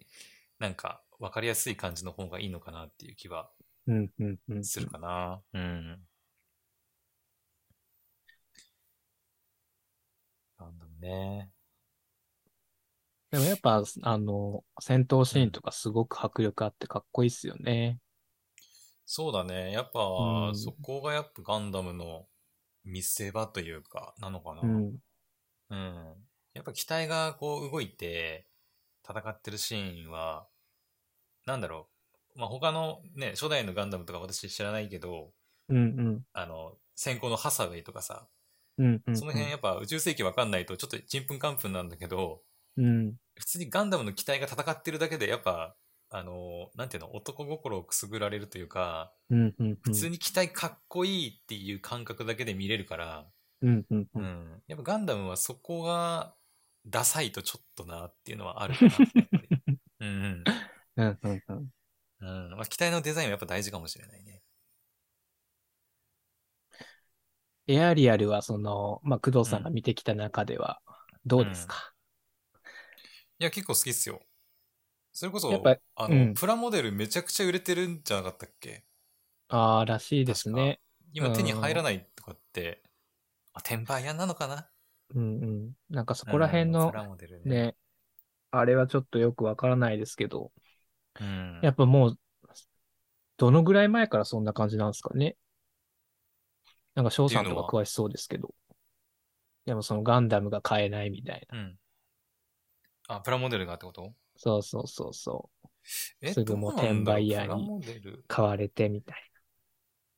[0.59, 3.51] なんか分かりやすい感じの方がいいのかなっていう気は
[3.87, 4.65] うんうんうん。
[4.65, 5.43] するかな。
[5.55, 6.01] うん。
[10.59, 11.51] ガンダムね。
[13.31, 17.99] でもやっぱ、あの、戦闘シーンとかすごく迫力あってかっこいいっすよね。
[19.05, 19.73] そうだね。
[19.73, 22.27] やっぱ、うんそこがやっぱガンダムの
[22.85, 24.63] 見せ場というか、なのかな。
[24.63, 24.97] うん。
[25.71, 26.15] うん。
[26.55, 28.47] やっぱ機体がこう動いて
[29.09, 30.47] 戦ってるシーンは、
[31.47, 31.89] なんだろ
[32.37, 32.39] う。
[32.39, 35.33] まあ、他のね、初代のガンダムとか私知らないけど、
[35.69, 36.23] うんうん。
[36.33, 38.29] あの、先行のハサウェイとかさ、
[38.79, 39.17] うんうん。
[39.17, 42.43] その辺やっぱ宇宙世紀わかんないとちょっとちんぷんかんぷんなんだけど、
[42.77, 43.15] うん。
[43.39, 45.77] 普通にガンダムの機体が戦ってるだけでやっぱ、
[46.11, 49.79] あの、なんていうの、男心をくすぐられるというか、うんうんうん。
[49.83, 53.31] 普通に機体かっこいいっていう感覚だけで見れるから、
[53.63, 54.09] うんうんう。
[54.15, 54.63] うんん。
[54.67, 56.35] やっぱガンダムはそこが
[56.87, 59.11] ダサいとちょっとなっていうのはあるかな。
[59.15, 59.49] やっぱり
[60.01, 60.55] うんうん
[60.97, 61.39] うんうん。
[61.49, 61.73] うん。
[62.21, 62.51] うん。
[62.57, 64.43] まあ、機体のデザインはやっぱ大事かもしれないね。
[67.69, 70.81] エアリアルはその、まあ、工藤さんが見てきた中では、
[71.25, 71.95] どうですか、
[73.39, 74.23] いや、結構好きっすよ。
[75.19, 78.85] それこそやっぱ、あの、うんプラモデルめちゃくちゃ売れてるんじゃなかったっけ？
[79.49, 80.79] ああ、らしいですね。
[81.13, 82.85] 今手に入らないとかって、
[83.53, 84.69] あ、転売屋なのかな？
[85.17, 85.71] うんうん。
[85.91, 87.51] なんかそこら辺のうんプラモデルね。
[87.51, 87.77] ね、
[88.53, 90.53] あれはちょっとよくわからないですけど、
[91.21, 91.59] うん。
[91.65, 92.19] やっぱもう、
[93.39, 95.35] どのぐらい前からそんな感じなんですかね？
[96.95, 98.55] なんか翔さんとか詳しそうですけど。
[99.67, 101.59] でもそのガンダムが買えないみたいな。
[101.59, 101.77] うん。
[103.09, 104.13] あ、プラモデルがってこと？
[104.39, 105.69] そうそうそうそう。
[106.21, 108.25] えすぐもう転売屋にプラモデル？
[108.29, 109.17] 買われてみたい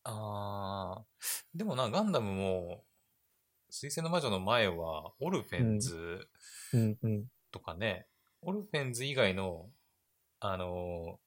[0.04, 1.58] あー。
[1.58, 2.84] でもな、ガンダムも、
[3.70, 6.28] 水星の魔女の前は、オルフェンズ
[6.72, 6.80] な。
[6.80, 7.24] うんうん。
[7.50, 8.06] とかね、
[8.42, 9.70] オルフェンズ以外の、
[10.40, 11.18] あの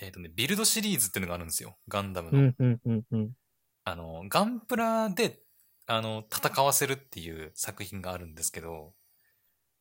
[0.00, 1.78] ー、えっ、とね、ビルドシリーズっていうのがあるんですよ。
[1.88, 2.38] ガンダムの。
[2.38, 3.32] うんうんうんうん。
[3.84, 5.40] あの、ガンプラで、
[5.86, 8.94] あの、戦わせるっていう作品があるんですけど、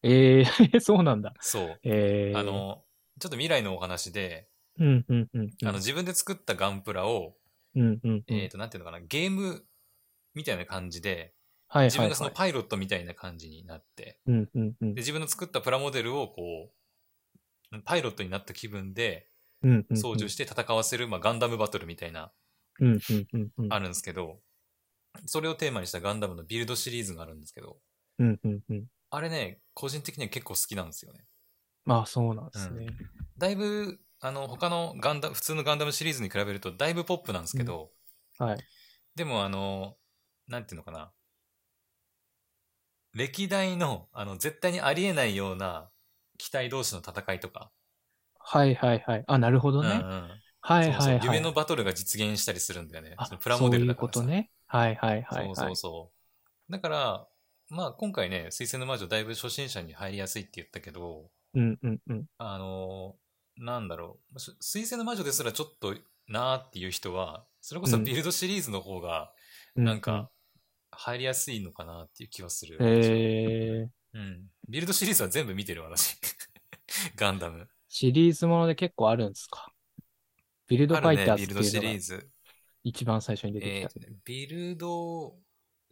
[0.06, 1.34] ええー、 そうなんだ。
[1.40, 1.80] そう。
[1.84, 2.38] ええー。
[2.38, 2.84] あ、の、
[3.20, 5.68] ちょっと未来のお話で、うんうんうんうん。
[5.68, 7.36] あの、自分で作ったガンプラを、
[7.76, 8.24] うんうんうん。
[8.28, 9.66] えっ、と、なんていうのかな、ゲーム
[10.34, 11.34] みたいな感じで、
[11.68, 12.10] はい自分。
[12.10, 15.02] がそのパイロットみたいな感じになって、うんうんうんで、。
[15.02, 16.72] 自分の作ったプラモデルをこ
[17.72, 19.30] う、パイロットになった気分で
[19.64, 19.98] うんうんうん。
[19.98, 22.32] 操縦して戦わせる、まあ、ガンダムバトルみたいな、
[22.80, 23.74] うんうんうんうん。
[23.74, 24.40] あるんですけど、
[25.26, 27.78] それをテーマにしたガンダムのビルドシリーズがあるんですけど、
[28.20, 28.86] うんうんうん。
[29.16, 31.26] あれね、個人的には結構好きなんですよね。
[31.86, 32.88] まあそうなんですね。
[33.38, 37.92] だいぶ、あの、他のガンダム、普通のガンダムシリーズに比べるとだいぶポップなんですけど、
[38.38, 38.58] はい。
[39.16, 39.96] でもあの、
[40.48, 41.12] なんていうのかな。
[43.14, 45.90] 歴代の、あの、絶対にありえないような
[46.38, 47.72] 機体同士の戦いとか、
[48.40, 49.24] はいはいはい。
[49.26, 49.90] あ、なるほどね。
[49.90, 50.30] うんうん
[50.68, 51.26] はいはいはい。
[51.26, 53.14] 夢のバトルが実現したりするんだよね。
[53.18, 54.50] あそのプラモデルだそういうことね。
[54.68, 55.46] はいはいはい、はい。
[55.46, 56.12] そうそうそ
[56.70, 56.72] う。
[56.72, 57.28] だから、
[57.70, 62.26] まあ今回ね、水星の魔女だいぶ初心者に入りやすいって言ったけど、うんうんうん。
[62.38, 63.26] あのー
[63.58, 64.40] なんだろう。
[64.40, 65.96] し水星の魔女ですらちょっと
[66.28, 69.32] なーっていう人は、それこそビルドシリーズの方が、
[69.76, 70.30] なんか、
[70.92, 72.78] 入りやすいのかなっていう気はする。
[72.80, 72.94] うんうん。
[73.02, 74.44] えー、うん。
[74.68, 76.18] ビルドシリーズは全部見てる私。
[77.16, 77.70] ガンダム。
[77.88, 79.72] シリーズもので結構あるんですか？
[80.68, 82.30] ビルドファイターズビルドシっていうのがリーズ。
[82.84, 84.00] 一番最初に出てきた。
[84.02, 85.38] ねビルド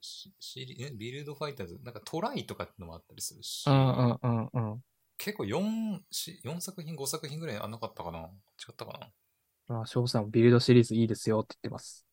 [0.04, 4.84] シシリ、えビルドファイターズ、なんかトライとかってのもあったりするし、うんうんうんうん。
[5.18, 8.20] 結構4、し4作品、5作品ぐらいあんなかったかな？
[8.20, 8.24] 違
[8.72, 9.12] ったか
[9.68, 9.82] な？
[9.82, 12.06] あ、翔さんもビルドシリーズいいですよって言ってます。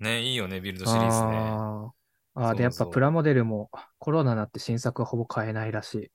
[0.00, 1.64] ね、いいよね、ビルドシリーズね。
[1.70, 6.10] あーあー、で、やっそうそうぱプラモデルもコロナになって新作はほぼ買えないらしい。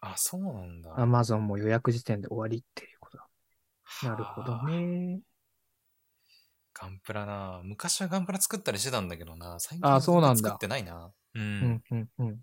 [0.00, 0.90] あ、そうなんだ。
[0.94, 3.28] アマゾンも予約時点で終わりっていうことだ。
[4.02, 4.68] なるほどはあ。
[4.68, 5.20] ね。
[6.74, 9.58] ガンプラな昔はガンプラ作ったりしてたんだけどな。
[9.60, 11.12] 最近あはそうなんだ作ってないな。
[11.34, 11.38] う。
[11.38, 12.42] うんんうんうん。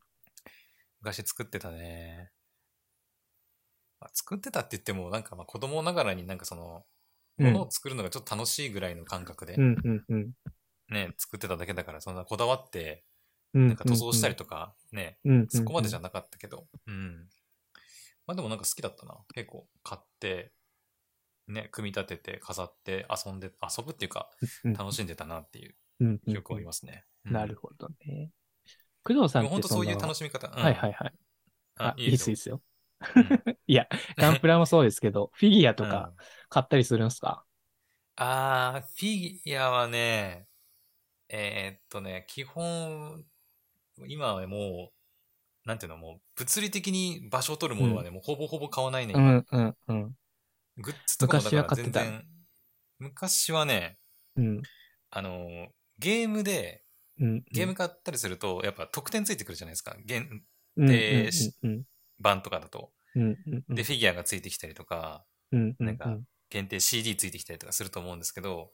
[1.01, 2.31] 昔作ってたね。
[3.99, 10.31] まあ、作ってたって言っても、なんかまあ子供ながらになんかその、うんものを作るのがちょっと楽しいぐらいの感覚でうんうんうん。
[10.89, 13.05] ね、作ってただけだから、そんなこだわって、
[13.53, 17.29] うんなんか塗装したりとかね、うんうんうんそこまでじゃなかったけど、うん。
[18.27, 19.17] まあでもなんか好きだったな。
[19.33, 20.51] 結構買って、
[21.49, 24.29] ね、組み立てて、飾って、遊んで、遊ぶっていうか、
[24.63, 27.05] うん楽しんでたなっていううんうん記憶はありますね。
[27.25, 28.31] うんなるほどね。
[29.03, 30.47] 工藤さんって本当そういうの楽しみ方。
[30.47, 31.13] うんはいはいはい。
[31.77, 32.61] あ、いいですいいですよ。
[33.15, 33.27] うん
[33.67, 36.13] いや、ガンプラもそうですけど、 フィギュアとうんか
[36.49, 37.45] 買ったりするんですか？
[38.15, 40.47] あー、フィギュアはね、
[41.29, 43.25] えーっとね、基本、
[44.07, 44.91] 今はも
[45.65, 50.18] う、なんていうの、もう、物理的に場所を取るものはね、もうほぼほぼ買わないね、今うんうんうん。
[50.81, 52.25] グッズとかもだから昔は買ってた全然、
[52.99, 53.99] 昔はね、
[54.35, 54.61] うん
[55.11, 56.83] あのー、ゲームで、
[57.19, 57.43] うん。
[57.51, 59.95] ゲーム買ったりすると、やっぱ得点ついてくるじゃないですか。
[60.05, 60.25] 現
[60.77, 61.29] うんで
[61.63, 61.83] うん
[62.19, 62.91] 版とかだと。
[63.69, 66.17] で、フィギュアがついてきたりとか、なんか
[66.49, 68.71] 限定 CD ついてきたりとかすると思うんですけど。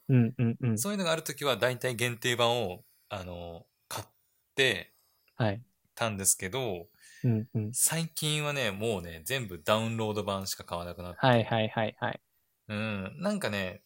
[0.76, 4.06] そういうのがあるときは大体限定版を、あのー、買っ
[4.54, 4.92] て
[5.36, 5.62] はい。
[5.94, 6.88] たんですけど、
[7.24, 7.72] うんうん。
[7.72, 12.20] 最近はね、もうね、全部ダウンロード版しか買わなくなって、はいはいはいはい。
[12.68, 13.82] うん、なんかね、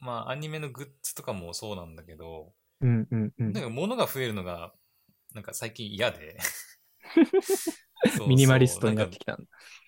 [0.00, 3.64] まあ、アニメのグッズとかもそうなんだけど、うんうんうんなん。
[3.64, 4.72] か物が増えるのが、
[5.34, 6.38] なんか最近嫌で。
[8.04, 9.42] そうそうミニマリストになってきたんだ。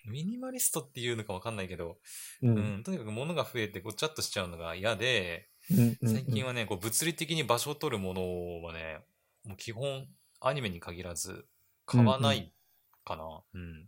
[0.05, 1.99] ミニマリストっていうのかわかんないけど、
[2.41, 8.99] ううんん、とにかく物が増えてごちゃっとしちゃうのが嫌で、うんうん最近はね、こう物理的に場所を取るものはね、
[9.45, 10.07] もう基本
[10.41, 11.45] アニメに限らず
[11.85, 12.53] 買わない
[13.03, 13.41] かな。
[13.53, 13.87] うん。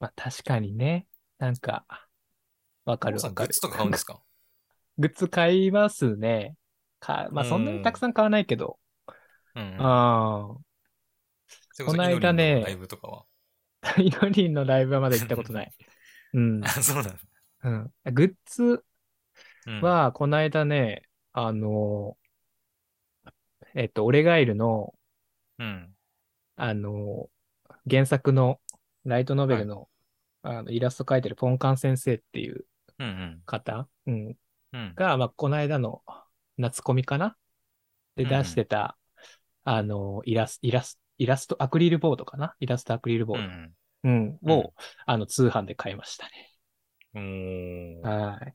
[0.00, 1.06] まあ確かにね。
[1.38, 1.84] なんか、
[2.84, 3.60] わかるわかるグッズ。
[3.60, 4.20] とか買うんですか？
[4.98, 6.56] グッズ買いますね。
[7.00, 8.78] かまあそんなにたくさん買わないけど。
[9.54, 9.80] うん、うん。
[9.80, 11.84] ああ。
[11.84, 13.24] この間ねイノリンのライブとかは？
[13.98, 15.72] イノリンのライブはまだ行ったことない。
[16.32, 16.68] うんあ、。
[16.68, 17.14] そうだ。
[17.64, 17.92] うん。
[18.12, 18.84] グッズ
[19.66, 21.02] うん、は、この間ね、
[21.32, 22.16] あの、
[23.74, 24.94] えっと、オレガイルの、
[25.58, 25.94] うん。
[26.54, 27.28] あの、
[27.88, 28.60] 原作の
[29.04, 29.88] ライトノベルの,、
[30.42, 32.64] あのイラスト描いてるポンカン先生っていう
[32.98, 33.42] うんうん。
[33.46, 34.36] 方、うん、
[34.72, 34.94] うん。
[34.96, 36.02] が、まあ、この間の
[36.56, 37.36] 夏コミかな？
[38.16, 38.42] でうんうん。
[38.42, 38.96] 出してた、
[39.64, 42.54] あの、イラスイラスイラスト、アクリルボードかな？
[42.60, 43.72] イラストアクリルボード、うん
[44.04, 44.38] うん。
[44.44, 44.52] うん。
[44.52, 44.72] を、
[45.06, 46.28] あの、通販で買いました
[47.14, 48.00] うん。
[48.02, 48.54] はい。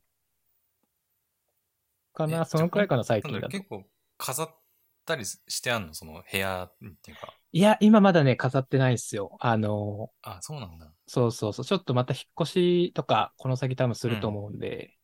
[2.14, 3.48] かえな、そのくらいかな、最近だと。
[3.48, 3.84] 結構
[4.18, 4.61] 飾っ
[5.04, 5.94] たりしてあんの？
[5.94, 7.34] その部屋っていうか。
[7.52, 9.36] いや、今まだね、飾ってないんですよ。
[9.40, 10.90] あの、あ、そうなんだ。
[11.06, 11.64] そうそうそう。
[11.64, 14.96] ちょっとまた引っ越しとか、この先多分すると思うんで、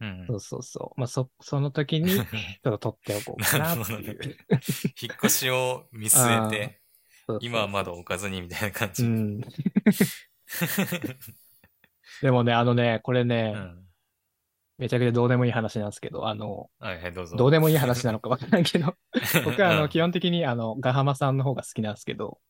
[0.00, 0.26] うん。
[0.26, 1.00] そうそうそう。
[1.00, 2.22] まあ、そ、その時に、 ちょ
[2.74, 4.36] っと取っておこうかなっていう。
[5.00, 6.80] 引っ越しを見据えて、
[7.26, 9.04] そうそう今はまだ置かずにみたいな感じ。
[9.04, 9.40] うん。
[12.22, 13.83] でもね、あのね、これね、うん
[14.78, 17.36] めちゃくちゃどうでもいい話なんですけど、あの、はいはい、どうぞ。
[17.36, 18.94] どうでもいい話なのかわからんけど、
[19.44, 22.40] 僕はあの、うん基本的にあの、ガハマさんの方が好きなんですけど、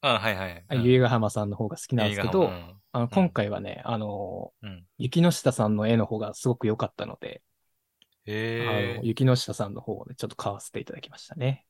[0.00, 0.64] あ、はいはい。
[0.68, 4.86] あゆえがはまさんの方が好きなんですけど、うんあの、今回はね、あの、うん。
[4.98, 7.42] 雪の下さんの絵の方がすごく良かったので、
[8.26, 9.04] あへえの、。
[9.04, 11.66] 雪の下さんの方をね、ちょっと買わせていただきましたね。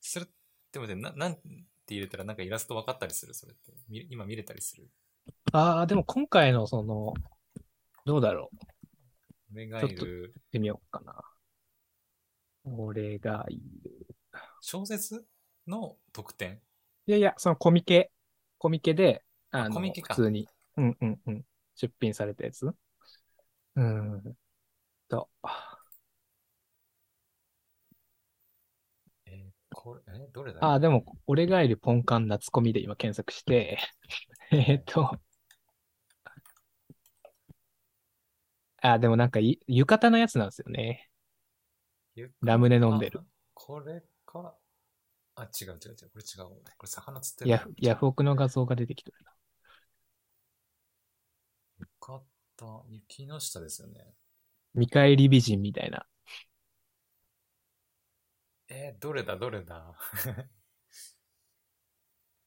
[0.00, 0.28] それっ
[0.70, 3.32] て待って、ななんて入れたらなんかイラスト分かったりする？
[3.34, 3.72] それって。
[3.88, 4.88] み今見れたりする？
[5.52, 7.14] ああ、でも今回のその、
[8.04, 8.56] どうだろう。
[9.56, 11.14] 俺がいちょっるやってみようかな。
[12.66, 14.14] 俺がいる。
[14.60, 15.24] 小説
[15.66, 16.60] の特典？
[17.06, 18.10] いやいや、そのコミケ、
[18.58, 20.14] コミケで、あの、コミケか。
[20.14, 20.46] 普通に、
[20.76, 22.66] うんうんうん、出品されたやつ。
[22.66, 24.36] うーん
[25.08, 25.30] と、
[29.26, 30.60] えーこれ、え、どれだ？
[30.62, 33.78] ああ、でも、俺がいるポンカン夏コミで今検索して、
[34.50, 34.78] えー。
[34.80, 35.18] っ と、
[38.82, 41.10] あ、でもなんかい、浴衣のやつなんですよね。
[42.16, 43.20] ゆラムネ飲んでる。
[43.20, 43.24] あ
[43.54, 44.56] これか。
[45.36, 46.10] あ、違う違う違う。
[46.10, 46.44] これ違う。
[46.46, 47.50] これ魚釣ってる。
[47.50, 49.32] ヤフヤフオクの画像が出てきてるな。
[51.78, 52.24] よかっ
[52.56, 52.84] た。
[52.90, 54.14] 雪の下ですよね。
[54.74, 56.06] 見返り美人みたいな。
[58.68, 59.96] えーどれだ、どれだ？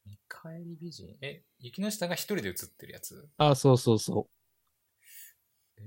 [0.04, 1.16] 見返り美人。
[1.22, 3.30] え、雪の下が一人で写ってるやつ？
[3.38, 4.28] あ、そうそうそ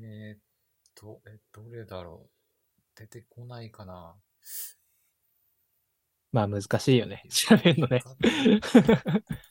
[0.02, 0.40] えーっ
[0.95, 2.30] と、え、どれだろう？
[2.95, 4.15] 出てこないかな。
[6.34, 6.36] う。
[6.36, 7.24] まあ難しいよね。
[7.30, 8.03] 調べるのね。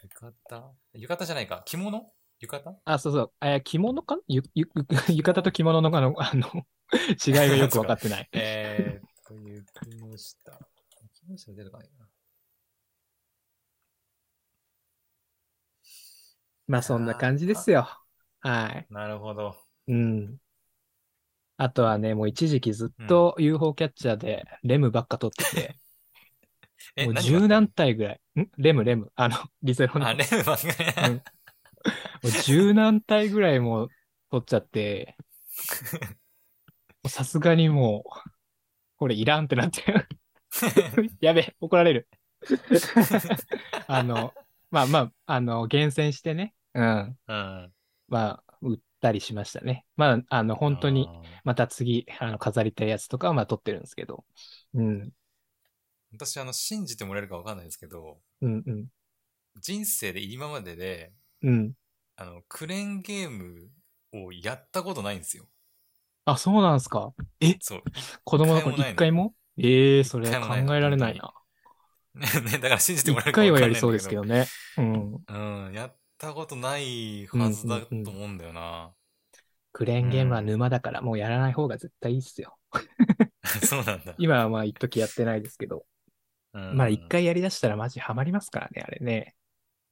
[0.02, 0.76] 浴衣？
[0.94, 1.26] 浴衣？
[1.26, 1.62] じゃないか。
[1.64, 2.12] 着物？
[2.40, 2.80] 浴衣？
[2.84, 3.32] あ、そうそう。
[3.40, 4.18] あ、着物か？
[4.28, 4.68] ゆ、ゆ、
[5.14, 6.66] 浴衣と着物のあの、あの、
[7.24, 8.28] 違いがよくわかってない。
[8.32, 10.58] えーっと、雪の下。
[11.02, 12.08] 雪の下出るかないな。
[16.66, 17.88] まあそんな感じですよ。
[18.40, 18.86] はい。
[18.90, 19.56] なるほど。
[19.92, 20.36] うん。
[21.58, 25.76] あとはね、もう一時期ずっと UFO キャッチャーでレムばっか撮ってて、
[26.96, 28.20] え、もう何十何体ぐらい？
[28.40, 28.48] ん？
[28.56, 29.12] レム、レム。
[29.14, 30.08] あの、リゼロの。
[30.08, 30.68] あ、もレムばっか
[31.08, 31.12] り。
[31.12, 31.22] うん
[32.24, 33.88] う十何体ぐらいもう
[34.30, 35.16] 撮っちゃって、
[37.02, 38.30] もうさすがにもう、
[38.96, 39.82] これいらんってなって。
[41.20, 42.08] やべえ、怒られる。
[43.88, 44.32] あの、
[44.70, 46.54] まあまあ、あの、厳選してね。
[46.74, 47.18] うん。
[47.26, 47.72] うん。
[48.08, 48.51] まあ、
[49.02, 49.84] たりしましたね。
[49.96, 51.08] まあ、あの、本当に、
[51.44, 54.24] また次、あの、飾りたいやつとかは、まあ、撮ってるんですけど。
[54.74, 55.10] うん。
[56.14, 58.86] 私、あの、信じてもらえるかわかんないですけど、うん、うん。
[59.60, 61.12] 人生で今までで、
[61.42, 61.72] うん。
[62.16, 63.68] あの、クレーンゲーム
[64.12, 65.44] をやったことないんですよ。
[66.24, 67.12] あ、そうなんですか？
[67.40, 67.82] え、そう。
[68.24, 69.34] 子供の頃一一回も？
[69.58, 71.34] ええー、それ考えられないな。
[72.14, 72.26] ね、
[72.58, 74.46] だから信じてもらえ一るかわかんないんだ回はやりそうですけどね。
[74.76, 75.66] うん。
[75.66, 78.92] うん、やったことないはずだと思うんだよな。
[79.72, 82.56] クレーンゲームは沼だから、もうやらない方が絶対いいっすよ。
[83.66, 84.14] そうなんだ。
[84.18, 85.84] 今はまあ、一時やってないですけど。
[86.54, 87.08] うんまあ、一。
[87.08, 89.34] 回やりだしたらマジハマりますからね、あれね。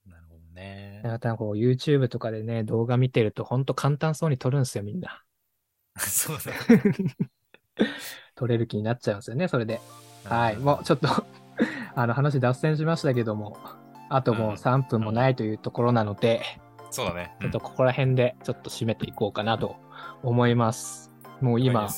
[0.07, 1.01] なるほどね。
[1.02, 5.24] またこう、YouTube とかでね、動画見てると、ほんと簡単そうに撮るんですよ、みんな。
[5.98, 6.52] そうだ。
[8.36, 9.81] 撮れる気になっちゃうんですよね、それで。
[10.24, 10.57] はい。
[10.59, 11.09] もうちょっと
[11.97, 13.80] あの話脱線しましたけども、
[14.10, 16.42] あともううん3分もないというところなので、
[16.90, 17.32] そうだね。
[17.40, 19.76] ちょっとここら辺でちょっと締めていこうかなと
[20.22, 21.10] 思います。
[21.40, 21.88] もううん今、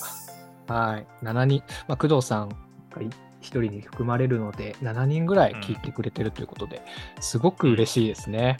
[0.68, 2.56] はい、7人、まあ、工藤さんが
[3.00, 3.10] 1
[3.40, 6.82] 人に含まれるので、7人ぐらい聞いてくれてるということで、
[7.20, 8.58] すごく嬉しいですね。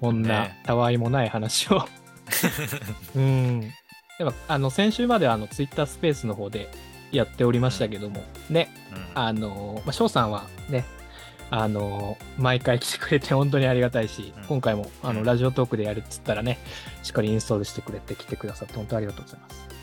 [0.00, 1.88] こんなねたわいもない話を。
[3.16, 3.60] うん。
[4.18, 6.68] でも、あの、先週まであの、ツイッタースペースの方で
[7.12, 10.84] やっておりましたけども、ね、うんあの、まあ、翔さんはね、
[11.50, 16.58] あの、毎回来てくれて本当にありがたいし、うん今回もあのうんラジオトークでやるっつったらね、
[17.02, 19.76] しっかりインストールしてくれて来てくださって本当ありがとうございます。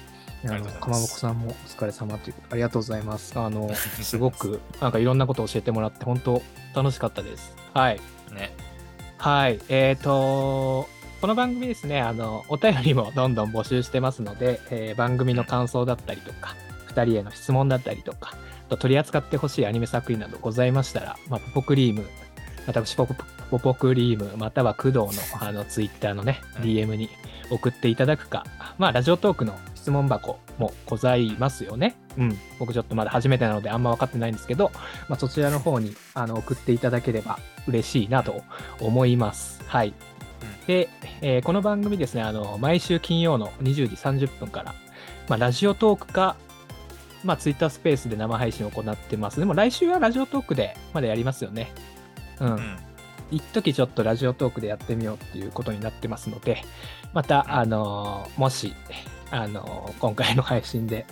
[0.46, 3.40] あのかまぼこさんもお疲れ様ということありがとうございます。
[3.40, 6.42] あの、 すごくなんかいろんなことを教えてもらって本当
[6.76, 7.56] 楽しかったです。
[7.74, 8.00] はい。
[8.32, 8.54] ね。
[9.18, 9.60] はい。
[9.70, 10.90] えっ、と、
[11.22, 16.56] この番組ですね、あの、お便りもどんどん募集してますので、えー番組の感想だったりとか、
[16.90, 18.38] 2人への質問だったりとか、あ
[18.76, 22.06] と取り扱ってほしいアニメ作品などございましたら、まあ、ポポクリーム、
[22.68, 23.16] 私ポポ、
[23.52, 27.10] ポポクリーム、または工藤のあのツイッターのね、うん DM に
[27.50, 28.46] 送っていただくか、
[28.78, 31.96] まあ、ラジオトークの質問箱もございますよね。
[32.18, 32.38] うん。
[32.58, 34.72] 僕ちょっとまだ初めてなのであんま分かってないんですけど、
[35.10, 37.38] まあ、そちらの方にあの送っていただければ
[37.68, 38.44] 嬉しいなと
[38.80, 39.62] 思います。
[39.68, 39.94] はい。
[40.68, 40.90] で、
[41.22, 44.74] えーこの番組ですね、あの、毎週金曜の20時30分から、
[45.28, 46.38] まあ、ラジオトークか、
[47.24, 49.40] まあ、ツイッタースペースで生配信を行ってます。
[49.40, 51.72] でも来週はラジオトークでまだやりますよね。
[52.40, 52.56] うん。
[52.56, 52.78] うん。
[53.32, 56.62] 一時ちょっとラジオトークでやってみようっていうことになってますので、
[57.14, 58.76] また、あのーもし、
[59.32, 61.06] あのー今回の配信で、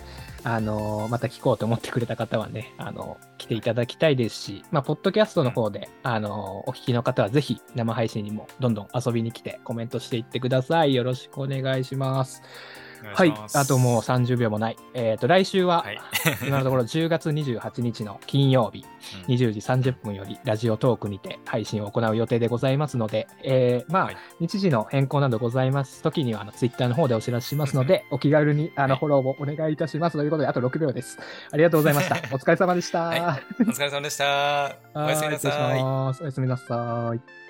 [0.44, 10.94] あのーまた聞こうと思ってくれた方はね、あのー来ていただきたいですし、まあ、ポッドキャストの方で、あのーお聞きの方はぜひ生配信にもどんどん遊びに来てコメントしていってください。
[10.94, 12.42] よろしくお願いします。
[13.14, 14.76] はいあともう30秒もない。
[14.94, 16.00] えっ、と、来週は、はい。
[16.46, 18.92] 今のところ10月28日の金曜日、うん
[19.34, 30.16] 20時30分よりラジオトークにて配信を行う予定でございますので、えーまあ、はい日時の変更などございます時には、あの、ツイッターの方でお知らせしますので、お気軽に、あの、はいフォローをお願いいたします。
[30.16, 31.18] ということで、あと6秒です。
[31.50, 32.16] ありがとうございました。
[32.34, 33.00] お疲れ様でした。
[33.04, 33.20] はい
[33.60, 34.76] お疲れ様でした。
[34.94, 35.82] お はいやすみなさい。
[35.82, 37.41] おやすみなさい。